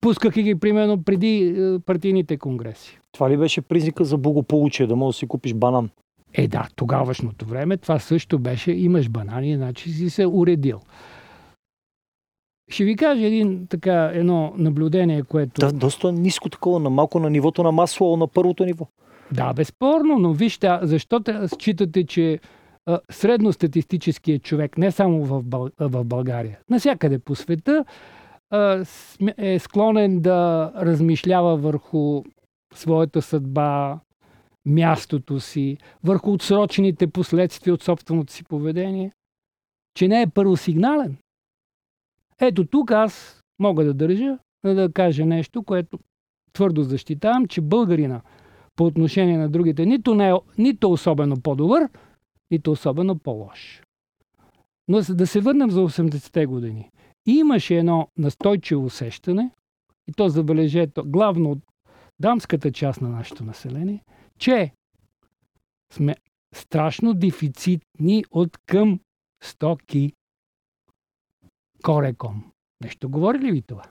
Пускаха 0.00 0.42
ги, 0.42 0.58
примерно, 0.58 1.04
преди 1.04 1.46
е, 1.46 1.78
партийните 1.78 2.36
конгреси. 2.36 3.00
Това 3.12 3.30
ли 3.30 3.36
беше 3.36 3.62
признака 3.62 4.04
за 4.04 4.18
благополучие, 4.18 4.86
да 4.86 4.96
можеш 4.96 5.16
да 5.16 5.18
си 5.18 5.28
купиш 5.28 5.54
банан? 5.54 5.90
Е, 6.36 6.48
да, 6.48 6.68
тогавашното 6.76 7.46
време 7.46 7.76
това 7.76 7.98
също 7.98 8.38
беше, 8.38 8.72
имаш 8.72 9.08
банани, 9.08 9.56
значи 9.56 9.90
си 9.90 10.10
се 10.10 10.26
уредил. 10.26 10.80
Ще 12.70 12.84
ви 12.84 12.96
кажа 12.96 13.26
един, 13.26 13.66
така, 13.66 14.10
едно 14.14 14.52
наблюдение, 14.56 15.22
което... 15.22 15.60
Да, 15.60 15.72
доста 15.72 16.12
ниско 16.12 16.48
такова, 16.48 16.80
на 16.80 16.90
малко 16.90 17.20
на 17.20 17.30
нивото 17.30 17.62
на 17.62 17.72
масло, 17.72 18.16
на 18.16 18.26
първото 18.26 18.64
ниво. 18.64 18.86
Да, 19.32 19.52
безспорно, 19.52 20.18
но 20.18 20.32
вижте, 20.32 20.78
защо 20.82 21.20
те 21.20 21.48
считате, 21.48 22.06
че 22.06 22.38
средностатистическият 23.10 24.42
човек, 24.42 24.78
не 24.78 24.90
само 24.90 25.24
в, 25.24 25.42
Бъл... 25.42 25.68
в 25.80 26.04
България, 26.04 26.58
насякъде 26.70 27.18
по 27.18 27.34
света, 27.34 27.84
е 29.38 29.58
склонен 29.58 30.20
да 30.20 30.72
размишлява 30.76 31.56
върху 31.56 32.22
своята 32.74 33.22
съдба, 33.22 33.98
мястото 34.66 35.40
си, 35.40 35.78
върху 36.04 36.32
отсрочените 36.32 37.06
последствия 37.06 37.74
от 37.74 37.82
собственото 37.82 38.32
си 38.32 38.44
поведение, 38.44 39.12
че 39.94 40.08
не 40.08 40.22
е 40.22 40.26
първосигнален. 40.26 41.16
Ето 42.40 42.66
тук 42.66 42.90
аз 42.90 43.40
мога 43.58 43.84
да 43.84 43.94
държа 43.94 44.38
да 44.64 44.92
кажа 44.92 45.26
нещо, 45.26 45.62
което 45.62 45.98
твърдо 46.52 46.82
защитавам, 46.82 47.46
че 47.46 47.60
българина 47.60 48.22
по 48.76 48.84
отношение 48.84 49.38
на 49.38 49.48
другите 49.48 49.86
нито, 49.86 50.14
не 50.14 50.30
е, 50.30 50.34
нито 50.58 50.90
особено 50.90 51.40
по-добър, 51.40 51.88
нито 52.50 52.72
особено 52.72 53.18
по-лош. 53.18 53.82
Но 54.88 55.00
за 55.00 55.14
да 55.14 55.26
се 55.26 55.40
върнем 55.40 55.70
за 55.70 55.80
80-те 55.80 56.46
години. 56.46 56.90
Имаше 57.26 57.76
едно 57.78 58.08
настойчиво 58.18 58.84
усещане, 58.84 59.50
и 60.08 60.12
то 60.12 60.28
забележете, 60.28 61.00
главно 61.06 61.50
от 61.50 61.58
дамската 62.20 62.72
част 62.72 63.00
на 63.00 63.08
нашето 63.08 63.44
население– 63.44 64.04
че 64.38 64.72
сме 65.92 66.16
страшно 66.54 67.14
дефицитни 67.14 68.24
от 68.30 68.58
към 68.66 69.00
стоки. 69.42 70.12
Кореком. 71.82 72.52
Нещо 72.82 73.08
говори 73.08 73.38
ли 73.38 73.52
ви 73.52 73.62
това? 73.62 73.82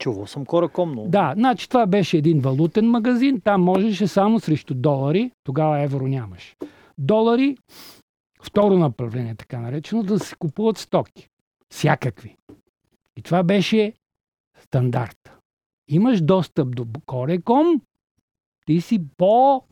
Чувал 0.00 0.26
съм 0.26 0.46
Кореком, 0.46 0.92
но... 0.94 1.08
Да, 1.08 1.34
значи 1.36 1.68
това 1.68 1.86
беше 1.86 2.16
един 2.16 2.40
валутен 2.40 2.90
магазин. 2.90 3.40
Там 3.40 3.62
можеше 3.62 4.08
само 4.08 4.40
срещу 4.40 4.74
долари. 4.74 5.30
Тогава 5.44 5.80
евро 5.80 6.06
нямаш. 6.06 6.56
Долари, 6.98 7.56
второ 8.42 8.78
направление, 8.78 9.34
така 9.34 9.60
наречено, 9.60 10.02
да 10.02 10.18
се 10.18 10.36
купуват 10.36 10.78
стоки. 10.78 11.28
Всякакви. 11.72 12.36
И 13.16 13.22
това 13.22 13.42
беше 13.42 13.92
стандарт. 14.60 15.32
Имаш 15.88 16.20
достъп 16.20 16.76
до 16.76 16.86
Кореком, 17.06 17.80
ти 18.66 18.80
си 18.80 19.00
по 19.16 19.62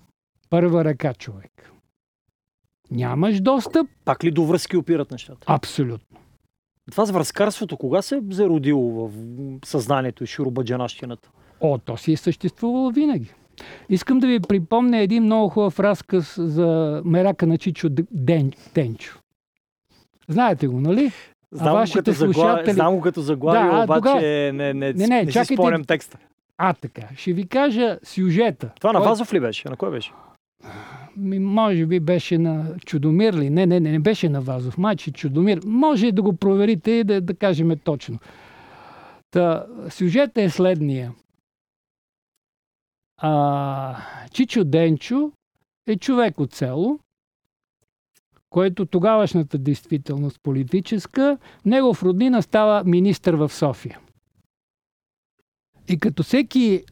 първа 0.50 0.84
ръка 0.84 1.14
човек. 1.14 1.70
Нямаш 2.90 3.40
достъп. 3.40 3.86
Пак 4.04 4.24
ли 4.24 4.30
до 4.30 4.44
връзки 4.44 4.76
опират 4.76 5.10
нещата? 5.10 5.40
Абсолютно. 5.46 6.18
Това 6.90 7.06
с 7.06 7.10
връзкарството 7.10 7.76
кога 7.76 8.02
се 8.02 8.16
е 8.16 8.20
зародило 8.30 9.08
в 9.08 9.10
съзнанието 9.64 10.24
и 10.24 10.26
шуробаджанащината? 10.26 11.30
О, 11.60 11.78
то 11.78 11.96
си 11.96 12.12
е 12.12 12.16
съществувало 12.16 12.90
винаги. 12.90 13.34
Искам 13.88 14.18
да 14.18 14.26
ви 14.26 14.40
припомня 14.40 14.98
един 14.98 15.24
много 15.24 15.48
хубав 15.48 15.80
разказ 15.80 16.34
за 16.38 17.02
мерака 17.04 17.46
на 17.46 17.58
Чичо 17.58 17.88
Ден, 18.10 18.52
Денчо. 18.74 19.18
Знаете 20.28 20.66
го, 20.66 20.80
нали? 20.80 21.12
Знам, 21.52 21.68
а 21.68 21.72
вашите 21.72 21.98
като 21.98 22.14
слушатели... 22.14 22.34
заглавие, 22.34 22.74
знам 22.74 22.94
го 22.94 23.00
като 23.00 23.20
заглавие, 23.20 23.70
да, 23.70 23.84
обаче 23.84 24.00
тога... 24.00 24.14
не, 24.20 24.52
не, 24.52 24.74
не, 24.74 24.92
не, 24.92 25.06
не, 25.06 25.24
не 25.24 25.44
си 25.44 25.54
спомням 25.54 25.84
текста. 25.84 26.18
А, 26.58 26.74
така. 26.74 27.02
Ще 27.16 27.32
ви 27.32 27.48
кажа 27.48 27.98
сюжета. 28.02 28.70
Това 28.80 28.92
на 28.92 29.00
Вазов 29.00 29.32
ли 29.32 29.40
беше? 29.40 29.68
На 29.68 29.76
кой 29.76 29.90
беше? 29.90 30.12
Ми, 31.16 31.38
може 31.38 31.86
би 31.86 32.00
беше 32.00 32.38
на 32.38 32.76
Чудомир 32.84 33.34
ли? 33.34 33.50
Не, 33.50 33.66
не, 33.66 33.80
не, 33.80 33.92
не 33.92 33.98
беше 33.98 34.28
на 34.28 34.40
Вазов. 34.40 34.78
Мачи 34.78 35.12
Чудомир. 35.12 35.60
Може 35.64 36.12
да 36.12 36.22
го 36.22 36.36
проверите 36.36 36.90
и 36.90 37.04
да, 37.04 37.20
да 37.20 37.34
кажем 37.34 37.78
точно. 37.84 38.18
Та, 39.30 39.66
сюжетът 39.90 40.38
е 40.38 40.50
следния. 40.50 41.12
А, 43.16 43.96
Чичо 44.32 44.64
Денчо 44.64 45.32
е 45.86 45.96
човек 45.96 46.40
от 46.40 46.54
село, 46.54 46.98
който 48.50 48.86
тогавашната 48.86 49.58
действителност 49.58 50.40
политическа, 50.42 51.38
негов 51.64 52.02
роднина 52.02 52.42
става 52.42 52.82
министър 52.84 53.34
в 53.34 53.52
София. 53.52 53.98
И 55.88 55.98
като 55.98 56.22
всеки 56.22 56.84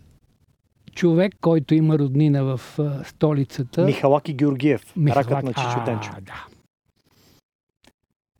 човек, 0.95 1.35
който 1.41 1.75
има 1.75 1.99
роднина 1.99 2.45
в 2.45 2.79
а, 2.79 3.05
столицата... 3.05 3.85
Михалаки 3.85 4.35
Георгиев. 4.35 4.97
Михалак- 4.97 5.17
Ракът 5.31 5.45
на 5.45 5.53
Чичо 5.55 5.85
Тенчо. 5.85 6.11
Да. 6.23 6.47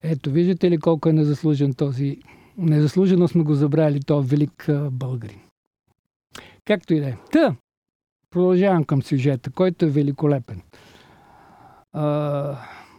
Ето, 0.03 0.31
виждате 0.31 0.71
ли 0.71 0.79
колко 0.79 1.09
е 1.09 1.13
незаслужен 1.13 1.75
този... 1.75 2.19
Незаслужено 2.59 3.29
сме 3.29 3.43
го 3.43 3.55
забравили, 3.55 4.01
този 4.01 4.29
велик 4.29 4.69
а, 4.69 4.91
българин. 4.91 5.41
Както 6.65 6.95
и 6.95 7.01
да 7.01 7.09
е. 7.09 7.17
Та, 7.33 7.57
продължавам 8.31 8.85
към 8.85 9.03
сюжета, 9.03 9.51
който 9.51 9.85
е 9.85 9.91
великолепен. 9.91 10.63
А, 11.93 12.59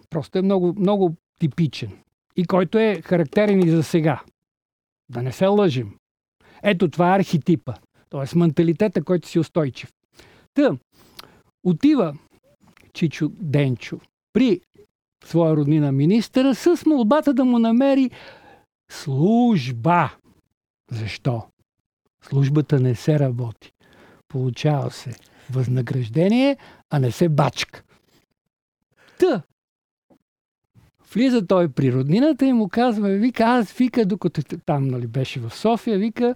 просто 0.09 0.37
е 0.37 0.41
много, 0.41 0.73
много 0.79 1.15
типичен. 1.39 1.91
И 2.35 2.45
който 2.45 2.77
е 2.77 3.01
характерен 3.01 3.59
и 3.67 3.69
за 3.69 3.83
сега. 3.83 4.21
Да 5.09 5.21
не 5.21 5.31
се 5.31 5.47
лъжим. 5.47 5.95
Ето 6.63 6.89
това 6.89 7.13
е 7.13 7.19
архетипа. 7.19 7.73
Т.е. 8.09 8.37
менталитета, 8.37 9.03
който 9.03 9.27
си 9.27 9.39
устойчив. 9.39 9.93
Та, 10.53 10.77
отива 11.63 12.17
Чичо 12.93 13.29
Денчо 13.29 13.99
при 14.33 14.61
своя 15.25 15.55
роднина 15.55 15.91
министъра 15.91 16.55
с 16.55 16.85
молбата 16.85 17.33
да 17.33 17.45
му 17.45 17.59
намери 17.59 18.11
служба. 18.91 20.15
Защо? 20.91 21.43
Службата 22.23 22.79
не 22.79 22.95
се 22.95 23.19
работи. 23.19 23.71
Получава 24.27 24.91
се 24.91 25.15
възнаграждение, 25.49 26.57
а 26.89 26.99
не 26.99 27.11
се 27.11 27.29
бачка. 27.29 27.83
Та, 29.19 29.41
влиза 31.13 31.47
той 31.47 31.69
при 31.69 31.93
роднината 31.93 32.45
и 32.45 32.53
му 32.53 32.69
казва, 32.69 33.09
вика, 33.09 33.43
аз 33.43 33.71
вика, 33.71 34.05
докато 34.05 34.41
там 34.65 34.87
нали, 34.87 35.07
беше 35.07 35.39
в 35.39 35.55
София, 35.55 35.97
вика, 35.97 36.35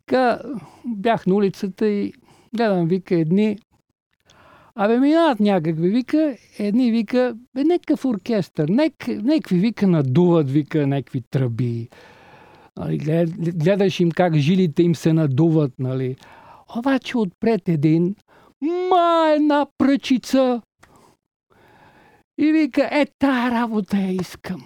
вика, 0.00 0.42
бях 0.84 1.26
на 1.26 1.34
улицата 1.34 1.88
и 1.88 2.12
гледам, 2.56 2.88
вика, 2.88 3.14
едни 3.14 3.58
Абе, 4.76 4.98
минават 4.98 5.40
някакви, 5.40 5.88
вика, 5.88 6.36
едни 6.58 6.90
вика, 6.90 7.36
бе, 7.54 7.64
някакъв 7.64 8.04
оркестър, 8.04 8.68
нек, 8.68 9.08
някакви 9.08 9.58
вика 9.58 9.86
надуват, 9.86 10.50
вика, 10.50 10.86
някакви 10.86 11.22
тръби. 11.30 11.88
Нали, 12.76 12.98
глед- 12.98 13.58
гледаш 13.58 14.00
им 14.00 14.10
как 14.10 14.36
жилите 14.36 14.82
им 14.82 14.94
се 14.94 15.12
надуват, 15.12 15.72
нали. 15.78 16.16
Обаче 16.78 17.18
отпред 17.18 17.68
един, 17.68 18.14
ма 18.62 19.32
една 19.36 19.66
пръчица. 19.78 20.62
И 22.38 22.52
вика, 22.52 22.88
е, 22.92 23.06
тая 23.18 23.50
работа 23.50 23.96
я 23.96 24.12
искам. 24.12 24.64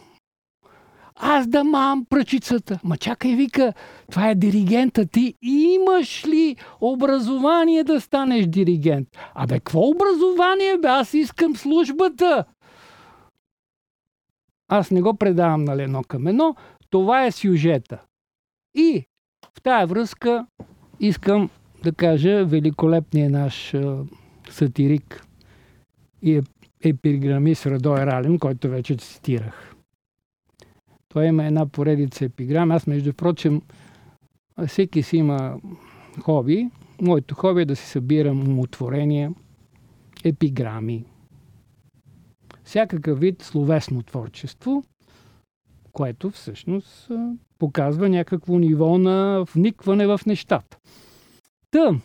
Аз 1.21 1.47
да 1.47 1.65
мам 1.65 2.07
пръчицата. 2.11 2.81
Ма 2.85 2.97
чакай, 2.97 3.35
вика, 3.35 3.73
това 4.11 4.31
е 4.31 4.35
диригента. 4.35 5.07
Ти 5.07 5.35
имаш 5.43 6.27
ли 6.27 6.57
образование 6.81 7.85
да 7.85 8.01
станеш 8.01 8.47
диригент? 8.47 9.09
Абе, 9.35 9.55
какво 9.55 9.81
образование, 9.81 10.79
бе? 10.79 10.89
Аз 10.89 11.15
искам 11.15 11.57
службата. 11.57 12.45
Аз 14.69 14.91
не 14.91 15.03
го 15.03 15.15
предавам 15.15 15.69
едно 15.69 16.03
към 16.03 16.27
едно. 16.27 16.57
Това 16.91 17.25
е 17.25 17.33
сюжета. 17.33 18.03
И 18.75 19.05
в 19.57 19.63
тая 19.63 19.87
връзка 19.87 20.47
искам 21.01 21.51
да 21.83 21.93
кажа 21.93 22.45
великолепният 22.45 23.33
наш 23.33 23.75
сатирик 24.51 25.27
и 26.23 26.41
еп- 26.41 26.58
епиграмист 26.85 27.67
Радой 27.67 28.07
Ралин, 28.07 28.39
който 28.39 28.69
вече 28.69 28.97
цитирах. 28.97 29.75
Той 31.09 31.27
има 31.27 31.47
една 31.47 31.67
поредица 31.67 32.25
епиграми. 32.25 32.75
Аз, 32.75 32.87
между 32.87 33.13
прочим, 33.13 33.63
всеки 34.67 35.03
си 35.03 35.17
има 35.17 35.61
хоби. 36.23 36.71
Моето 37.01 37.35
хоби 37.35 37.63
е 37.63 37.65
да 37.65 37.77
си 37.77 37.87
събирам 37.87 38.49
умотворения, 38.49 39.33
епиграми, 40.25 41.05
всякакъв 42.65 43.21
вид 43.21 43.43
словесно 43.43 44.03
творчество, 44.03 44.85
което 45.93 46.31
всъщност 46.31 47.11
показва 47.59 48.09
някакво 48.09 48.59
ниво 48.59 48.99
на 48.99 49.45
вникване 49.55 50.07
в 50.07 50.21
нещата. 50.27 50.79
Та, 51.71 52.01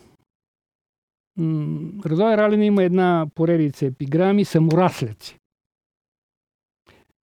Радой 2.06 2.36
Ралин 2.36 2.62
има 2.62 2.82
една 2.82 3.26
поредица 3.34 3.86
епиграми 3.86 4.44
самораслеци. 4.44 5.38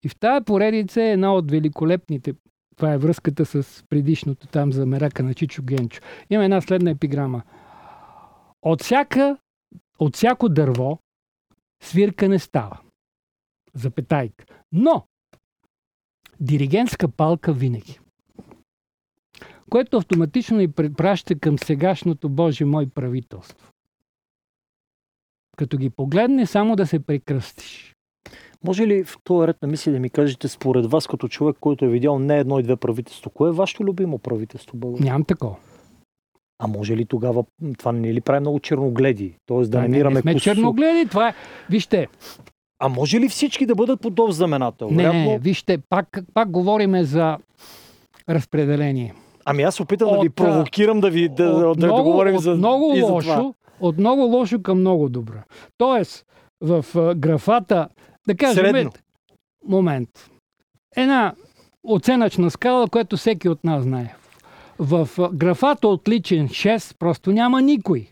И 0.03 0.09
в 0.09 0.19
тази 0.19 0.45
поредица 0.45 1.01
е 1.01 1.11
една 1.11 1.33
от 1.35 1.51
великолепните. 1.51 2.33
Това 2.75 2.93
е 2.93 2.97
връзката 2.97 3.45
с 3.45 3.83
предишното 3.89 4.47
там 4.47 4.73
за 4.73 4.85
мерака 4.85 5.23
на 5.23 5.33
Чичо 5.33 5.63
Генчо. 5.63 6.01
Има 6.29 6.43
една 6.43 6.61
следна 6.61 6.91
епиграма. 6.91 7.43
От, 8.61 8.83
всяка, 8.83 9.37
от 9.99 10.15
всяко 10.15 10.49
дърво 10.49 10.99
свирка 11.83 12.29
не 12.29 12.39
става. 12.39 12.79
Запетайка. 13.73 14.45
Но 14.71 15.05
диригентска 16.39 17.09
палка 17.09 17.53
винаги. 17.53 17.99
Което 19.69 19.97
автоматично 19.97 20.57
ни 20.57 20.71
препраща 20.71 21.39
към 21.39 21.59
сегашното 21.59 22.29
Боже 22.29 22.65
мой 22.65 22.89
правителство. 22.89 23.71
Като 25.59 25.77
ги 25.77 25.89
погледне, 25.89 26.45
само 26.45 26.75
да 26.75 26.87
се 26.87 26.99
прекръстиш. 26.99 27.95
Може 28.63 28.87
ли 28.87 29.03
в 29.03 29.17
този 29.23 29.47
ред 29.47 29.57
на 29.61 29.67
мисли 29.67 29.91
да 29.91 29.99
ми 29.99 30.09
кажете 30.09 30.47
според 30.47 30.85
вас, 30.85 31.07
като 31.07 31.27
човек, 31.27 31.57
който 31.59 31.85
е 31.85 31.89
видял 31.89 32.19
не 32.19 32.37
едно 32.37 32.59
и 32.59 32.63
две 32.63 32.75
правителство, 32.75 33.29
кое 33.29 33.49
е 33.49 33.53
вашето 33.53 33.83
любимо 33.83 34.17
правителство, 34.19 34.77
България? 34.77 35.05
Нямам 35.05 35.23
такова. 35.23 35.55
А 36.59 36.67
може 36.67 36.97
ли 36.97 37.05
тогава, 37.05 37.43
това 37.77 37.91
не 37.91 38.13
ли 38.13 38.21
прави 38.21 38.39
много 38.39 38.59
черногледи? 38.59 39.33
Тоест 39.45 39.71
да 39.71 39.77
Да, 39.77 39.81
не, 39.81 39.87
намираме 39.87 40.15
не 40.15 40.21
сме 40.21 40.33
косо- 40.33 40.39
черногледи, 40.43 41.09
това 41.09 41.29
е... 41.29 41.33
Вижте, 41.69 42.07
А 42.79 42.89
може 42.89 43.19
ли 43.19 43.29
всички 43.29 43.65
да 43.65 43.75
бъдат 43.75 44.01
под 44.01 44.19
общ 44.19 44.35
знаменател? 44.35 44.87
не, 44.87 44.95
Вероятно- 44.95 45.19
не, 45.21 45.39
вижте, 45.39 45.77
пак, 45.79 46.19
пак 46.33 46.51
говориме 46.51 47.03
за 47.03 47.37
разпределение. 48.29 49.13
Ами 49.45 49.63
аз 49.63 49.79
опитам 49.79 50.09
да 50.09 50.19
ви 50.19 50.27
От, 50.27 50.35
провокирам 50.35 50.99
да 50.99 51.09
ви 51.09 51.29
да, 51.29 51.43
от 51.45 51.79
да, 51.79 51.87
да 51.87 52.03
говорим 52.03 52.35
от 52.35 52.43
за 52.43 52.55
много 52.55 52.93
и 52.95 52.99
за 52.99 53.05
лошо, 53.05 53.27
това. 53.29 53.53
От 53.79 53.97
много 53.97 54.21
лошо 54.21 54.61
към 54.61 54.79
много 54.79 55.09
добро. 55.09 55.37
Тоест, 55.77 56.25
в 56.61 56.85
графата, 57.15 57.89
да 58.27 58.35
кажем, 58.35 58.65
Средно. 58.65 58.91
момент, 59.67 60.29
една 60.95 61.35
оценъчна 61.83 62.51
скала, 62.51 62.87
която 62.87 63.17
всеки 63.17 63.49
от 63.49 63.63
нас 63.63 63.83
знае. 63.83 64.15
В 64.79 65.09
графата 65.33 65.87
отличен 65.87 66.47
6 66.47 66.97
просто 66.97 67.31
няма 67.31 67.61
никой 67.61 68.07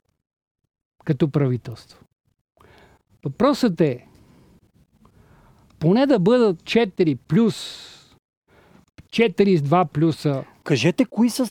като 1.05 1.31
правителство. 1.31 1.99
Въпросът 3.25 3.81
е 3.81 4.05
поне 5.79 6.05
да 6.05 6.19
бъдат 6.19 6.63
4 6.63 7.17
плюс 7.27 7.83
4 9.09 9.57
с 9.57 9.61
2 9.61 9.87
плюса 9.87 10.43
Кажете 10.67 11.05
кои 11.05 11.29
са 11.29 11.49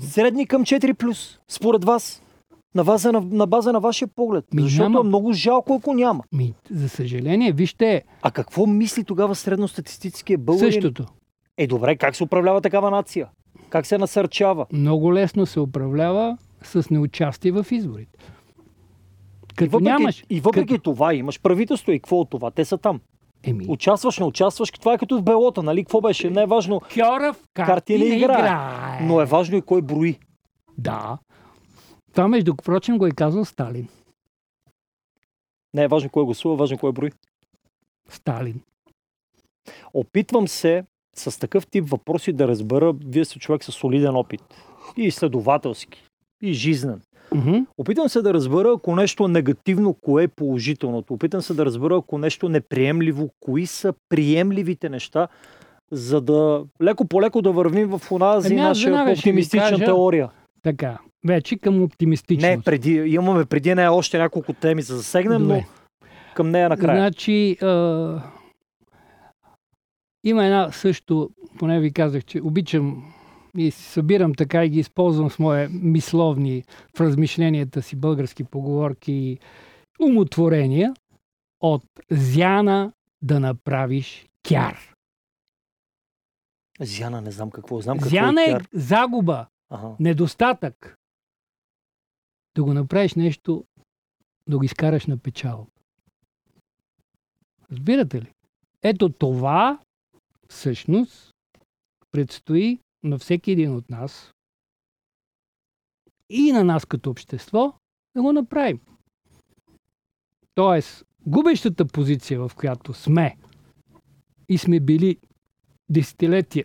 средни 0.00 0.46
към 0.46 0.64
4 0.64 0.94
плюс, 0.94 1.38
според 1.48 1.84
вас. 1.84 2.22
На 2.74 2.84
база 2.84 3.12
на, 3.12 3.20
на, 3.22 3.46
база 3.46 3.72
на 3.72 3.80
вашия 3.80 4.08
поглед. 4.08 4.44
Ми 4.54 4.62
Защото 4.62 4.82
няма. 4.82 5.00
е 5.00 5.04
много 5.04 5.32
жалко, 5.32 5.74
ако 5.74 5.94
няма. 5.94 6.22
Ми, 6.32 6.54
за 6.70 6.88
съжаление, 6.88 7.52
вижте 7.52 8.02
А 8.22 8.30
какво 8.30 8.66
мисли 8.66 9.04
тогава 9.04 9.34
средностатистическия 9.34 10.38
българин? 10.38 10.72
същото. 10.72 11.04
Е, 11.58 11.66
добре, 11.66 11.96
как 11.96 12.16
се 12.16 12.24
управлява 12.24 12.60
такава 12.60 12.90
нация? 12.90 13.28
Как 13.68 13.86
се 13.86 13.98
насърчава? 13.98 14.66
Много 14.72 15.14
лесно 15.14 15.46
се 15.46 15.60
управлява 15.60 16.36
с 16.62 16.90
неучастие 16.90 17.52
в 17.52 17.66
изборите. 17.70 18.18
И 19.44 19.54
Като 19.54 19.70
въпреки, 19.70 19.84
нямаш... 19.84 20.24
и 20.30 20.40
въпреки 20.40 20.66
като, 20.68 20.82
това 20.84 21.14
имаш 21.14 21.40
правителство 21.40 21.92
и 21.92 21.98
какво 21.98 22.16
от 22.16 22.30
това? 22.30 22.50
Те 22.50 22.64
са 22.64 22.78
там. 22.78 23.00
еми, 23.44 23.64
Участваш, 23.68 24.18
не 24.18 24.24
участваш, 24.26 24.70
това 24.70 24.94
е 24.94 24.98
като 24.98 25.18
в 25.18 25.22
белота, 25.22 25.62
нали? 25.62 25.82
Какво 25.82 26.00
беше? 26.00 26.30
Не 26.30 26.42
е 26.42 26.46
важно, 26.46 26.80
Кьора 26.94 27.32
в 27.32 27.36
карти, 27.54 27.70
карти 27.70 27.92
не 27.94 28.04
не 28.04 28.16
играе. 28.16 28.38
играе. 28.38 29.00
но 29.02 29.20
е 29.20 29.24
важно 29.24 29.56
и 29.56 29.62
кой 29.62 29.82
брои. 29.82 30.18
Да. 30.78 31.18
Това, 32.12 32.28
между 32.28 32.54
прочим, 32.54 32.98
го 32.98 33.06
е 33.06 33.10
казал 33.10 33.44
Сталин. 33.44 33.88
Не 35.74 35.82
е 35.82 35.88
важно 35.88 36.10
кой 36.10 36.24
гласува, 36.24 36.56
важно 36.56 36.78
кой 36.78 36.92
брои. 36.92 37.10
Сталин. 38.08 38.60
Опитвам 39.94 40.48
се 40.48 40.84
с 41.16 41.40
такъв 41.40 41.66
тип 41.66 41.88
въпроси 41.88 42.32
да 42.32 42.48
разбера, 42.48 42.92
вие 43.06 43.24
сте 43.24 43.38
човек 43.38 43.64
с 43.64 43.72
солиден 43.72 44.16
опит 44.16 44.42
и 44.96 45.02
изследователски. 45.02 46.02
и 46.42 46.52
жизнен. 46.52 47.00
Мгм. 47.34 47.58
Опитам 47.78 48.08
се 48.08 48.22
да 48.22 48.34
разбера, 48.34 48.72
ако 48.76 48.96
нещо 48.96 49.24
е 49.24 49.28
негативно, 49.28 49.94
кое 49.94 50.22
е 50.22 50.28
положителното. 50.28 51.14
Опитам 51.14 51.42
се 51.42 51.54
да 51.54 51.64
разбера, 51.66 51.96
ако 51.96 52.18
нещо 52.18 52.46
е 52.46 52.50
неприемливо, 52.50 53.30
кои 53.40 53.66
са 53.66 53.94
приемливите 54.08 54.88
неща, 54.88 55.28
за 55.90 56.20
да 56.20 56.64
леко 56.82 57.04
по 57.04 57.22
леко 57.22 57.42
да 57.42 57.52
вървим 57.52 57.88
в 57.88 58.12
онази 58.12 58.54
Ами 58.54 58.62
наша 58.62 59.06
оптимистична 59.10 59.68
кажа- 59.68 59.84
теория. 59.84 60.30
Така, 60.62 60.98
вече 61.24 61.58
към 61.58 61.82
оптимистичност. 61.82 62.56
Не, 62.56 62.62
преди, 62.62 62.92
имаме 62.92 63.44
преди 63.44 63.74
нея 63.74 63.92
още 63.92 64.18
няколко 64.18 64.52
теми 64.52 64.82
за 64.82 64.96
засегнем, 64.96 65.42
но 65.42 65.64
към 66.34 66.50
нея 66.50 66.68
накрая. 66.68 66.98
Значи, 66.98 67.56
а, 67.62 68.22
има 70.24 70.44
една 70.44 70.72
също, 70.72 71.30
поне 71.58 71.80
ви 71.80 71.92
казах, 71.92 72.24
че 72.24 72.40
обичам 72.40 73.12
и 73.56 73.70
събирам 73.70 74.34
така 74.34 74.64
и 74.64 74.68
ги 74.68 74.78
използвам 74.78 75.30
с 75.30 75.38
мои 75.38 75.68
мисловни 75.68 76.64
в 76.96 77.00
размишленията 77.00 77.82
си 77.82 77.96
български 77.96 78.44
поговорки 78.44 79.12
и 79.12 79.38
умотворения 80.02 80.94
от 81.60 81.84
зяна 82.10 82.92
да 83.22 83.40
направиш 83.40 84.26
кяр. 84.48 84.94
Зяна, 86.80 87.20
не 87.20 87.30
знам 87.30 87.50
какво. 87.50 87.80
Знам 87.80 87.98
какво 87.98 88.10
Зяна 88.10 88.42
е 88.42 88.44
е 88.44 88.50
кяр. 88.50 88.68
загуба, 88.72 89.46
Ага. 89.70 89.88
недостатък. 90.00 90.96
Да 92.54 92.64
го 92.64 92.74
направиш 92.74 93.14
нещо, 93.14 93.64
да 94.48 94.58
го 94.58 94.64
изкараш 94.64 95.06
на 95.06 95.18
печал. 95.18 95.66
Разбирате 97.72 98.22
ли? 98.22 98.32
Ето 98.82 99.08
това 99.08 99.80
всъщност 100.48 101.34
предстои 102.10 102.78
на 103.02 103.18
всеки 103.18 103.50
един 103.50 103.76
от 103.76 103.90
нас 103.90 104.32
и 106.30 106.52
на 106.52 106.64
нас 106.64 106.84
като 106.84 107.10
общество 107.10 107.74
да 108.16 108.22
го 108.22 108.32
направим. 108.32 108.80
Тоест, 110.54 111.04
губещата 111.26 111.86
позиция, 111.86 112.48
в 112.48 112.54
която 112.56 112.94
сме 112.94 113.36
и 114.48 114.58
сме 114.58 114.80
били 114.80 115.16
десетилетия 115.88 116.64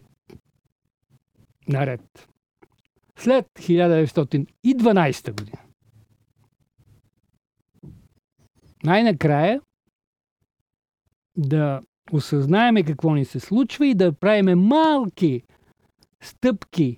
наред, 1.68 2.30
след 3.16 3.46
1912 3.46 5.40
година. 5.40 5.67
Най-накрая 8.88 9.62
да 11.38 11.82
осъзнаеме 12.12 12.84
какво 12.84 13.16
ни 13.16 13.26
се 13.26 13.40
случва 13.40 13.88
и 13.88 13.94
да 13.94 14.12
правиме 14.12 14.56
малки 14.56 15.42
стъпки 16.22 16.98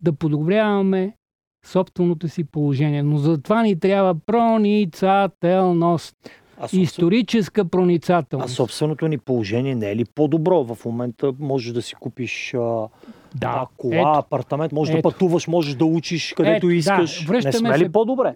да 0.00 0.12
подобряваме 0.12 1.16
собственото 1.64 2.28
си 2.28 2.44
положение. 2.44 3.02
Но 3.02 3.18
за 3.18 3.42
това 3.42 3.62
ни 3.62 3.80
трябва 3.80 4.14
проницателност. 4.14 6.16
А, 6.58 6.62
собствен... 6.62 6.82
Историческа 6.82 7.60
а 7.60 7.64
проницателност. 7.64 8.54
собственото 8.54 9.08
ни 9.08 9.18
положение 9.18 9.74
не 9.74 9.90
е 9.90 9.96
ли 9.96 10.04
по-добро? 10.04 10.64
В 10.64 10.84
момента 10.84 11.32
можеш 11.38 11.72
да 11.72 11.82
си 11.82 11.94
купиш 11.94 12.54
а, 12.54 12.88
Да, 13.34 13.48
а, 13.48 13.66
кола, 13.76 13.96
ето, 13.96 14.08
апартамент, 14.08 14.72
можеш 14.72 14.94
ето. 14.94 15.02
да 15.02 15.12
пътуваш, 15.12 15.48
можеш 15.48 15.74
да 15.74 15.84
учиш 15.84 16.32
където 16.32 16.56
Ето, 16.56 16.66
да, 16.66 16.74
искаш. 16.74 17.20
не 17.20 17.26
връщаме 17.26 17.52
сме 17.52 17.78
ли 17.78 17.84
се- 17.84 17.92
по-добре? 17.92 18.34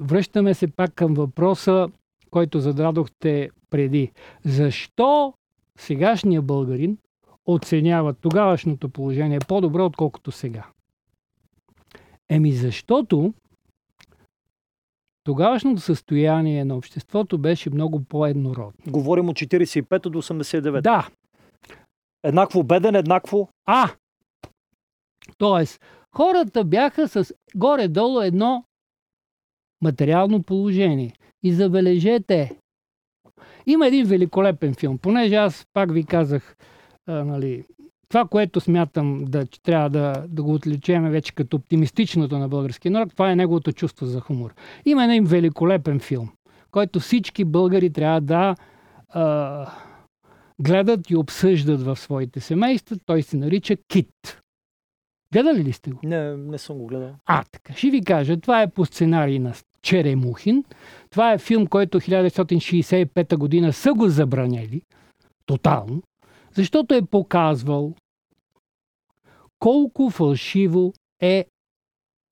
Връщаме 0.00 0.54
се 0.54 0.66
пак 0.66 0.94
към 0.94 1.14
въпроса, 1.14 1.88
който 2.30 2.60
зададохте 2.60 3.50
преди. 3.70 4.12
Защо 4.44 5.34
сегашният 5.78 6.46
българин 6.46 6.98
оценява 7.46 8.14
тогавашното 8.14 8.88
положение 8.88 9.38
по-добре, 9.48 9.82
отколкото 9.82 10.32
сега? 10.32 10.66
Еми 12.28 12.52
защото 12.52 13.34
тогавашното 15.24 15.80
състояние 15.80 16.64
на 16.64 16.76
обществото 16.76 17.38
беше 17.38 17.70
много 17.70 18.04
по-еднородно. 18.04 18.92
Говорим 18.92 19.28
от 19.28 19.36
45 19.36 20.08
до 20.08 20.22
89. 20.22 20.80
Да, 20.80 21.08
Еднакво 22.26 22.62
беден, 22.62 22.94
еднакво... 22.94 23.48
а! 23.66 23.90
Тоест, 25.38 25.80
хората 26.12 26.64
бяха 26.64 27.08
с 27.08 27.34
горе-долу 27.54 28.20
едно 28.20 28.64
материално 29.82 30.42
положение. 30.42 31.12
И 31.42 31.52
забележете, 31.52 32.56
има 33.66 33.86
един 33.86 34.06
великолепен 34.06 34.74
филм, 34.74 34.98
понеже 34.98 35.34
аз 35.34 35.66
пак 35.72 35.92
ви 35.92 36.04
казах, 36.04 36.56
а, 37.06 37.24
нали, 37.24 37.64
това, 38.08 38.24
което 38.24 38.60
смятам 38.60 39.24
да 39.24 39.46
че 39.46 39.62
трябва 39.62 39.90
да, 39.90 40.24
да 40.28 40.42
го 40.42 40.54
отличеме 40.54 41.10
вече 41.10 41.34
като 41.34 41.56
оптимистичното 41.56 42.38
на 42.38 42.48
българския 42.48 42.92
народ, 42.92 43.12
това 43.12 43.30
е 43.30 43.36
неговото 43.36 43.72
чувство 43.72 44.06
за 44.06 44.20
хумор. 44.20 44.54
Има 44.84 45.04
един 45.04 45.24
великолепен 45.24 46.00
филм, 46.00 46.28
който 46.70 47.00
всички 47.00 47.44
българи 47.44 47.92
трябва 47.92 48.20
да 48.20 48.54
а, 49.08 49.66
гледат 50.60 51.10
и 51.10 51.16
обсъждат 51.16 51.82
в 51.82 51.96
своите 51.96 52.40
семейства. 52.40 52.96
Той 53.06 53.22
се 53.22 53.36
нарича 53.36 53.76
Кит. 53.88 54.42
Гледали 55.32 55.64
ли 55.64 55.72
сте 55.72 55.90
го? 55.90 56.00
Не, 56.02 56.36
не 56.36 56.58
съм 56.58 56.78
го 56.78 56.86
гледал. 56.86 57.14
А, 57.26 57.44
така. 57.44 57.72
Ще 57.72 57.90
ви 57.90 58.04
кажа, 58.04 58.40
това 58.40 58.62
е 58.62 58.70
по 58.70 58.84
сценарий 58.84 59.38
на 59.38 59.54
Черемухин. 59.82 60.64
Това 61.10 61.32
е 61.32 61.38
филм, 61.38 61.66
който 61.66 62.00
1965 62.00 63.36
година 63.36 63.72
са 63.72 63.94
го 63.94 64.08
забранели. 64.08 64.82
Тотално. 65.46 66.02
Защото 66.52 66.94
е 66.94 67.02
показвал 67.02 67.94
колко 69.58 70.10
фалшиво 70.10 70.92
е 71.20 71.46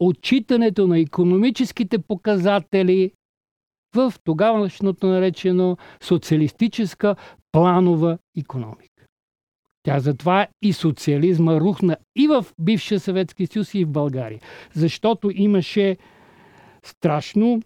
отчитането 0.00 0.86
на 0.86 0.98
економическите 0.98 1.98
показатели 1.98 3.12
в 3.94 4.14
тогавашното 4.24 5.06
наречено 5.06 5.76
социалистическа 6.02 7.16
планова 7.52 8.18
економика. 8.38 8.93
Тя 9.84 10.00
затова 10.00 10.46
и 10.62 10.72
социализма 10.72 11.60
рухна 11.60 11.96
и 12.16 12.28
в 12.28 12.46
бившия 12.60 13.00
Съветски 13.00 13.46
съюз, 13.46 13.74
и 13.74 13.84
в 13.84 13.90
България. 13.90 14.40
Защото 14.74 15.30
имаше 15.34 15.96
страшно 16.82 17.62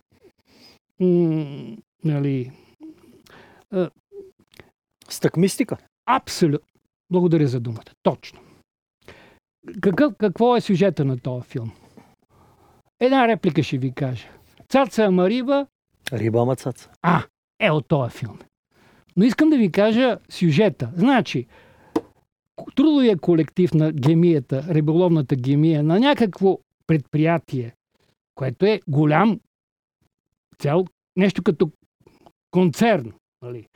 м- 1.00 1.76
нали, 2.04 2.52
Стъкмистика. 5.08 5.76
абсолютно. 6.06 6.68
Благодаря 7.10 7.48
за 7.48 7.60
думата. 7.60 7.92
Точно. 8.02 8.40
Какъв, 9.80 10.14
какво 10.18 10.56
е 10.56 10.60
сюжета 10.60 11.04
на 11.04 11.18
този 11.18 11.46
филм? 11.46 11.72
Една 13.00 13.28
реплика 13.28 13.62
ще 13.62 13.78
ви 13.78 13.92
кажа. 13.92 14.28
Цаца 14.68 15.04
Амариба 15.04 15.66
Риба 16.12 16.44
мацаца. 16.44 16.90
А, 17.02 17.22
е 17.60 17.70
от 17.70 17.88
този 17.88 18.10
филм. 18.18 18.38
Но 19.16 19.24
искам 19.24 19.50
да 19.50 19.56
ви 19.56 19.72
кажа 19.72 20.18
сюжета. 20.28 20.90
Значи, 20.96 21.46
трудовия 22.74 23.18
колектив 23.18 23.74
на 23.74 23.92
гемията, 23.92 24.64
риболовната 24.68 25.36
гемия, 25.36 25.82
на 25.82 26.00
някакво 26.00 26.58
предприятие, 26.86 27.74
което 28.34 28.66
е 28.66 28.80
голям 28.88 29.40
цял, 30.58 30.84
нещо 31.16 31.42
като 31.42 31.70
концерн, 32.50 33.12
нали? 33.42 33.66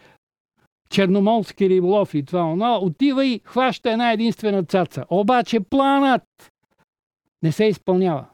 Черноморски 0.90 1.68
риболов 1.68 2.14
и 2.14 2.24
това, 2.24 2.44
оно, 2.44 2.76
отива 2.76 3.26
и 3.26 3.40
хваща 3.44 3.90
една 3.90 4.12
единствена 4.12 4.64
цаца. 4.64 5.04
Обаче 5.10 5.60
планът 5.60 6.52
не 7.42 7.52
се 7.52 7.64
изпълнява. 7.64 8.28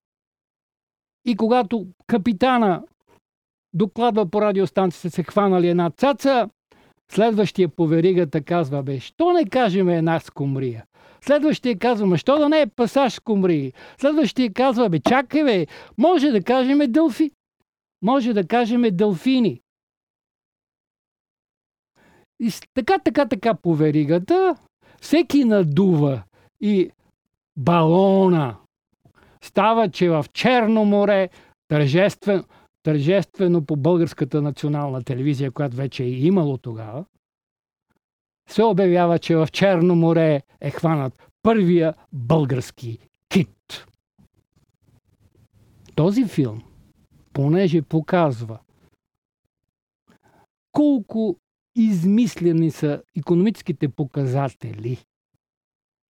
И 1.24 1.36
когато 1.36 1.86
капитана 2.06 2.84
докладва 3.74 4.30
по 4.30 4.42
радиостанцията 4.42 5.10
се 5.10 5.22
хванали 5.22 5.68
една 5.68 5.90
цаца, 5.90 6.50
следващия 7.12 7.68
по 7.68 7.86
веригата 7.86 8.42
казва, 8.42 8.82
бе, 8.82 9.00
що 9.00 9.32
не 9.32 9.48
кажем 9.48 9.88
една 9.88 10.20
скумрия? 10.20 10.84
Следващия 11.20 11.78
казва, 11.78 12.06
ма 12.06 12.18
що 12.18 12.38
да 12.38 12.48
не 12.48 12.60
е 12.60 12.66
пасаж 12.66 13.12
скумрии? 13.12 13.72
Следващия 13.98 14.52
казва, 14.52 14.88
бе, 14.88 15.00
чакай 15.00 15.44
бе, 15.44 15.66
може 15.98 16.30
да 16.30 16.42
кажем 16.42 16.78
дълфи. 16.92 17.30
Може 18.02 18.32
да 18.32 18.46
кажем 18.46 18.82
дълфини. 18.92 19.60
И 22.40 22.50
така, 22.74 22.98
така, 22.98 23.28
така 23.28 23.54
по 23.54 23.74
веригата, 23.74 24.56
всеки 25.00 25.44
надува 25.44 26.22
и 26.60 26.90
балона. 27.56 28.56
Става, 29.42 29.90
че 29.90 30.08
в 30.08 30.26
Черно 30.32 30.84
море 30.84 31.28
тържествено, 31.68 32.44
тържествено 32.82 33.66
по 33.66 33.76
българската 33.76 34.42
национална 34.42 35.02
телевизия, 35.02 35.50
която 35.50 35.76
вече 35.76 36.04
е 36.04 36.10
имало 36.10 36.58
тогава, 36.58 37.04
се 38.48 38.62
обявява, 38.62 39.18
че 39.18 39.36
в 39.36 39.48
Черно 39.52 39.96
море 39.96 40.42
е 40.60 40.70
хванат 40.70 41.28
първия 41.42 41.94
български 42.12 42.98
кит. 43.28 43.86
Този 45.94 46.24
филм, 46.24 46.62
понеже 47.32 47.82
показва 47.82 48.58
колко 50.72 51.36
измислени 51.76 52.70
са 52.70 53.02
економическите 53.16 53.88
показатели, 53.88 54.98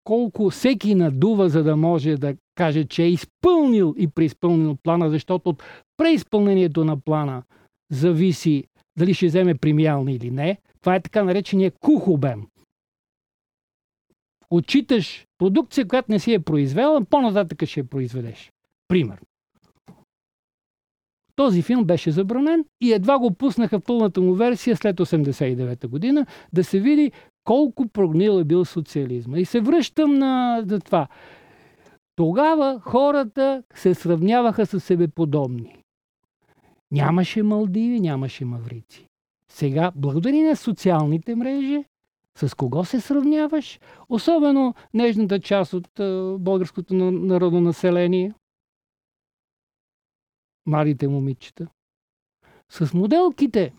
колко 0.09 0.51
всеки 0.51 0.95
надува, 0.95 1.49
за 1.49 1.63
да 1.63 1.77
може 1.77 2.17
да 2.17 2.35
каже, 2.55 2.85
че 2.85 3.03
е 3.03 3.09
изпълнил 3.09 3.95
и 3.99 4.09
преизпълнил 4.09 4.77
плана, 4.83 5.11
защото 5.11 5.51
от 5.51 5.63
преизпълнението 5.97 6.85
на 6.85 7.01
плана 7.01 7.43
зависи 7.93 8.65
дали 8.99 9.15
ще 9.15 9.27
вземе 9.27 9.55
премиални 9.55 10.15
или 10.15 10.31
не. 10.31 10.59
Това 10.81 10.95
е 10.95 11.01
така 11.01 11.25
наречения 11.25 11.73
кухобем. 11.81 12.47
Отчиташ 14.51 15.27
продукция, 15.39 15.89
която 15.89 16.13
не 16.13 16.19
си 16.19 16.33
е 16.33 16.41
произвела, 16.41 17.05
по-нататък 17.05 17.65
ще 17.67 17.81
я 17.81 17.85
произведеш. 17.85 18.53
Пример. 18.89 19.21
Този 21.37 21.63
филм 21.63 21.85
беше 21.85 22.11
забранен 22.11 22.65
и 22.81 22.93
едва 22.93 23.19
го 23.19 23.35
пуснаха 23.35 23.81
в 23.81 23.83
пълната 23.83 24.21
му 24.21 24.35
версия 24.35 24.77
след 24.77 24.97
89-та 24.97 25.89
година, 25.89 26.27
да 26.53 26.65
се 26.65 26.81
види 26.81 27.13
колко 27.49 27.89
прогнил 27.89 28.41
е 28.41 28.45
бил 28.45 28.65
социализма. 28.65 29.39
И 29.39 29.45
се 29.45 29.61
връщам 29.61 30.15
на 30.15 30.65
това. 30.85 31.09
Тогава 32.17 32.81
хората 32.81 33.63
се 33.75 33.95
сравняваха 33.95 34.67
с 34.67 34.81
себе 34.81 35.09
подобни. 35.09 35.83
Нямаше 36.91 37.43
Малдиви, 37.43 38.01
нямаше 38.01 38.45
Маврици. 38.45 39.07
Сега, 39.53 39.93
благодарение 39.97 40.49
на 40.49 40.57
социалните 40.57 41.35
мрежи, 41.35 41.85
с 42.39 42.55
кого 42.55 42.85
се 42.85 43.01
сравняваш? 43.01 43.81
Особено 44.09 44.75
нежната 44.95 45.41
част 45.41 45.73
от 45.73 45.89
българското 46.43 46.95
народно 46.95 47.61
население. 47.61 48.35
Младите 50.67 51.09
момичета. 51.09 51.69
С 52.69 52.95
моделките, 52.95 53.73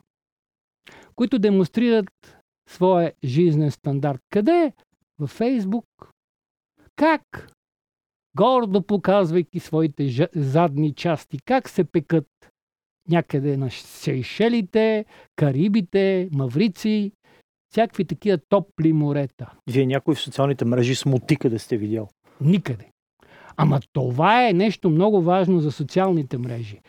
които 1.15 1.39
демонстрират 1.39 2.38
своя 2.69 3.13
жизнен 3.23 3.71
стандарт. 3.71 4.21
Къде? 4.29 4.73
Във 5.19 5.29
Фейсбук. 5.29 5.85
Как? 6.95 7.51
Гордо 8.37 8.81
показвайки 8.81 9.59
своите 9.59 10.29
задни 10.35 10.93
части. 10.93 11.39
Как 11.45 11.69
се 11.69 11.83
пекат 11.83 12.27
някъде 13.09 13.57
на 13.57 13.71
Сейшелите, 13.71 15.05
Карибите, 15.35 16.29
Маврици, 16.31 17.11
всякакви 17.71 18.05
такива 18.05 18.37
топли 18.49 18.93
морета. 18.93 19.51
Вие 19.67 19.85
някой 19.85 20.15
в 20.15 20.19
социалните 20.19 20.65
мрежи 20.65 20.95
смути 20.95 21.35
къде 21.35 21.59
сте 21.59 21.77
видял? 21.77 22.07
Никъде. 22.41 22.89
Ама 23.57 23.79
това 23.93 24.47
е 24.47 24.53
нещо 24.53 24.89
много 24.89 25.21
важно 25.21 25.59
за 25.59 25.71
социалните 25.71 26.37
мрежи. 26.37 26.79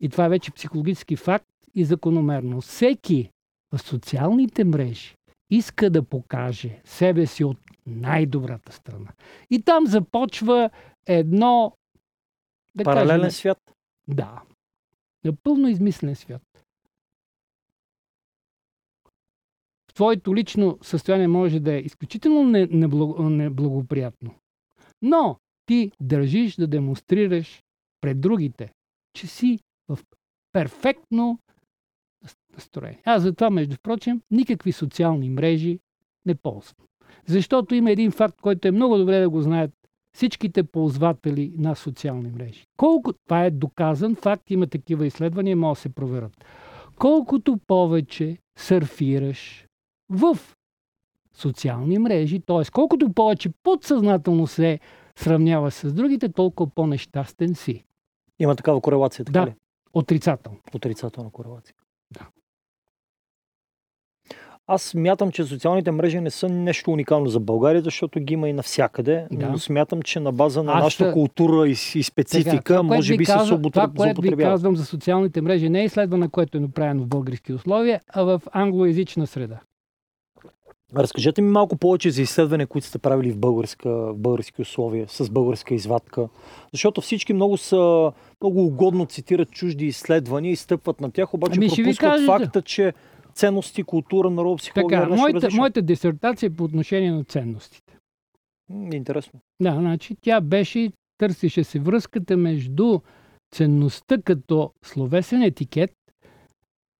И 0.00 0.08
това 0.08 0.24
е 0.24 0.28
вече 0.28 0.50
психологически 0.50 1.16
факт 1.16 1.48
и 1.74 1.84
закономерно. 1.84 2.60
Всеки 2.60 3.30
в 3.72 3.78
социалните 3.78 4.64
мрежи 4.64 5.14
иска 5.50 5.90
да 5.90 6.02
покаже 6.02 6.80
себе 6.84 7.26
си 7.26 7.44
от 7.44 7.58
най-добрата 7.86 8.72
страна. 8.72 9.12
И 9.50 9.62
там 9.62 9.86
започва 9.86 10.70
едно... 11.06 11.76
Да 12.74 12.84
Паралелен 12.84 13.20
кажем, 13.20 13.30
свят? 13.30 13.74
Да. 14.08 14.42
Напълно 15.24 15.68
измислен 15.68 16.16
свят. 16.16 16.42
Твоето 19.94 20.34
лично 20.34 20.78
състояние 20.82 21.28
може 21.28 21.60
да 21.60 21.72
е 21.72 21.78
изключително 21.78 22.44
неблагоприятно. 23.30 24.34
Но 25.02 25.36
ти 25.66 25.92
държиш 26.00 26.56
да 26.56 26.66
демонстрираш 26.66 27.62
пред 28.00 28.20
другите, 28.20 28.72
че 29.12 29.26
си 29.26 29.58
в 29.88 29.98
перфектно 30.52 31.38
настроение. 32.54 33.02
Аз 33.04 33.22
затова, 33.22 33.50
между 33.50 33.76
прочим, 33.82 34.22
никакви 34.30 34.72
социални 34.72 35.30
мрежи 35.30 35.78
не 36.26 36.34
ползвам. 36.34 36.86
Защото 37.26 37.74
има 37.74 37.90
един 37.90 38.10
факт, 38.10 38.40
който 38.40 38.68
е 38.68 38.70
много 38.70 38.98
добре 38.98 39.20
да 39.20 39.30
го 39.30 39.42
знаят 39.42 39.70
всичките 40.12 40.62
ползватели 40.62 41.54
на 41.58 41.74
социални 41.74 42.30
мрежи. 42.30 42.64
Колко, 42.76 43.12
това 43.12 43.44
е 43.44 43.50
доказан 43.50 44.14
факт, 44.14 44.50
има 44.50 44.66
такива 44.66 45.06
изследвания, 45.06 45.56
може 45.56 45.78
да 45.78 45.80
се 45.80 45.88
проверят. 45.88 46.44
Колкото 46.96 47.58
повече 47.66 48.38
сърфираш 48.58 49.66
в 50.10 50.38
социални 51.34 51.98
мрежи, 51.98 52.40
т.е. 52.40 52.70
колкото 52.72 53.12
повече 53.12 53.50
подсъзнателно 53.62 54.46
се 54.46 54.80
сравнява 55.16 55.70
с 55.70 55.92
другите, 55.92 56.28
толкова 56.28 56.70
по-нещастен 56.74 57.54
си. 57.54 57.84
Има 58.38 58.56
такава 58.56 58.80
корелация, 58.80 59.24
така 59.24 59.40
да, 59.40 59.46
ли? 59.46 59.54
отрицателно. 59.92 60.58
Отрицателна 60.74 61.30
корелация. 61.30 61.74
Аз 64.72 64.82
смятам, 64.82 65.32
че 65.32 65.44
социалните 65.44 65.90
мрежи 65.90 66.20
не 66.20 66.30
са 66.30 66.48
нещо 66.48 66.90
уникално 66.90 67.26
за 67.26 67.40
България, 67.40 67.82
защото 67.82 68.20
ги 68.20 68.34
има 68.34 68.48
и 68.48 68.52
навсякъде. 68.52 69.26
Да. 69.30 69.48
Но 69.48 69.58
смятам, 69.58 70.02
че 70.02 70.20
на 70.20 70.32
база 70.32 70.62
на 70.62 70.72
Аз 70.72 70.84
нашата 70.84 71.12
култура 71.12 71.68
и, 71.68 71.70
и 71.70 72.02
специфика, 72.02 72.50
така, 72.50 72.74
това, 72.74 72.82
може 72.82 73.16
би 73.16 73.24
казва, 73.24 73.56
се 73.56 73.70
Това, 73.70 73.90
което 73.96 74.20
ви 74.20 74.36
казвам 74.36 74.76
за 74.76 74.84
социалните 74.84 75.40
мрежи, 75.40 75.68
не 75.68 75.80
е 75.80 75.84
изследване, 75.84 76.28
което 76.28 76.58
е 76.58 76.60
направено 76.60 77.02
в 77.02 77.06
български 77.06 77.52
условия, 77.52 78.00
а 78.08 78.22
в 78.22 78.42
англоязична 78.52 79.26
среда. 79.26 79.60
Разкажете 80.96 81.42
ми 81.42 81.50
малко 81.50 81.76
повече 81.76 82.10
за 82.10 82.22
изследване, 82.22 82.66
които 82.66 82.86
сте 82.86 82.98
правили 82.98 83.32
в, 83.32 83.38
българска, 83.38 83.90
в 83.90 84.18
български 84.18 84.62
условия, 84.62 85.08
с 85.08 85.30
българска 85.30 85.74
извадка. 85.74 86.28
Защото 86.72 87.00
всички 87.00 87.32
много 87.32 87.56
са 87.56 88.12
много 88.42 88.64
угодно 88.64 89.06
цитират 89.06 89.50
чужди 89.50 89.86
изследвания 89.86 90.52
и 90.52 90.56
стъпват 90.56 91.00
на 91.00 91.10
тях, 91.10 91.34
обаче 91.34 91.58
ами 91.58 91.68
пропускат 91.68 92.26
факта, 92.26 92.62
че 92.62 92.92
ценности, 93.34 93.82
култура, 93.82 94.30
народ, 94.30 94.58
психология 94.58 95.00
така, 95.02 95.16
моята, 95.16 95.48
моята 95.52 95.82
дисертация 95.82 96.46
е 96.46 96.50
по 96.50 96.64
отношение 96.64 97.12
на 97.12 97.24
ценностите. 97.24 97.96
Интересно. 98.92 99.40
Да, 99.62 99.74
значи 99.78 100.16
тя 100.20 100.40
беше, 100.40 100.92
търсеше 101.18 101.64
се 101.64 101.78
връзката 101.78 102.36
между 102.36 103.00
ценността 103.54 104.18
като 104.22 104.72
словесен 104.84 105.42
етикет 105.42 105.92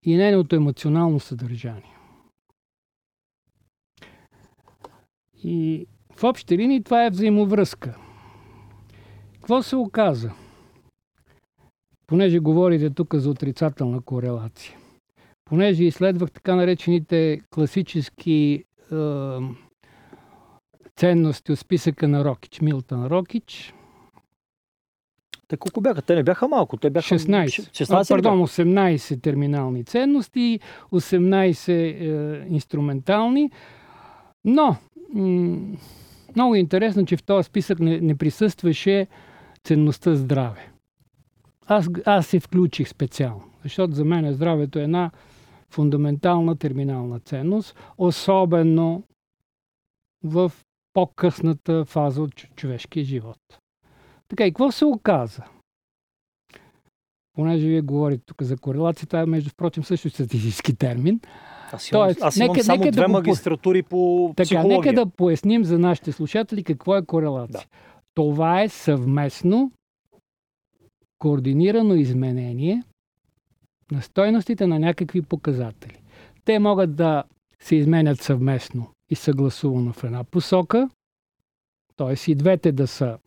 и 0.05 0.17
нейното 0.17 0.57
емоционално 0.57 1.21
съдържание. 1.21 2.00
И 5.45 5.87
в 6.17 6.25
общи 6.25 6.59
линии 6.59 6.83
това 6.83 7.05
е 7.05 7.11
взаимовръзка. 7.11 7.97
Какво 9.35 9.63
се 9.63 9.77
оказа? 9.77 10.33
Понеже 12.07 12.39
говорите 12.39 12.91
тук 12.91 13.15
за 13.15 13.31
отрицателна 13.31 14.01
корелация. 14.01 14.77
Понеже 15.45 15.85
изследвах 15.85 16.31
така 16.31 16.55
наречените 16.55 17.41
класически 17.51 18.65
е, 18.93 18.97
ценности 20.97 21.53
от 21.53 21.59
списъка 21.59 22.09
на 22.09 22.25
Рокич, 22.25 22.61
Милтън 22.61 23.07
Рокич. 23.07 23.75
Те 25.49 25.57
колко 25.57 25.81
бяха? 25.81 26.03
Те 26.03 26.15
не 26.15 26.23
бяха 26.23 26.49
малко. 26.49 26.77
Те 26.77 26.91
бяха 26.91 27.15
16. 27.15 27.47
16 27.47 28.05
а, 28.05 28.09
пардон, 28.09 28.39
18 28.39 29.23
терминални 29.23 29.85
ценности, 29.85 30.61
18 30.93 31.69
е, 31.69 32.47
инструментални. 32.49 33.51
Но 34.45 34.77
много 36.37 36.55
интересно, 36.55 37.07
че 37.07 37.17
в 37.17 37.23
този 37.23 37.47
списък 37.47 37.81
не, 37.81 38.01
не 38.01 38.15
присъстваше 38.15 39.07
ценността 39.65 40.15
здраве. 40.15 40.73
Аз, 41.67 41.89
аз 42.07 42.27
се 42.27 42.41
включих 42.41 42.89
специално, 42.89 43.45
защото 43.63 43.95
за 43.95 44.05
мен 44.05 44.33
здравето 44.33 44.79
е 44.79 44.83
една 44.83 45.11
фундаментална 45.71 46.57
терминална 46.57 47.21
ценност, 47.21 47.77
особено 47.99 49.03
в 50.25 50.53
по-късната 50.93 51.85
фаза 51.85 52.23
от 52.23 52.35
човешкия 52.35 53.05
живот. 53.05 53.39
Така, 54.29 54.47
и 54.47 54.51
какво 54.51 54.73
се 54.73 54.85
оказа? 54.85 55.43
Понеже 57.33 57.67
вие 57.67 57.81
говорите 57.81 58.23
тук 58.27 58.43
за 58.43 58.57
корелация, 58.57 59.07
това 59.07 59.21
е 59.21 59.27
между 59.27 59.51
впрочем 59.51 59.85
също 59.85 60.11
статистически 60.11 60.77
термин. 60.77 61.21
Аз 61.73 61.91
имам, 61.91 62.03
Тоест, 62.03 62.23
аз 62.23 62.37
имам 62.37 62.49
нека, 62.49 62.65
само 62.65 62.79
нека 62.79 62.93
две 62.93 63.03
да 63.03 63.09
магистратури 63.09 63.83
по 63.83 64.33
така, 64.37 64.45
психология. 64.45 64.79
Нека 64.79 64.93
да 64.93 65.11
поясним 65.11 65.65
за 65.65 65.79
нашите 65.79 66.13
слушатели 66.13 66.65
какво 66.65 66.97
е 66.97 67.05
корелация. 67.07 67.61
Да. 67.61 67.79
Това 68.15 68.63
е 68.63 68.69
съвместно 68.69 69.73
координирано 71.19 71.95
изменение 71.95 72.83
на 73.93 74.03
стойностите 74.03 74.67
на 74.67 74.79
някакви 74.79 75.23
показатели. 75.23 76.03
Те 76.45 76.59
могат 76.59 76.97
да 76.97 77.25
се 77.63 77.77
изменят 77.77 78.23
съвместно 78.23 78.87
и 79.11 79.15
съгласувано 79.15 79.93
в 79.93 80.05
една 80.05 80.25
посока, 80.25 80.89
т.е. 81.97 82.31
и 82.31 82.35
двете 82.35 82.73
да 82.73 82.87
са 82.87 83.19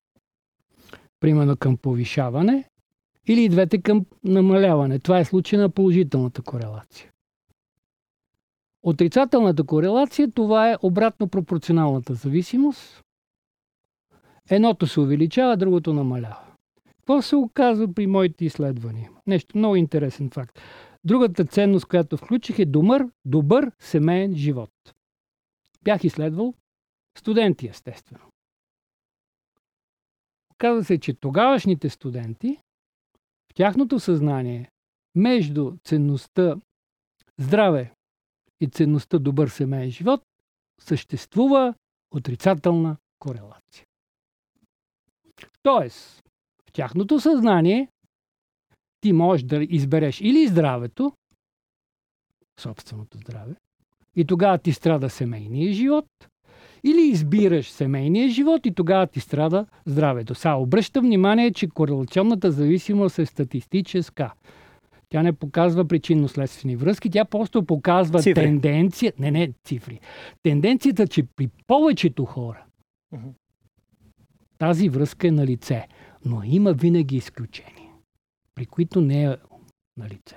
примерно 1.20 1.58
към 1.58 1.78
повишаване, 1.78 2.66
или 3.28 3.44
и 3.44 3.50
двете 3.50 3.82
към 3.82 4.06
намаляване. 4.24 5.00
Това 5.00 5.20
е 5.20 5.26
случай 5.26 5.60
на 5.60 5.70
положителната 5.70 6.42
корелация. 6.42 7.13
Отрицателната 8.84 9.64
корелация, 9.64 10.32
това 10.32 10.72
е 10.72 10.78
обратно 10.82 11.28
пропорционалната 11.28 12.14
зависимост. 12.14 13.04
Едното 14.50 14.88
се 14.88 15.00
увеличава, 15.00 15.58
другото 15.58 15.94
намалява. 15.94 16.54
Какво 16.88 17.22
се 17.22 17.36
оказва 17.36 17.94
при 17.94 18.08
моите 18.08 18.46
изследвания? 18.46 19.12
Нещо 19.28 19.58
много 19.58 19.76
интересен 19.76 20.30
факт. 20.30 20.60
Другата 21.04 21.46
ценност, 21.46 21.86
която 21.86 22.18
включих 22.18 22.60
е 22.60 22.66
добър, 22.66 23.10
добър 23.26 23.72
семейен 23.80 24.36
живот. 24.36 24.72
Бях 25.84 26.04
изследвал 26.04 26.54
студенти, 27.18 27.68
естествено. 27.68 28.26
Оказва 30.52 30.84
се, 30.84 31.00
че 31.00 31.14
тогавашните 31.14 31.90
студенти 31.90 32.58
в 33.52 33.54
тяхното 33.54 34.00
съзнание 34.00 34.72
между 35.16 35.72
ценността 35.84 36.56
здраве 37.38 37.94
и 38.64 38.68
ценността 38.68 39.20
добър 39.20 39.48
семейен 39.48 39.92
живот 39.92 40.22
съществува 40.82 41.74
отрицателна 42.12 42.98
корелация. 43.20 43.86
Тоест, 45.64 46.24
в 46.66 46.72
тяхното 46.72 47.20
съзнание 47.20 47.88
ти 49.02 49.14
можеш 49.14 49.44
да 49.44 49.64
избереш 49.70 50.22
или 50.22 50.48
здравето, 50.48 51.12
собственото 52.60 53.18
здраве, 53.18 53.56
и 54.16 54.26
тогава 54.26 54.58
ти 54.58 54.74
страда 54.74 55.10
семейния 55.10 55.74
живот, 55.74 56.06
или 56.84 57.02
избираш 57.02 57.72
семейния 57.72 58.30
живот 58.30 58.66
и 58.66 58.74
тогава 58.74 59.08
ти 59.08 59.20
страда 59.20 59.66
здравето. 59.86 60.36
Сега 60.36 60.54
обръща 60.54 61.02
внимание, 61.02 61.54
че 61.54 61.70
корелационната 61.70 62.52
зависимост 62.52 63.20
е 63.20 63.26
статистическа. 63.26 64.34
Тя 65.14 65.24
не 65.24 65.34
показва 65.34 65.86
причинно-следствени 65.88 66.76
връзки, 66.76 67.10
тя 67.10 67.26
просто 67.26 67.66
показва 67.66 68.20
цифри. 68.20 68.44
тенденция. 68.44 69.14
Не, 69.20 69.32
не, 69.32 69.54
цифри. 69.64 70.00
Тенденцията, 70.44 71.08
че 71.08 71.24
при 71.24 71.50
повечето 71.68 72.26
хора 72.26 72.66
uh-huh. 73.14 73.34
тази 74.58 74.90
връзка 74.90 75.28
е 75.28 75.32
на 75.32 75.46
лице. 75.46 75.88
Но 76.26 76.42
има 76.44 76.74
винаги 76.74 77.16
изключения, 77.16 77.92
при 78.56 78.66
които 78.66 79.02
не 79.02 79.24
е 79.24 79.36
на 79.98 80.10
лице. 80.10 80.36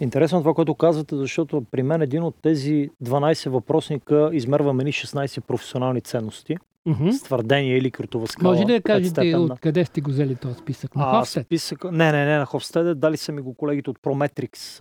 Интересно 0.00 0.38
това, 0.38 0.54
което 0.54 0.74
казвате, 0.74 1.16
защото 1.16 1.64
при 1.70 1.82
мен 1.82 2.02
един 2.02 2.22
от 2.22 2.34
тези 2.42 2.90
12 3.04 3.50
въпросника 3.50 4.30
измерва 4.32 4.72
мени 4.72 4.92
16 4.92 5.40
професионални 5.40 6.00
ценности. 6.00 6.56
Mm-hmm. 6.88 7.10
С 7.10 7.22
твърдение 7.22 7.76
или 7.76 7.90
крутова 7.90 8.26
скала. 8.26 8.54
Може 8.54 8.64
да 8.64 8.72
я 8.72 8.82
кажете 8.82 9.36
откъде 9.36 9.84
сте 9.84 10.00
го 10.00 10.10
взели 10.10 10.34
този 10.34 10.54
списък? 10.54 10.96
На 10.96 11.04
Хофстед? 11.04 11.46
Списък... 11.46 11.84
Не, 11.84 12.12
не, 12.12 12.24
не, 12.24 12.38
на 12.38 12.46
Хофстед. 12.46 13.00
Дали 13.00 13.16
са 13.16 13.32
ми 13.32 13.40
го 13.40 13.54
колегите 13.54 13.90
от 13.90 13.98
Prometrics. 13.98 14.78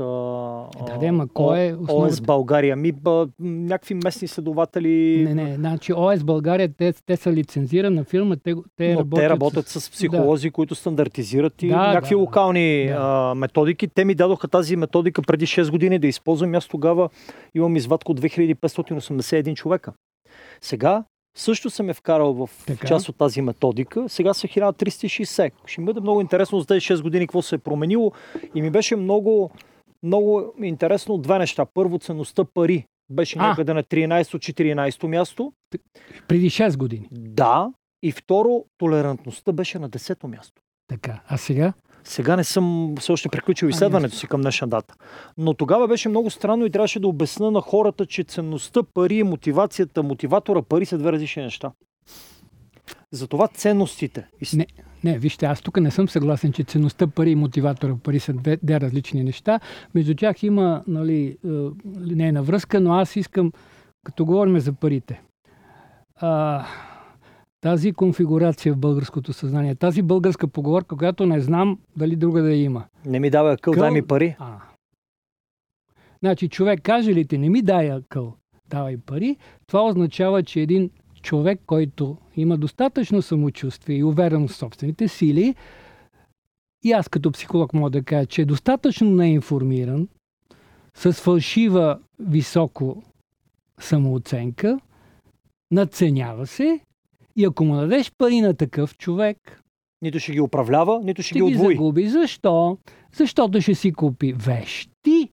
Да, 0.86 0.98
да, 0.98 1.12
ма 1.12 1.28
кой 1.34 1.60
е 1.60 1.74
основата? 1.74 2.14
ОС 2.14 2.22
България. 2.22 2.76
Ми, 2.76 2.92
ба, 2.92 3.28
някакви 3.40 3.94
местни 3.94 4.28
следователи. 4.28 5.24
Не, 5.24 5.34
не, 5.34 5.56
значи 5.56 5.94
ОС 5.94 6.24
България, 6.24 6.70
те, 6.78 6.94
те 7.06 7.18
са 7.18 7.32
лицензирана 7.32 8.04
фирма, 8.04 8.38
те, 8.38 8.56
те 8.78 8.94
Но 8.94 9.00
работят, 9.00 9.20
те 9.20 9.30
работят 9.30 9.68
с, 9.68 9.82
с 9.82 9.92
психолози, 9.92 10.48
да. 10.48 10.54
които 10.54 10.76
стандартизират 10.76 11.64
и 11.64 11.68
да, 11.68 11.78
някакви 11.78 12.16
да, 12.16 12.18
локални 12.18 12.86
да. 12.88 12.98
А, 13.00 13.36
методики. 13.36 13.88
Те 13.88 14.06
ми 14.06 14.16
дадоха 14.16 14.48
тази 14.48 14.76
методика 14.76 15.22
преди 15.22 15.46
6 15.46 15.72
години 15.72 16.00
да 16.00 16.08
използвам. 16.08 16.56
Аз 16.56 16.68
тогава 16.68 17.10
имам 17.56 17.76
извадка 17.76 18.12
от 18.12 18.22
2581 18.22 19.56
човека. 19.56 19.94
Сега 20.62 21.04
също 21.38 21.70
съм 21.70 21.90
е 21.90 21.94
вкарал 21.94 22.34
в 22.34 22.50
така. 22.68 22.88
част 22.88 23.10
от 23.10 23.18
тази 23.18 23.42
методика. 23.42 24.10
Сега 24.10 24.34
са 24.34 24.48
1360. 24.48 25.52
Ще 25.66 25.82
ми 25.82 25.86
бъде 25.86 26.02
много 26.02 26.22
интересно 26.22 26.60
за 26.60 26.66
тези 26.66 26.80
6 26.80 27.02
години 27.02 27.28
какво 27.28 27.42
се 27.42 27.56
е 27.56 27.58
променило. 27.58 28.12
И 28.56 28.62
ми 28.62 28.70
беше 28.70 28.96
много, 28.96 29.52
много 30.04 30.54
интересно 30.62 31.18
две 31.18 31.40
неща. 31.40 31.66
Първо, 31.74 32.00
ценността 32.00 32.44
пари 32.54 32.86
беше 33.10 33.40
а. 33.40 33.48
някъде 33.48 33.74
на 33.74 33.84
13-14 33.84 35.08
място. 35.08 35.54
Преди 36.28 36.50
6 36.50 36.78
години. 36.78 37.08
Да. 37.12 37.72
И 38.04 38.12
второ, 38.12 38.66
толерантността 38.78 39.52
беше 39.52 39.80
на 39.80 39.90
10 39.90 40.28
място. 40.28 40.62
Така. 40.88 41.22
А 41.28 41.38
сега? 41.38 41.74
Сега 42.04 42.36
не 42.36 42.44
съм 42.44 42.96
все 43.00 43.12
още 43.12 43.30
приключил 43.30 43.68
изследването 43.68 44.16
си 44.16 44.28
към 44.28 44.42
днешна 44.42 44.68
дата. 44.68 44.96
Но 45.38 45.54
тогава 45.54 45.88
беше 45.88 46.10
много 46.10 46.30
странно 46.30 46.66
и 46.66 46.70
трябваше 46.70 47.00
да 47.00 47.08
обясна 47.08 47.52
на 47.52 47.62
хората, 47.62 48.06
че 48.06 48.24
ценността 48.24 48.84
пари, 48.94 49.24
мотивацията, 49.24 50.04
мотиватора 50.04 50.62
пари 50.62 50.86
са 50.86 50.98
две 50.98 51.12
различни 51.12 51.44
неща. 51.44 51.72
Затова 53.12 53.48
ценностите. 53.48 54.28
Не, 54.54 54.68
не, 55.04 55.20
вижте, 55.20 55.46
аз 55.46 55.62
тук 55.62 55.80
не 55.80 55.92
съм 55.92 56.10
съгласен, 56.10 56.54
че 56.54 56.64
ценността 56.64 57.08
пари 57.08 57.32
и 57.32 57.36
мотиватора 57.36 57.96
пари 58.04 58.20
са 58.20 58.34
две, 58.34 58.58
две 58.64 58.82
различни 58.82 59.24
неща. 59.24 59.60
Между 59.96 60.16
тях 60.16 60.44
има 60.44 60.84
нали, 60.88 61.38
е, 61.46 61.50
линейна 62.08 62.44
връзка, 62.44 62.82
но 62.82 62.94
аз 62.94 63.16
искам, 63.16 63.52
като 64.04 64.26
говорим 64.26 64.60
за 64.60 64.74
парите, 64.74 65.22
а, 66.16 66.66
тази 67.62 67.92
конфигурация 67.94 68.74
в 68.74 68.78
българското 68.78 69.34
съзнание, 69.34 69.76
тази 69.76 70.02
българска 70.02 70.48
поговорка, 70.48 70.98
която 70.98 71.26
не 71.26 71.42
знам 71.42 71.80
дали 71.96 72.16
друга 72.16 72.42
да 72.42 72.54
има. 72.54 72.86
Не 73.06 73.20
ми 73.20 73.30
дава 73.30 73.58
къл, 73.58 73.74
къл... 73.74 73.82
дай 73.82 73.92
ми 73.92 74.02
пари. 74.02 74.36
А. 74.40 74.58
Значи 76.20 76.50
човек 76.50 76.80
каже 76.84 77.14
ли 77.14 77.28
ти, 77.28 77.38
не 77.38 77.50
ми 77.50 77.62
дай 77.62 78.02
къл, 78.10 78.34
давай 78.70 78.98
пари, 78.98 79.38
това 79.68 79.86
означава, 79.86 80.44
че 80.44 80.60
един 80.60 80.90
човек, 81.22 81.60
който 81.66 82.18
има 82.36 82.58
достатъчно 82.58 83.22
самочувствие 83.22 83.98
и 83.98 84.04
увереност 84.04 84.54
в 84.54 84.58
собствените 84.58 85.08
сили, 85.08 85.56
и 86.84 86.92
аз 86.92 87.10
като 87.10 87.32
психолог 87.32 87.74
мога 87.74 87.90
да 87.90 88.04
кажа, 88.04 88.26
че 88.26 88.42
е 88.42 88.46
достатъчно 88.46 89.12
неинформиран, 89.12 90.08
с 90.94 91.14
фалшива 91.14 92.00
високо 92.20 93.04
самооценка, 93.80 94.80
надценява 95.72 96.48
се 96.48 96.80
и 97.36 97.46
ако 97.46 97.66
му 97.66 97.76
дадеш 97.76 98.12
пари 98.18 98.42
на 98.42 98.54
такъв 98.54 98.98
човек, 98.98 99.64
нито 100.02 100.20
ще 100.20 100.32
ги 100.32 100.42
управлява, 100.42 101.02
нито 101.04 101.22
ще, 101.22 101.30
ще 101.30 101.36
ги 101.36 101.44
отвои. 101.44 101.74
Ги 101.74 101.78
загуби. 101.78 102.10
Защо? 102.10 102.78
Защото 103.14 103.62
ще 103.62 103.76
си 103.76 103.92
купи 103.92 104.34
вещи. 104.34 105.30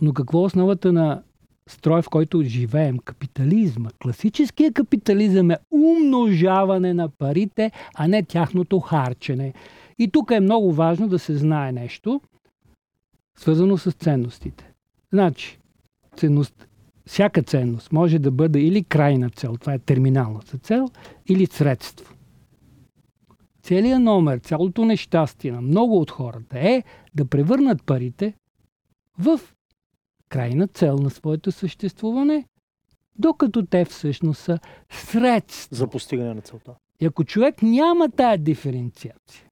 Но 0.00 0.12
какво 0.12 0.40
е 0.40 0.44
основата 0.44 0.92
на 0.92 1.22
строй, 1.68 2.02
в 2.02 2.08
който 2.08 2.42
живеем? 2.42 2.98
Капитализма. 2.98 3.90
Класическия 4.02 4.72
капитализъм 4.72 5.50
е 5.50 5.56
умножаване 5.70 6.94
на 6.94 7.08
парите, 7.08 7.70
а 7.94 8.08
не 8.08 8.22
тяхното 8.22 8.80
харчене. 8.80 9.52
И 9.98 10.10
тук 10.10 10.30
е 10.30 10.40
много 10.40 10.72
важно 10.72 11.08
да 11.08 11.18
се 11.18 11.36
знае 11.36 11.72
нещо, 11.72 12.20
свързано 13.38 13.78
с 13.78 13.92
ценностите. 13.92 14.72
Значи, 15.12 15.58
ценност, 16.16 16.68
всяка 17.06 17.42
ценност 17.42 17.92
може 17.92 18.18
да 18.18 18.30
бъде 18.30 18.60
или 18.60 18.84
крайна 18.84 19.30
цел, 19.30 19.56
това 19.60 19.74
е 19.74 19.78
терминалната 19.78 20.58
цел, 20.58 20.88
или 21.28 21.46
средство. 21.46 22.14
Целият 23.62 24.02
номер, 24.02 24.38
цялото 24.38 24.84
нещастие 24.84 25.52
на 25.52 25.60
много 25.60 26.00
от 26.00 26.10
хората 26.10 26.58
е 26.58 26.82
да 27.14 27.24
превърнат 27.24 27.84
парите 27.86 28.34
в 29.18 29.40
крайна 30.28 30.66
цел 30.66 30.96
на 30.96 31.10
своето 31.10 31.52
съществуване, 31.52 32.48
докато 33.18 33.66
те 33.66 33.84
всъщност 33.84 34.40
са 34.40 34.58
средства. 34.90 35.76
За 35.76 35.88
постигане 35.88 36.34
на 36.34 36.40
целта. 36.40 36.74
И 37.00 37.06
ако 37.06 37.24
човек 37.24 37.62
няма 37.62 38.10
тая 38.10 38.38
диференциация, 38.38 39.50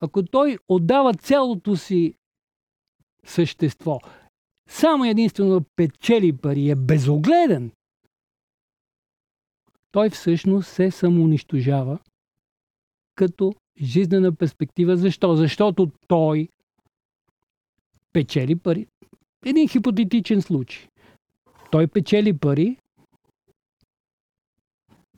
ако 0.00 0.22
той 0.22 0.58
отдава 0.68 1.14
цялото 1.14 1.76
си 1.76 2.14
същество 3.24 3.98
само 4.68 5.04
единствено 5.04 5.64
печели 5.76 6.36
пари, 6.36 6.70
е 6.70 6.74
безогледен, 6.74 7.70
той 9.94 10.10
всъщност 10.10 10.68
се 10.68 10.90
самоунищожава 10.90 11.98
като 13.14 13.54
жизнена 13.82 14.34
перспектива. 14.34 14.96
Защо? 14.96 15.36
Защото 15.36 15.90
той 16.08 16.48
печели 18.12 18.56
пари. 18.56 18.86
Един 19.46 19.68
хипотетичен 19.68 20.42
случай. 20.42 20.88
Той 21.70 21.86
печели 21.86 22.38
пари, 22.38 22.76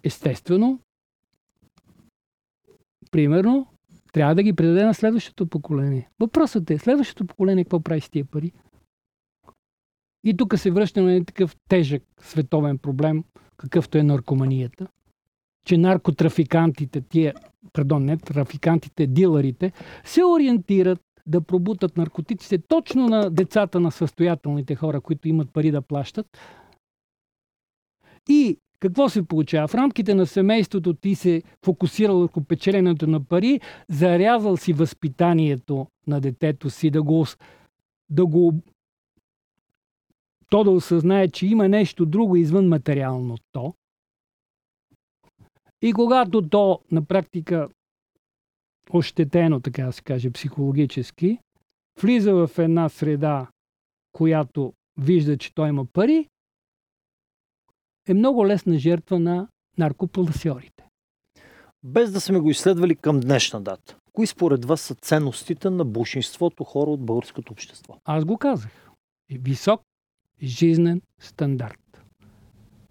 естествено, 0.04 0.80
примерно, 3.10 3.66
трябва 4.12 4.34
да 4.34 4.42
ги 4.42 4.52
предаде 4.52 4.84
на 4.84 4.94
следващото 4.94 5.46
поколение. 5.46 6.10
Въпросът 6.20 6.70
е, 6.70 6.78
следващото 6.78 7.26
поколение 7.26 7.64
какво 7.64 7.80
прави 7.80 8.00
с 8.00 8.10
тия 8.10 8.24
пари? 8.24 8.52
И 10.26 10.36
тук 10.36 10.58
се 10.58 10.70
връщаме 10.70 11.18
на 11.18 11.24
такъв 11.24 11.56
тежък 11.68 12.02
световен 12.20 12.78
проблем, 12.78 13.24
какъвто 13.56 13.98
е 13.98 14.02
наркоманията. 14.02 14.86
Че 15.64 15.78
наркотрафикантите, 15.78 17.00
тия, 17.00 17.34
пардон, 17.72 18.04
не 18.04 18.16
трафикантите, 18.16 19.06
дилърите, 19.06 19.72
се 20.04 20.24
ориентират 20.24 21.00
да 21.26 21.40
пробутат 21.40 21.96
наркотиците 21.96 22.58
точно 22.58 23.08
на 23.08 23.30
децата 23.30 23.80
на 23.80 23.90
състоятелните 23.90 24.74
хора, 24.74 25.00
които 25.00 25.28
имат 25.28 25.52
пари 25.52 25.70
да 25.70 25.82
плащат. 25.82 26.38
И 28.28 28.58
какво 28.80 29.08
се 29.08 29.22
получава? 29.22 29.68
В 29.68 29.74
рамките 29.74 30.14
на 30.14 30.26
семейството 30.26 30.94
ти 30.94 31.14
се 31.14 31.42
фокусирал 31.64 32.18
върху 32.18 32.44
печеленето 32.44 33.06
на 33.06 33.24
пари, 33.24 33.60
зарязал 33.88 34.56
си 34.56 34.72
възпитанието 34.72 35.86
на 36.06 36.20
детето 36.20 36.70
си, 36.70 36.90
да 36.90 37.02
го, 37.02 37.26
да 38.10 38.26
го 38.26 38.54
то 40.50 40.64
да 40.64 40.70
осъзнае, 40.70 41.28
че 41.28 41.46
има 41.46 41.68
нещо 41.68 42.06
друго 42.06 42.36
извън 42.36 42.68
материалното. 42.68 43.74
И 45.82 45.92
когато 45.92 46.48
то 46.48 46.80
на 46.90 47.04
практика 47.04 47.68
ощетено, 48.90 49.60
така 49.60 49.84
да 49.84 49.92
се 49.92 50.02
каже, 50.02 50.30
психологически, 50.30 51.38
влиза 52.02 52.34
в 52.34 52.50
една 52.58 52.88
среда, 52.88 53.48
която 54.12 54.72
вижда, 54.96 55.38
че 55.38 55.54
той 55.54 55.68
има 55.68 55.86
пари, 55.86 56.28
е 58.08 58.14
много 58.14 58.46
лесна 58.46 58.78
жертва 58.78 59.18
на 59.18 59.48
наркопласиорите. 59.78 60.84
Без 61.82 62.12
да 62.12 62.20
сме 62.20 62.38
го 62.38 62.50
изследвали 62.50 62.96
към 62.96 63.20
днешна 63.20 63.60
дата. 63.60 63.96
Кои 64.12 64.26
според 64.26 64.64
вас 64.64 64.80
са 64.80 64.94
ценностите 64.94 65.70
на 65.70 65.84
большинството 65.84 66.64
хора 66.64 66.90
от 66.90 67.06
българското 67.06 67.52
общество? 67.52 68.00
Аз 68.04 68.24
го 68.24 68.38
казах. 68.38 68.90
Висок 69.30 69.80
жизнен 70.42 71.02
стандарт. 71.20 72.04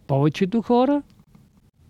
Повечето 0.07 0.61
хора, 0.61 1.03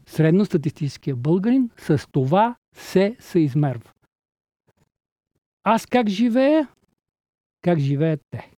средностатистическия 0.06 1.16
българин, 1.16 1.70
с 1.78 2.08
това 2.12 2.56
се 2.76 3.16
съизмерва. 3.20 3.92
Аз 5.64 5.86
как 5.86 6.10
живея? 6.10 6.68
Как 7.62 7.80
живеят 7.80 8.22
те? 8.30 8.52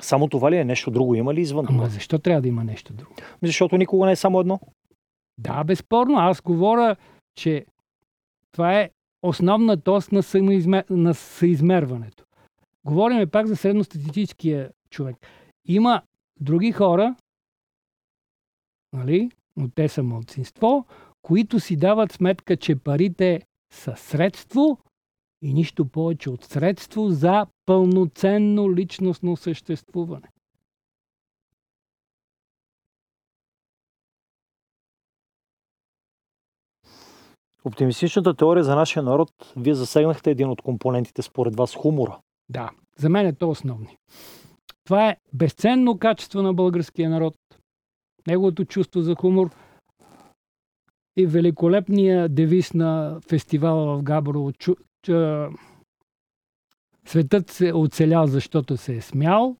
Само 0.00 0.28
това 0.28 0.50
ли 0.50 0.56
е 0.56 0.64
нещо 0.64 0.90
друго? 0.90 1.14
Има 1.14 1.34
ли 1.34 1.40
извън 1.40 1.66
това? 1.66 1.78
Ама 1.78 1.88
защо 1.88 2.18
трябва 2.18 2.42
да 2.42 2.48
има 2.48 2.64
нещо 2.64 2.92
друго? 2.92 3.14
Защото 3.42 3.76
никога 3.76 4.06
не 4.06 4.12
е 4.12 4.16
само 4.16 4.40
едно. 4.40 4.60
Да, 5.38 5.64
безспорно. 5.64 6.18
Аз 6.18 6.40
говоря, 6.40 6.96
че 7.34 7.66
това 8.52 8.80
е 8.80 8.90
основна 9.22 9.80
тост 9.80 10.12
на, 10.12 10.22
самоизмер... 10.22 10.84
на 10.90 11.14
съизмерването. 11.14 12.25
Говорим 12.86 13.30
пак 13.30 13.46
за 13.46 13.56
средностатистическия 13.56 14.70
човек. 14.90 15.16
Има 15.64 16.02
други 16.40 16.72
хора, 16.72 17.16
нали, 18.92 19.30
но 19.56 19.70
те 19.70 19.88
са 19.88 20.02
младсинство, 20.02 20.86
които 21.22 21.60
си 21.60 21.76
дават 21.76 22.12
сметка, 22.12 22.56
че 22.56 22.76
парите 22.76 23.40
са 23.72 23.96
средство 23.96 24.78
и 25.42 25.54
нищо 25.54 25.88
повече 25.88 26.30
от 26.30 26.44
средство 26.44 27.08
за 27.08 27.46
пълноценно 27.66 28.74
личностно 28.74 29.36
съществуване. 29.36 30.28
Оптимистичната 37.64 38.34
теория 38.34 38.64
за 38.64 38.76
нашия 38.76 39.02
народ, 39.02 39.30
вие 39.56 39.74
засегнахте 39.74 40.30
един 40.30 40.50
от 40.50 40.62
компонентите 40.62 41.22
според 41.22 41.56
вас 41.56 41.74
хумора. 41.74 42.20
Да, 42.48 42.70
за 42.98 43.08
мен 43.08 43.26
е 43.26 43.34
то 43.34 43.50
основни. 43.50 43.98
Това 44.84 45.08
е 45.08 45.16
безценно 45.32 45.98
качество 45.98 46.42
на 46.42 46.54
българския 46.54 47.10
народ. 47.10 47.34
Неговото 48.26 48.64
чувство 48.64 49.00
за 49.00 49.14
хумор 49.14 49.50
и 51.16 51.26
великолепния 51.26 52.28
девиз 52.28 52.74
на 52.74 53.20
фестивала 53.28 53.96
в 53.96 54.02
Габрово. 54.02 54.52
Чу, 54.52 54.74
чу, 55.02 55.12
светът 57.06 57.50
се 57.50 57.72
оцелял, 57.74 58.26
защото 58.26 58.76
се 58.76 58.96
е 58.96 59.00
смял. 59.00 59.56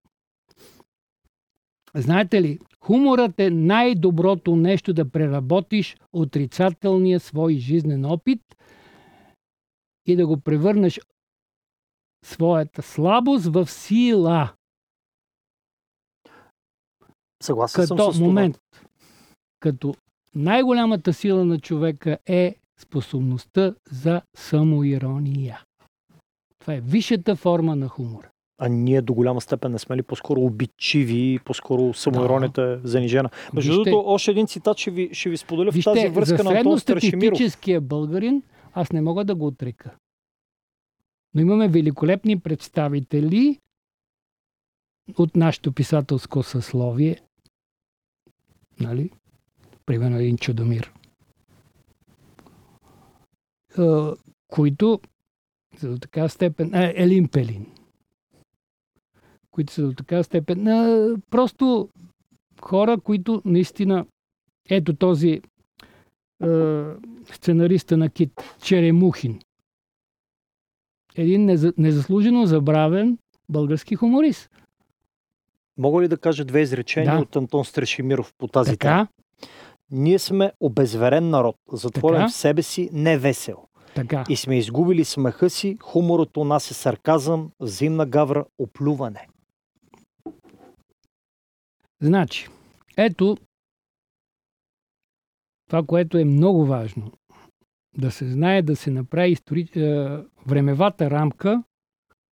Знаете 1.94 2.42
ли, 2.42 2.58
хуморът 2.80 3.40
е 3.40 3.50
най-доброто 3.50 4.56
нещо 4.56 4.92
да 4.92 5.10
преработиш 5.10 5.96
отрицателния 6.12 7.20
свой 7.20 7.54
жизнен 7.54 8.04
опит 8.04 8.42
и 10.06 10.16
да 10.16 10.26
го 10.26 10.40
превърнеш 10.40 11.00
своята 12.26 12.82
слабост 12.82 13.46
в 13.46 13.70
сила. 13.70 14.52
Съгласен 17.42 17.82
като 17.82 18.02
съм 18.02 18.12
с 18.12 18.16
това. 18.16 18.26
момент, 18.26 18.58
като 19.60 19.94
най-голямата 20.34 21.12
сила 21.12 21.44
на 21.44 21.58
човека 21.58 22.18
е 22.26 22.56
способността 22.80 23.74
за 23.90 24.22
самоирония. 24.36 25.62
Това 26.58 26.74
е 26.74 26.80
висшата 26.80 27.36
форма 27.36 27.76
на 27.76 27.88
хумора. 27.88 28.30
А 28.58 28.68
ние 28.68 29.02
до 29.02 29.14
голяма 29.14 29.40
степен 29.40 29.72
не 29.72 29.78
сме 29.78 29.96
ли 29.96 30.02
по-скоро 30.02 30.40
обичиви, 30.40 31.38
по-скоро 31.44 31.94
самоиронията 31.94 32.80
е 32.84 32.88
занижена. 32.88 33.30
Между 33.54 33.72
другото, 33.72 34.02
още 34.06 34.30
един 34.30 34.46
цитат 34.46 34.78
ще 34.78 34.90
ви, 34.90 35.10
ще 35.12 35.30
ви 35.30 35.36
споделя 35.36 35.70
в 35.70 35.74
Вижте, 35.74 35.92
тази 35.92 36.08
връзка 36.08 36.36
за 36.36 36.44
на 36.44 36.58
Антон 36.58 36.80
Страшимиров. 36.80 37.20
средностатистическия 37.20 37.80
българин 37.80 38.42
аз 38.74 38.92
не 38.92 39.00
мога 39.00 39.24
да 39.24 39.34
го 39.34 39.46
отрека. 39.46 39.96
Но 41.34 41.40
имаме 41.40 41.68
великолепни 41.68 42.40
представители 42.40 43.60
от 45.18 45.36
нашето 45.36 45.72
писателско 45.72 46.42
съсловие. 46.42 47.22
Нали? 48.80 49.10
Примерно 49.86 50.16
един 50.16 50.38
Чудомир. 50.38 50.92
Които 54.48 55.00
са 55.76 55.88
до 55.88 55.98
така 55.98 56.28
степен... 56.28 56.74
А, 56.74 56.92
Елин 56.96 57.28
Пелин. 57.28 57.66
Които 59.50 59.72
са 59.72 59.82
до 59.82 59.92
така 59.92 60.22
степен... 60.22 60.68
А, 60.68 61.16
просто 61.30 61.88
хора, 62.60 63.00
които 63.00 63.42
наистина... 63.44 64.06
Ето 64.70 64.96
този 64.96 65.30
е, 65.30 65.40
сценариста 67.32 67.96
на 67.96 68.10
Кит, 68.10 68.32
Черемухин. 68.62 69.40
Един 71.16 71.46
неза- 71.46 71.74
незаслужено 71.78 72.46
забравен 72.46 73.18
български 73.48 73.94
хуморист. 73.96 74.50
Мога 75.78 76.02
ли 76.02 76.08
да 76.08 76.18
кажа 76.18 76.44
две 76.44 76.60
изречения 76.60 77.14
Да. 77.14 77.22
от 77.22 77.36
Антон 77.36 77.64
Страшимиров 77.64 78.34
по 78.38 78.48
тази 78.48 78.76
тема? 78.76 79.06
Така, 79.06 79.08
Ние 79.90 80.18
сме 80.18 80.52
обезверен 80.60 81.30
народ, 81.30 81.56
затворен 81.72 82.18
Така. 82.18 82.28
в 82.28 82.34
себе 82.34 82.62
си, 82.62 82.90
невесел. 82.92 83.56
така. 83.94 84.24
И 84.28 84.36
сме 84.36 84.58
изгубили 84.58 85.04
смеха 85.04 85.50
си, 85.50 85.78
хуморът 85.82 86.36
у 86.36 86.44
нас 86.44 86.70
е 86.70 86.74
сарказъм, 86.74 87.50
взаимна 87.60 88.06
гавра, 88.06 88.44
оплюване. 88.58 89.28
Значи, 92.00 92.48
ето 92.96 93.36
това, 95.68 95.82
което 95.82 96.18
е 96.18 96.24
много 96.24 96.66
важно. 96.66 97.12
Да 97.98 98.10
се 98.10 98.28
знае, 98.28 98.62
да 98.62 98.76
се 98.76 98.90
направи 98.90 99.30
истори... 99.30 99.68
е, 99.76 100.08
времевата 100.46 101.10
рамка 101.10 101.62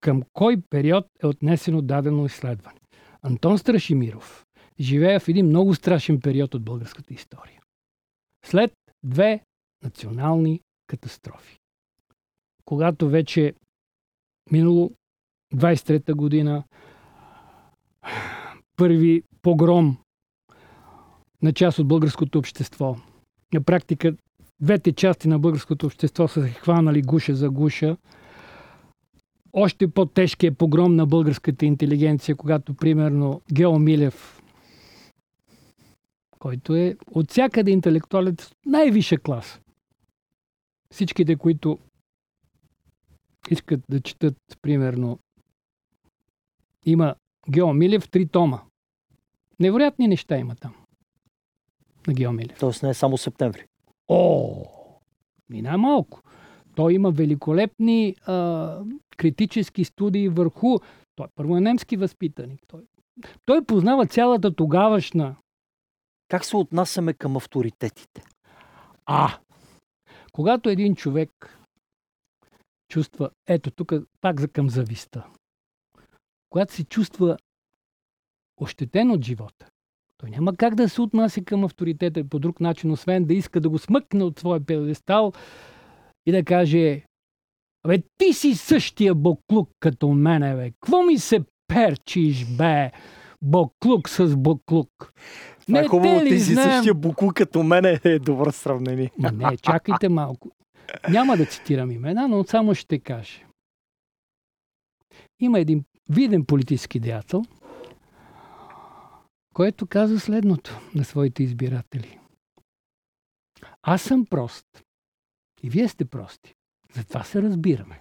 към 0.00 0.22
кой 0.32 0.56
период 0.70 1.06
е 1.22 1.26
отнесено 1.26 1.82
дадено 1.82 2.26
изследване. 2.26 2.80
Антон 3.22 3.58
Страшимиров 3.58 4.44
живее 4.80 5.18
в 5.18 5.28
един 5.28 5.46
много 5.46 5.74
страшен 5.74 6.20
период 6.20 6.54
от 6.54 6.64
българската 6.64 7.14
история. 7.14 7.60
След 8.46 8.72
две 9.02 9.44
национални 9.84 10.60
катастрофи. 10.86 11.58
Когато 12.64 13.08
вече 13.08 13.54
минало 14.50 14.90
23-та 15.54 16.14
година, 16.14 16.64
първи 18.76 19.22
погром 19.42 19.98
на 21.42 21.52
част 21.52 21.78
от 21.78 21.88
българското 21.88 22.38
общество. 22.38 22.96
На 23.54 23.64
практика 23.64 24.16
двете 24.64 24.92
части 24.92 25.28
на 25.28 25.38
българското 25.38 25.86
общество 25.86 26.28
са 26.28 26.42
се 26.42 26.50
хванали 26.50 27.02
гуша 27.02 27.34
за 27.34 27.50
гуша. 27.50 27.96
Още 29.52 29.88
по-тежкият 29.88 30.58
погром 30.58 30.96
на 30.96 31.06
българската 31.06 31.66
интелигенция, 31.66 32.36
когато 32.36 32.74
примерно 32.74 33.42
Гео 33.52 33.78
Милев, 33.78 34.42
който 36.38 36.74
е 36.74 36.96
от 37.10 37.30
всякъде 37.30 37.70
интелектуалец 37.70 38.52
най-висша 38.66 39.18
клас. 39.18 39.60
Всичките, 40.90 41.36
които 41.36 41.78
искат 43.50 43.80
да 43.90 44.00
четат, 44.00 44.36
примерно, 44.62 45.18
има 46.86 47.14
Гео 47.50 47.72
Милев 47.72 48.08
три 48.10 48.28
тома. 48.28 48.60
Невероятни 49.60 50.08
неща 50.08 50.36
има 50.38 50.54
там. 50.54 50.74
На 52.06 52.14
Гео 52.14 52.32
Милев. 52.32 52.58
Тоест 52.58 52.82
не 52.82 52.88
е 52.88 52.94
само 52.94 53.18
септември. 53.18 53.66
О, 54.08 54.64
мина 55.48 55.78
малко. 55.78 56.22
Той 56.76 56.94
има 56.94 57.10
великолепни 57.10 58.16
а, 58.26 58.78
критически 59.16 59.84
студии 59.84 60.28
върху... 60.28 60.78
Той 61.14 61.26
първо 61.34 61.56
е 61.56 61.60
немски 61.60 61.96
възпитаник. 61.96 62.60
Той, 62.66 62.82
той 63.44 63.64
познава 63.64 64.06
цялата 64.06 64.54
тогавашна... 64.54 65.36
Как 66.28 66.44
се 66.44 66.56
отнасяме 66.56 67.14
към 67.14 67.36
авторитетите? 67.36 68.24
А! 69.06 69.38
Когато 70.32 70.68
един 70.68 70.94
човек 70.94 71.58
чувства... 72.88 73.30
Ето 73.46 73.70
тук 73.70 73.92
пак 74.20 74.40
за 74.40 74.48
към 74.48 74.70
зависта. 74.70 75.26
Когато 76.50 76.74
се 76.74 76.84
чувства 76.84 77.36
ощетен 78.56 79.10
от 79.10 79.24
живота, 79.24 79.70
той 80.24 80.30
няма 80.30 80.56
как 80.56 80.74
да 80.74 80.88
се 80.88 81.02
отнася 81.02 81.40
към 81.44 81.64
авторитета 81.64 82.24
по 82.24 82.38
друг 82.38 82.60
начин, 82.60 82.90
освен 82.90 83.24
да 83.24 83.34
иска 83.34 83.60
да 83.60 83.68
го 83.68 83.78
смъкне 83.78 84.24
от 84.24 84.38
своя 84.38 84.66
педестал 84.66 85.32
и 86.26 86.32
да 86.32 86.44
каже 86.44 87.02
Абе, 87.84 88.02
ти 88.18 88.32
си 88.32 88.54
същия 88.54 89.14
боклук 89.14 89.70
като 89.80 90.08
мене, 90.08 90.54
бе. 90.54 90.72
Кво 90.80 91.02
ми 91.02 91.18
се 91.18 91.40
перчиш, 91.68 92.46
бе? 92.46 92.90
Боклук 93.42 94.08
с 94.08 94.36
боклук. 94.36 95.12
Това 95.66 95.80
е 95.80 95.88
хубаво, 95.88 96.18
те 96.18 96.24
ли 96.24 96.28
ти 96.28 96.40
си 96.40 96.52
знаем? 96.52 96.70
същия 96.70 96.94
буку 96.94 97.28
като 97.34 97.62
мене 97.62 98.00
е 98.04 98.18
добро 98.18 98.52
сравнение. 98.52 99.10
Ма 99.18 99.32
не, 99.32 99.56
чакайте 99.56 100.08
малко. 100.08 100.50
Няма 101.10 101.36
да 101.36 101.46
цитирам 101.46 101.90
имена, 101.90 102.28
но 102.28 102.44
само 102.44 102.74
ще 102.74 102.98
кажа. 102.98 103.40
Има 105.40 105.60
един 105.60 105.84
виден 106.10 106.44
политически 106.44 107.00
деятел, 107.00 107.42
който 109.54 109.86
каза 109.86 110.20
следното 110.20 110.80
на 110.94 111.04
своите 111.04 111.42
избиратели. 111.42 112.18
Аз 113.82 114.02
съм 114.02 114.26
прост. 114.26 114.66
И 115.62 115.70
вие 115.70 115.88
сте 115.88 116.04
прости. 116.04 116.54
Затова 116.94 117.24
се 117.24 117.42
разбираме. 117.42 117.98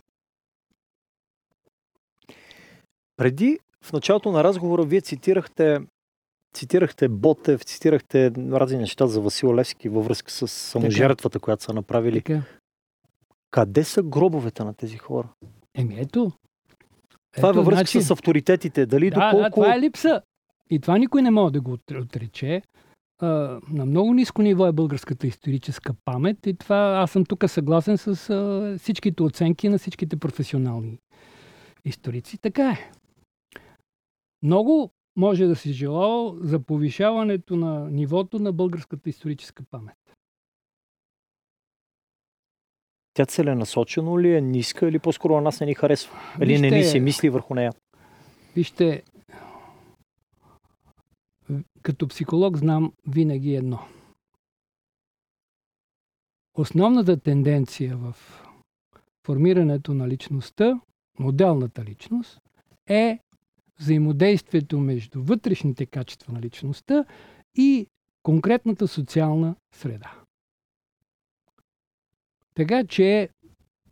Преди, 3.18 3.60
в 3.84 3.94
началото 3.94 4.32
на 4.32 4.44
разговора, 4.44 4.84
вие 4.84 5.02
цитирахте 5.02 5.80
цитирахте 6.54 7.10
Ботев, 7.10 7.64
цитирахте 7.64 8.32
разни 8.36 8.78
неща 8.78 9.08
за 9.08 9.22
Васил 9.22 9.56
Левски 9.56 9.90
във 9.90 10.06
връзка 10.06 10.32
с 10.32 10.48
саможертвата, 10.48 11.40
която 11.40 11.64
са 11.64 11.74
направили. 11.74 12.22
Така. 12.22 12.42
Къде 13.52 13.84
са 13.84 14.04
гробовете 14.04 14.64
на 14.64 14.74
тези 14.74 14.98
хора? 14.98 15.30
Еми 15.76 16.00
ето. 16.00 16.32
Това 17.36 17.48
е 17.48 17.52
ето, 17.52 17.58
във 17.58 17.66
връзка 17.66 17.80
значи, 17.80 18.02
с 18.02 18.12
авторитетите. 18.12 18.86
Дали 18.86 19.10
Да, 19.10 19.16
доколко... 19.16 19.44
да, 19.44 19.50
това 19.50 19.76
е 19.76 19.80
липса. 19.80 20.22
И 20.74 20.80
това 20.80 20.98
никой 20.98 21.22
не 21.22 21.32
може 21.32 21.54
да 21.54 21.62
го 21.62 21.78
отр- 21.78 22.02
отрече. 22.02 22.62
А, 23.20 23.60
на 23.70 23.86
много 23.86 24.14
ниско 24.14 24.42
ниво 24.42 24.68
е 24.68 24.72
българската 24.72 25.28
историческа 25.28 25.94
памет 26.06 26.48
и 26.48 26.54
това 26.54 27.00
аз 27.04 27.12
съм 27.12 27.26
тук 27.26 27.50
съгласен 27.50 27.98
с 27.98 28.30
а, 28.30 28.76
всичките 28.80 29.24
оценки 29.24 29.70
на 29.70 29.78
всичките 29.78 30.18
професионални 30.18 30.98
историци. 31.86 32.38
Така 32.38 32.70
е. 32.70 32.92
Много 34.44 34.92
може 35.16 35.46
да 35.46 35.56
се 35.56 35.72
желава 35.72 36.36
за 36.42 36.60
повишаването 36.60 37.56
на 37.56 37.90
нивото 37.90 38.40
на 38.40 38.52
българската 38.52 39.10
историческа 39.10 39.64
памет. 39.72 39.98
Тя 43.14 43.26
целенасочено 43.26 44.20
ли 44.20 44.36
е 44.36 44.42
ниска 44.42 44.88
или 44.88 45.00
по-скоро 45.00 45.36
на 45.36 45.42
нас 45.42 45.60
не 45.60 45.66
ни 45.66 45.76
харесва? 45.76 46.18
Или 46.42 46.60
не 46.60 46.70
ни 46.70 46.78
Вижте, 46.78 46.92
се 46.92 47.00
мисли 47.00 47.30
върху 47.30 47.56
нея? 47.56 47.72
Вижте, 48.56 49.04
като 51.82 52.08
психолог 52.08 52.58
знам 52.58 52.94
винаги 53.08 53.56
едно. 53.56 53.80
Основната 56.54 57.20
тенденция 57.20 57.98
в 57.98 58.16
формирането 59.26 59.94
на 59.94 60.08
личността, 60.08 60.82
моделната 61.20 61.84
личност, 61.84 62.40
е 62.88 63.20
взаимодействието 63.80 64.80
между 64.80 65.24
вътрешните 65.24 65.86
качества 65.86 66.34
на 66.34 66.42
личността 66.42 67.06
и 67.56 67.88
конкретната 68.24 68.88
социална 68.88 69.56
среда. 69.76 70.12
Така 72.56 72.84
че 72.84 73.30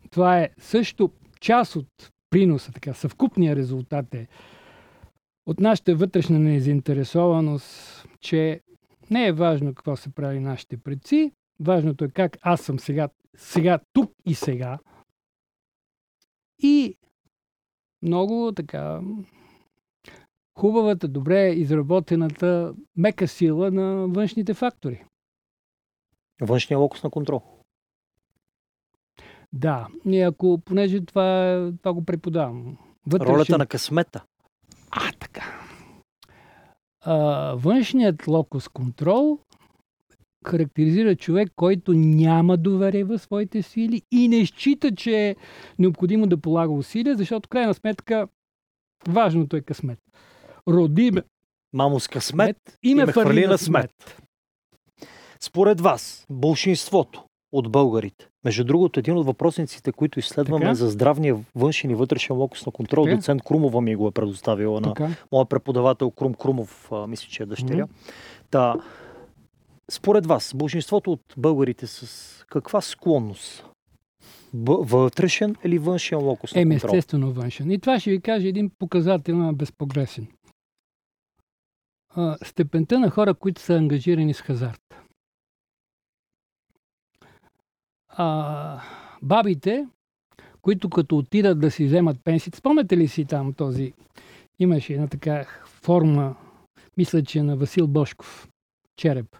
това 0.09 0.39
е 0.39 0.49
също 0.59 1.11
част 1.39 1.75
от 1.75 2.11
приноса, 2.29 2.71
така 2.71 2.93
съвкупния 2.93 3.55
резултат 3.55 4.13
е 4.13 4.27
от 5.45 5.59
нашата 5.59 5.95
вътрешна 5.95 6.39
незаинтересованост, 6.39 8.05
че 8.19 8.61
не 9.11 9.27
е 9.27 9.31
важно 9.31 9.75
какво 9.75 9.95
се 9.95 10.09
прави 10.09 10.39
нашите 10.39 10.77
предци, 10.77 11.31
важното 11.59 12.05
е 12.05 12.09
как 12.09 12.37
аз 12.41 12.61
съм 12.61 12.79
сега, 12.79 13.09
сега 13.37 13.79
тук 13.93 14.11
и 14.25 14.35
сега. 14.35 14.79
И 16.59 16.97
много 18.01 18.51
така 18.55 19.01
хубавата, 20.59 21.07
добре 21.07 21.49
изработената 21.49 22.73
мека 22.95 23.27
сила 23.27 23.71
на 23.71 24.07
външните 24.07 24.53
фактори. 24.53 25.05
Външния 26.41 26.77
локус 26.77 27.03
на 27.03 27.09
контрол. 27.09 27.41
Да, 29.53 29.87
и 30.05 30.21
ако, 30.21 30.61
понеже 30.65 31.05
това, 31.05 31.71
това 31.81 31.93
го 31.93 32.05
преподавам. 32.05 32.77
Вътрешен, 33.07 33.35
Ролята 33.35 33.57
на 33.57 33.65
късмета. 33.65 34.23
А, 34.91 35.11
така. 35.33 35.59
А, 37.01 37.15
външният 37.55 38.27
локус 38.27 38.67
контрол 38.67 39.39
характеризира 40.45 41.15
човек, 41.15 41.51
който 41.55 41.93
няма 41.93 42.57
доверие 42.57 43.03
в 43.03 43.19
своите 43.19 43.61
сили 43.61 44.01
и 44.11 44.27
не 44.27 44.45
счита, 44.45 44.95
че 44.95 45.29
е 45.29 45.35
необходимо 45.79 46.27
да 46.27 46.37
полага 46.37 46.73
усилия, 46.73 47.15
защото 47.15 47.49
крайна 47.49 47.73
сметка 47.73 48.27
важното 49.07 49.55
е 49.55 49.61
късмет. 49.61 49.99
Роди 50.67 51.11
ме, 51.11 51.23
Мамо 51.73 51.99
с 51.99 52.07
късмет 52.07 52.57
и 52.83 52.95
ме 52.95 53.07
фърли 53.07 53.47
на 53.47 53.57
смет. 53.57 54.21
Според 55.39 55.81
вас, 55.81 56.25
большинството 56.29 57.23
от 57.51 57.71
българите, 57.71 58.27
между 58.43 58.63
другото, 58.63 58.99
един 58.99 59.17
от 59.17 59.25
въпросниците, 59.25 59.91
които 59.91 60.19
изследваме 60.19 60.65
Така. 60.65 60.75
за 60.75 60.89
здравния 60.89 61.37
външен 61.55 61.91
и 61.91 61.95
вътрешен 61.95 62.35
локус 62.35 62.65
на 62.65 62.71
контрол, 62.71 63.03
Така. 63.03 63.15
доцент 63.15 63.41
Крумова 63.43 63.81
ми 63.81 63.95
го 63.95 64.07
е 64.07 64.11
предоставила 64.11 64.81
на 64.81 65.15
моя 65.31 65.45
преподавател 65.45 66.11
Крум 66.11 66.33
Крумов, 66.33 66.91
а, 66.91 67.07
мисля, 67.07 67.27
че 67.29 67.43
е 67.43 67.45
дъщеря. 67.45 67.87
Та, 68.49 68.75
според 69.91 70.25
вас, 70.25 70.53
большинството 70.55 71.11
от 71.11 71.21
българите 71.37 71.87
с 71.87 72.45
каква 72.49 72.81
склонност? 72.81 73.65
Б- 74.53 74.77
вътрешен 74.81 75.55
или 75.63 75.77
външен 75.77 76.19
локус 76.19 76.55
на 76.55 76.61
Еми, 76.61 76.75
естествено 76.75 77.31
външен. 77.33 77.71
И 77.71 77.79
това 77.79 77.99
ще 77.99 78.11
ви 78.11 78.21
кажа 78.21 78.47
един 78.47 78.71
показател 78.79 79.37
на 79.37 79.53
безпогресен. 79.53 80.27
А, 82.15 82.37
степента 82.43 82.99
на 82.99 83.09
хора, 83.09 83.33
които 83.33 83.61
са 83.61 83.73
ангажирани 83.73 84.33
с 84.33 84.41
хазарт. 84.41 85.00
А, 88.11 88.81
бабите, 89.21 89.87
които 90.61 90.89
като 90.89 91.17
отидат 91.17 91.59
да 91.59 91.71
си 91.71 91.85
вземат 91.85 92.17
пенсията, 92.23 92.57
спомняте 92.57 92.97
ли 92.97 93.07
си 93.07 93.25
там 93.25 93.53
този, 93.53 93.93
имаше 94.59 94.93
една 94.93 95.07
така 95.07 95.45
форма, 95.65 96.35
мисля, 96.97 97.23
че 97.23 97.43
на 97.43 97.55
Васил 97.55 97.87
Бошков, 97.87 98.49
череп. 98.97 99.37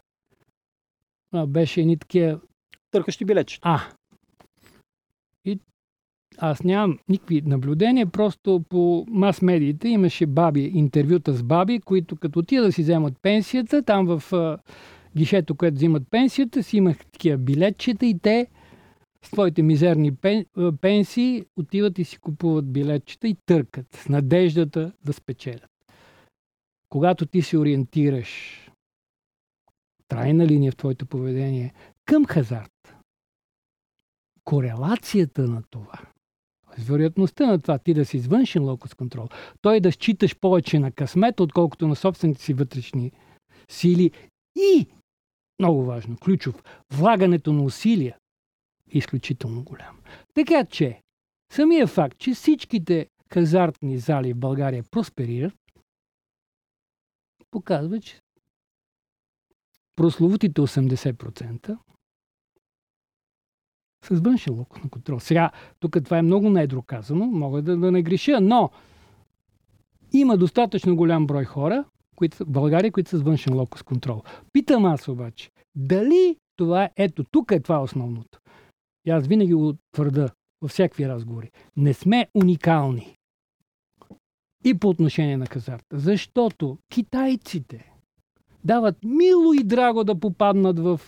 А, 1.34 1.48
беше 1.48 1.82
едни 1.82 1.98
такива 1.98 2.40
Търкащи 2.92 3.26
билечета. 3.26 3.62
а. 3.64 3.82
И 5.46 5.60
аз 6.38 6.64
нямам 6.64 7.00
никакви 7.10 7.42
наблюдения, 7.42 8.08
просто 8.08 8.64
по 8.70 9.06
мас-медиите 9.10 9.88
имаше 9.88 10.26
баби, 10.26 10.72
интервюта 10.74 11.34
с 11.34 11.44
баби, 11.44 11.80
които 11.80 12.16
като 12.16 12.40
отидат 12.40 12.66
да 12.66 12.72
си 12.72 12.82
вземат 12.82 13.14
пенсията, 13.22 13.84
там 13.84 14.06
в 14.06 14.58
гишето, 15.18 15.56
което 15.56 15.76
взимат 15.76 16.04
пенсията, 16.12 16.64
си 16.64 16.78
имах 16.78 17.06
такива 17.06 17.38
билетчета 17.38 18.06
и 18.06 18.20
те 18.20 18.48
с 19.26 19.32
твоите 19.32 19.62
мизерни 19.62 20.16
пенсии 20.82 21.46
отиват 21.56 22.00
и 22.00 22.04
си 22.04 22.18
купуват 22.18 22.74
билетчета 22.74 23.28
и 23.28 23.38
търкат 23.46 23.94
с 23.94 24.10
надеждата 24.10 24.92
да 25.06 25.14
спечелят. 25.14 25.72
Когато 26.90 27.26
ти 27.26 27.42
се 27.42 27.58
ориентираш 27.58 28.58
трайна 30.08 30.48
линия 30.48 30.72
в 30.72 30.76
твоето 30.76 31.06
поведение 31.06 31.74
към 32.06 32.26
хазарт, 32.26 32.96
корелацията 34.44 35.48
на 35.48 35.64
това, 35.70 36.00
вероятността 36.78 37.48
на 37.48 37.62
това 37.62 37.78
ти 37.78 37.94
да 37.94 38.06
си 38.06 38.18
извъншен 38.18 38.64
локус 38.64 38.94
контрол, 38.94 39.28
той 39.62 39.80
да 39.80 39.92
считаш 39.92 40.40
повече 40.40 40.80
на 40.80 40.92
късмет, 40.92 41.40
отколкото 41.40 41.88
на 41.88 41.96
собствените 41.96 42.42
си 42.42 42.54
вътрешни 42.54 43.12
сили 43.70 44.12
и, 44.56 44.88
много 45.60 45.86
важно, 45.86 46.18
ключов, 46.18 46.64
влагането 46.94 47.54
на 47.54 47.64
усилия 47.64 48.18
изключително 48.92 49.64
голям. 49.64 50.00
Така 50.34 50.66
че, 50.66 51.02
самия 51.54 51.88
факт, 51.88 52.18
че 52.18 52.34
всичките 52.34 53.08
хазартни 53.34 53.98
зали 53.98 54.34
в 54.34 54.40
България 54.40 54.84
просперират, 54.92 55.58
показва, 57.52 58.00
че 58.00 58.22
прословутите 59.96 60.62
80% 60.62 61.78
с 64.04 64.20
външен 64.20 64.54
локус 64.54 64.84
на 64.84 64.90
контрол. 64.90 65.20
Сега, 65.20 65.52
тук 65.80 65.98
това 66.04 66.18
е 66.18 66.22
много 66.22 66.50
недро 66.50 66.82
казано, 66.82 67.26
мога 67.26 67.62
да, 67.62 67.78
да 67.78 67.92
не 67.92 68.02
греша, 68.02 68.42
но 68.42 68.70
има 70.14 70.38
достатъчно 70.38 70.96
голям 70.96 71.28
брой 71.28 71.46
хора 71.46 71.86
които, 72.22 72.38
в 72.38 72.52
България, 72.52 72.92
които 72.92 73.10
са 73.10 73.18
с 73.18 73.22
външен 73.22 73.56
локус 73.56 73.84
контрол. 73.84 74.24
Питам 74.54 74.86
аз 74.86 75.08
обаче, 75.08 75.52
дали 75.76 76.36
това, 76.56 76.84
е- 76.84 76.92
ето 76.96 77.24
тук 77.24 77.52
е 77.52 77.60
това 77.60 77.82
основното. 77.82 78.41
И 79.06 79.10
аз 79.10 79.28
винаги 79.28 79.54
го 79.54 79.74
твърда 79.92 80.30
във 80.62 80.72
всякакви 80.72 81.08
разговори. 81.08 81.52
Не 81.78 81.94
сме 81.94 82.28
уникални. 82.34 83.16
И 84.66 84.80
по 84.80 84.90
отношение 84.90 85.38
на 85.38 85.46
хазарта. 85.46 86.00
Защото 86.00 86.78
китайците 86.90 87.92
дават 88.64 88.96
мило 89.04 89.54
и 89.54 89.64
драго 89.64 90.04
да 90.04 90.20
попаднат 90.20 90.80
в 90.80 91.02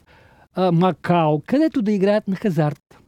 а, 0.53 0.71
Макао, 0.71 1.41
където 1.41 1.81
да 1.81 1.91
играят 1.91 2.27
на 2.27 2.35
хазарт. 2.35 2.99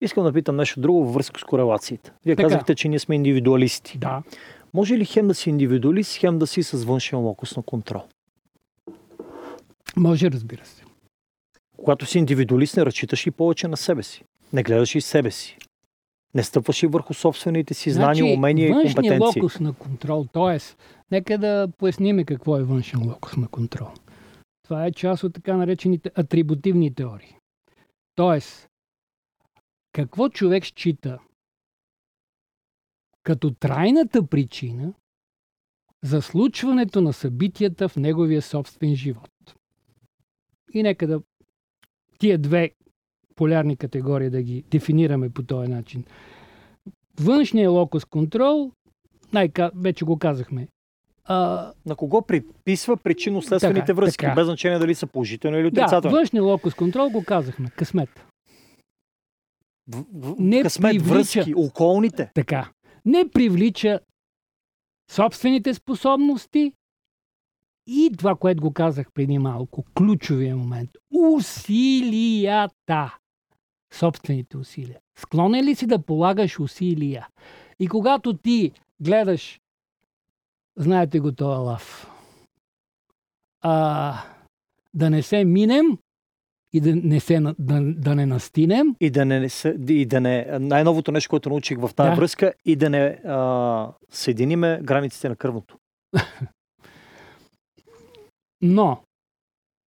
Искам 0.00 0.24
да 0.24 0.32
питам 0.32 0.56
нещо 0.56 0.80
друго 0.80 1.04
във 1.04 1.14
връзка 1.14 1.40
с 1.40 1.44
корелациите. 1.44 2.12
Вие 2.24 2.36
Така. 2.36 2.48
казахте, 2.48 2.74
че 2.74 2.88
ние 2.88 2.98
сме 2.98 3.14
индивидуалисти. 3.14 3.98
Да. 3.98 4.22
Може 4.74 4.98
ли 4.98 5.04
хем 5.04 5.28
да 5.28 5.34
си 5.34 5.50
индивидуалист, 5.50 6.16
хем 6.16 6.38
да 6.38 6.46
си 6.46 6.62
с 6.62 6.84
външен 6.84 7.18
локус 7.18 7.56
на 7.56 7.62
контрол? 7.62 8.02
Може, 9.96 10.30
разбира 10.30 10.64
се. 10.64 10.84
Когато 11.76 12.06
си 12.06 12.18
индивидуалист, 12.18 12.76
не 12.76 12.86
разчиташ 12.86 13.26
и 13.26 13.30
повече 13.30 13.68
на 13.68 13.76
себе 13.76 14.02
си. 14.02 14.24
Не 14.52 14.62
гледаш 14.62 14.94
и 14.94 15.00
себе 15.00 15.30
си. 15.30 15.58
Не 16.34 16.42
стъпваш 16.42 16.82
ли 16.82 16.86
върху 16.86 17.14
собствените 17.14 17.74
си 17.74 17.90
знания, 17.90 18.24
значи, 18.24 18.36
умения 18.36 18.68
и 18.68 18.72
компетенции? 18.72 19.20
локус 19.20 19.60
на 19.60 19.72
контрол, 19.72 20.26
т.е. 20.32 20.58
нека 21.10 21.38
да 21.38 21.68
поясниме 21.78 22.24
какво 22.24 22.56
е 22.58 22.62
външен 22.62 23.08
локус 23.08 23.36
на 23.36 23.48
контрол. 23.48 23.88
Това 24.62 24.86
е 24.86 24.92
част 24.92 25.24
от 25.24 25.34
така 25.34 25.56
наречените 25.56 26.10
атрибутивни 26.14 26.94
теории. 26.94 27.36
Тоест, 28.14 28.68
какво 29.92 30.28
човек 30.28 30.64
счита 30.66 31.18
като 33.22 33.50
трайната 33.50 34.26
причина 34.26 34.92
за 36.04 36.22
случването 36.22 37.00
на 37.00 37.12
събитията 37.12 37.88
в 37.88 37.96
неговия 37.96 38.42
собствен 38.42 38.96
живот. 38.96 39.30
И 40.74 40.82
нека 40.82 41.06
да 41.06 41.20
тия 42.18 42.38
две 42.38 42.70
полярни 43.34 43.76
категории 43.76 44.30
да 44.30 44.42
ги 44.42 44.64
дефинираме 44.70 45.30
по 45.30 45.42
този 45.42 45.70
начин. 45.70 46.04
Външния 47.20 47.70
локус 47.70 48.04
контрол, 48.04 48.72
най- 49.32 49.52
вече 49.74 50.04
го 50.04 50.18
казахме, 50.18 50.68
а... 51.24 51.72
На 51.86 51.96
кого 51.96 52.22
приписва 52.22 52.96
причинно-следствените 52.96 53.92
връзки, 53.92 54.24
така. 54.24 54.34
без 54.34 54.46
значение 54.46 54.78
дали 54.78 54.94
са 54.94 55.06
положителни 55.06 55.58
или 55.58 55.66
отрицателни? 55.66 56.02
Да, 56.02 56.16
външния 56.16 56.42
локус 56.42 56.74
контрол 56.74 57.10
го 57.10 57.24
казахме. 57.24 57.70
Късмет. 57.70 58.24
В, 59.88 60.04
в, 60.14 60.34
не 60.38 60.62
късмет, 60.62 60.90
привлича, 60.90 61.14
връзки, 61.14 61.54
околните. 61.56 62.30
Така. 62.34 62.70
Не 63.04 63.28
привлича 63.28 64.00
собствените 65.10 65.74
способности 65.74 66.72
и 67.88 68.12
това, 68.18 68.34
което 68.34 68.62
го 68.62 68.72
казах 68.72 69.06
преди 69.14 69.38
малко, 69.38 69.84
ключовия 69.94 70.56
момент. 70.56 70.90
Усилията. 71.10 73.18
Собствените 73.92 74.56
усилия. 74.56 74.98
Склонен 75.18 75.64
ли 75.64 75.74
си 75.74 75.86
да 75.86 75.98
полагаш 75.98 76.60
усилия? 76.60 77.28
И 77.80 77.88
когато 77.88 78.36
ти 78.36 78.72
гледаш, 79.00 79.60
знаете 80.76 81.20
го 81.20 81.32
това 81.32 81.56
лав, 81.56 82.10
а, 83.60 84.14
да 84.94 85.10
не 85.10 85.22
се 85.22 85.44
минем 85.44 85.98
и 86.72 86.80
да 86.80 86.96
не, 86.96 87.20
се, 87.20 87.40
да, 87.40 87.80
да 87.82 88.14
не 88.14 88.26
настинем. 88.26 88.94
И 89.00 89.10
да 89.10 89.24
не, 89.24 89.48
и 89.88 90.06
да 90.06 90.20
не 90.20 90.58
най-новото 90.60 91.12
нещо, 91.12 91.30
което 91.30 91.48
научих 91.48 91.78
в 91.78 91.94
тази 91.94 92.10
да. 92.10 92.16
връзка, 92.16 92.52
и 92.64 92.76
да 92.76 92.90
не 92.90 93.20
а, 93.24 93.92
съединиме 94.10 94.80
границите 94.82 95.28
на 95.28 95.36
кръвното. 95.36 95.78
Но, 98.62 99.04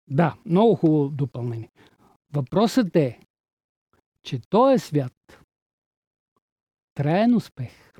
да, 0.08 0.36
много 0.46 0.74
хубаво 0.74 1.08
допълнение. 1.08 1.70
Въпросът 2.32 2.96
е, 2.96 3.20
че 4.22 4.40
този 4.50 4.78
свят 4.78 5.44
траен 6.94 7.34
успех, 7.34 7.92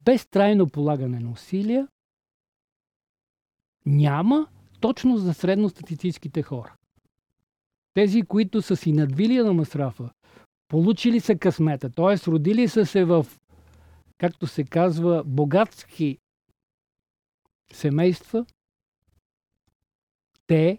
без 0.00 0.26
трайно 0.26 0.68
полагане 0.68 1.20
на 1.20 1.30
усилия, 1.30 1.88
няма 3.86 4.48
точно 4.80 5.16
за 5.16 5.34
средностатистическите 5.34 6.42
хора. 6.42 6.76
Тези, 7.94 8.22
които 8.22 8.62
са 8.62 8.76
си 8.76 8.92
надвили 8.92 9.38
на 9.38 9.52
масрафа, 9.52 10.10
получили 10.68 11.20
са 11.20 11.36
късмета, 11.38 11.90
т.е. 11.90 12.30
родили 12.30 12.68
са 12.68 12.86
се 12.86 13.04
в, 13.04 13.26
както 14.18 14.46
се 14.46 14.64
казва, 14.64 15.22
богатски 15.26 16.18
семейства, 17.72 18.46
те 20.46 20.78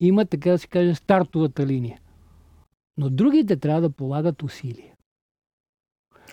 имат, 0.00 0.30
така 0.30 0.50
да 0.50 0.58
се 0.58 0.66
каже, 0.66 0.94
стартовата 0.94 1.66
линия. 1.66 2.00
Но 2.96 3.10
другите 3.10 3.56
трябва 3.56 3.80
да 3.80 3.90
полагат 3.90 4.42
усилия. 4.42 4.94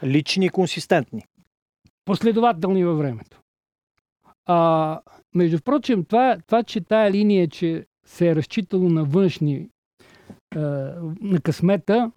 Лични 0.03 0.45
и 0.45 0.49
консистентни. 0.49 1.23
Последователни 2.05 2.85
във 2.85 2.97
времето. 2.97 3.41
А, 4.45 5.01
между 5.35 5.61
прочим, 5.61 6.05
това, 6.05 6.37
това, 6.47 6.63
че 6.63 6.81
тая 6.81 7.11
линия, 7.11 7.47
че 7.47 7.85
се 8.05 8.29
е 8.29 8.35
разчитало 8.35 8.89
на 8.89 9.03
външни, 9.03 9.69
на 10.55 11.41
късмета, 11.43 12.11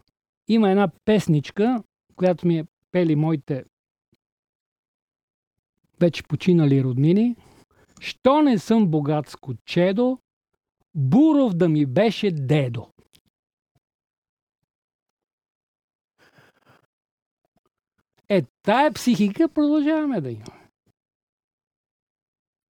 има 0.48 0.70
една 0.70 0.88
песничка, 1.04 1.82
която 2.16 2.46
ми 2.46 2.58
е 2.58 2.66
пели 2.92 3.16
моите 3.16 3.64
вече 6.00 6.22
починали 6.22 6.84
роднини. 6.84 7.36
Що 8.02 8.42
не 8.42 8.58
съм 8.58 8.86
богатско 8.86 9.54
чедо, 9.64 10.18
Буров 10.94 11.54
да 11.54 11.68
ми 11.68 11.86
беше 11.86 12.30
дедо. 12.30 12.86
Е, 18.28 18.42
тая 18.62 18.92
психика 18.92 19.48
продължаваме 19.48 20.20
да 20.20 20.30
имаме. 20.30 20.68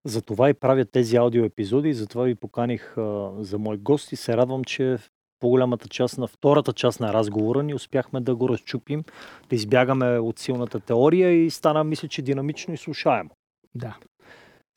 Затова 0.04 0.50
и 0.50 0.54
правя 0.54 0.84
тези 0.84 1.16
аудиоепизоди, 1.16 1.94
затова 1.94 2.24
ви 2.24 2.34
поканих 2.34 2.98
а, 2.98 3.32
за 3.38 3.58
мой 3.58 3.76
гост 3.76 4.12
и 4.12 4.16
се 4.16 4.36
радвам, 4.36 4.64
че 4.64 4.96
в 4.96 5.10
по-голямата 5.40 5.88
част 5.88 6.18
на 6.18 6.26
втората 6.26 6.72
част 6.72 7.00
на 7.00 7.12
разговора 7.12 7.62
ни 7.62 7.74
успяхме 7.74 8.20
да 8.20 8.36
го 8.36 8.48
разчупим, 8.48 9.04
да 9.50 9.56
избягаме 9.56 10.18
от 10.18 10.38
силната 10.38 10.80
теория 10.80 11.44
и 11.44 11.50
стана, 11.50 11.84
мисля, 11.84 12.08
че 12.08 12.22
динамично 12.22 12.74
и 12.74 12.76
слушаемо. 12.76 13.30
Да. 13.74 13.98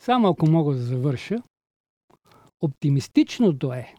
Само 0.04 0.28
ако 0.28 0.50
мога 0.50 0.76
да 0.76 0.82
завърша, 0.82 1.44
оптимистичното 2.62 3.74
е, 3.74 3.96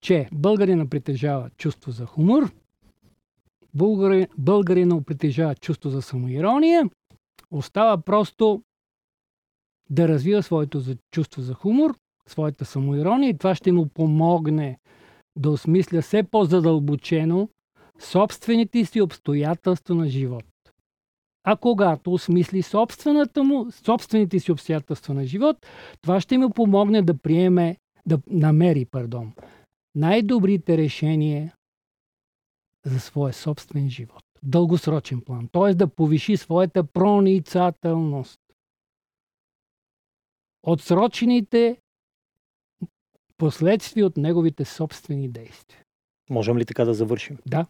че 0.00 0.28
българина 0.32 0.86
притежава 0.88 1.50
чувство 1.50 1.90
за 1.90 2.06
хумор, 2.06 2.52
българи, 3.74 4.26
българина 4.38 5.02
притежава 5.02 5.54
чувство 5.54 5.90
за 5.90 6.02
самоирония, 6.02 6.90
остава 7.50 7.98
просто 7.98 8.62
да 9.90 10.08
развива 10.08 10.42
своето 10.42 10.82
чувство 11.10 11.42
за 11.42 11.54
хумор, 11.54 11.98
своята 12.28 12.64
самоирония 12.64 13.30
и 13.30 13.38
това 13.38 13.54
ще 13.54 13.72
му 13.72 13.88
помогне 13.88 14.78
да 15.36 15.50
осмисля 15.50 16.02
все 16.02 16.22
по-задълбочено 16.22 17.48
собствените 17.98 18.84
си 18.84 19.00
обстоятелства 19.00 19.94
на 19.94 20.08
живот. 20.08 20.44
А 21.44 21.56
когато 21.56 22.12
осмисли 22.12 22.62
собствената 22.62 23.44
му, 23.44 23.70
собствените 23.70 24.40
си 24.40 24.52
обстоятелства 24.52 25.14
на 25.14 25.26
живот, 25.26 25.66
това 26.02 26.20
ще 26.20 26.38
му 26.38 26.50
помогне 26.50 27.02
да 27.02 27.18
приеме, 27.18 27.76
да 28.06 28.18
намери, 28.26 28.84
пардон, 28.84 29.32
най-добрите 29.94 30.78
решения 30.78 31.54
за 32.86 33.00
своя 33.00 33.32
собствен 33.32 33.90
живот. 33.90 34.22
Дългосрочен 34.42 35.20
план. 35.20 35.48
Т.е. 35.52 35.74
да 35.74 35.88
повиши 35.88 36.36
своята 36.36 36.84
проницателност 36.84 38.40
отсрочените 40.62 41.76
последствия 43.36 44.06
от 44.06 44.16
неговите 44.16 44.64
собствени 44.64 45.28
действия. 45.28 45.82
Можем 46.30 46.58
ли 46.58 46.64
така 46.64 46.84
да 46.84 46.94
завършим? 46.94 47.38
Да. 47.46 47.66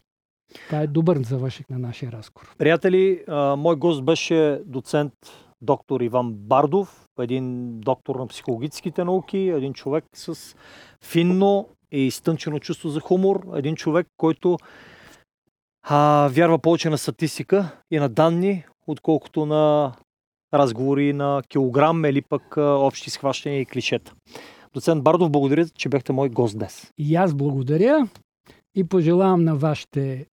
Това 0.67 0.81
е 0.81 0.87
добър 0.87 1.17
завършек 1.17 1.69
на 1.69 1.79
нашия 1.79 2.11
разговор. 2.11 2.55
Приятели, 2.57 3.23
мой 3.57 3.75
гост 3.75 4.03
беше 4.05 4.61
доцент 4.65 5.13
доктор 5.61 6.01
Иван 6.01 6.33
Бардов, 6.33 7.05
един 7.19 7.79
доктор 7.79 8.15
на 8.15 8.27
психологическите 8.27 9.03
науки, 9.03 9.37
един 9.37 9.73
човек 9.73 10.05
с 10.13 10.55
финно 11.03 11.69
и 11.91 11.99
изтънчено 11.99 12.59
чувство 12.59 12.89
за 12.89 12.99
хумор, 12.99 13.47
един 13.55 13.75
човек, 13.75 14.07
който 14.17 14.57
а, 15.83 16.29
вярва 16.31 16.59
повече 16.59 16.89
на 16.89 16.97
статистика 16.97 17.81
и 17.91 17.99
на 17.99 18.09
данни, 18.09 18.63
отколкото 18.87 19.45
на 19.45 19.93
разговори 20.53 21.13
на 21.13 21.41
килограм 21.49 22.05
или 22.05 22.21
пък 22.21 22.57
общи 22.57 23.09
схващания 23.09 23.61
и 23.61 23.65
клишета. 23.65 24.13
Доцент 24.73 25.03
Бардов, 25.03 25.31
благодаря, 25.31 25.65
че 25.69 25.89
бяхте 25.89 26.13
мой 26.13 26.29
гост 26.29 26.57
днес. 26.57 26.91
И 26.97 27.15
аз 27.15 27.33
благодаря 27.33 28.07
и 28.75 28.83
пожелавам 28.83 29.43
на 29.43 29.55
вашите 29.55 30.25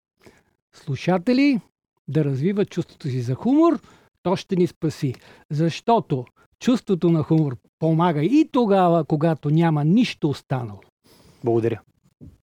слушатели 0.76 1.60
да 2.08 2.24
развиват 2.24 2.70
чувството 2.70 3.08
си 3.08 3.20
за 3.20 3.34
хумор. 3.34 3.80
То 4.22 4.36
ще 4.36 4.56
ни 4.56 4.66
спаси. 4.66 5.14
Защото 5.50 6.24
чувството 6.60 7.10
на 7.10 7.22
хумор 7.22 7.56
помага 7.78 8.22
и 8.22 8.48
тогава, 8.52 9.04
когато 9.04 9.50
няма 9.50 9.84
нищо 9.84 10.28
останало. 10.28 10.80
Благодаря. 11.44 11.80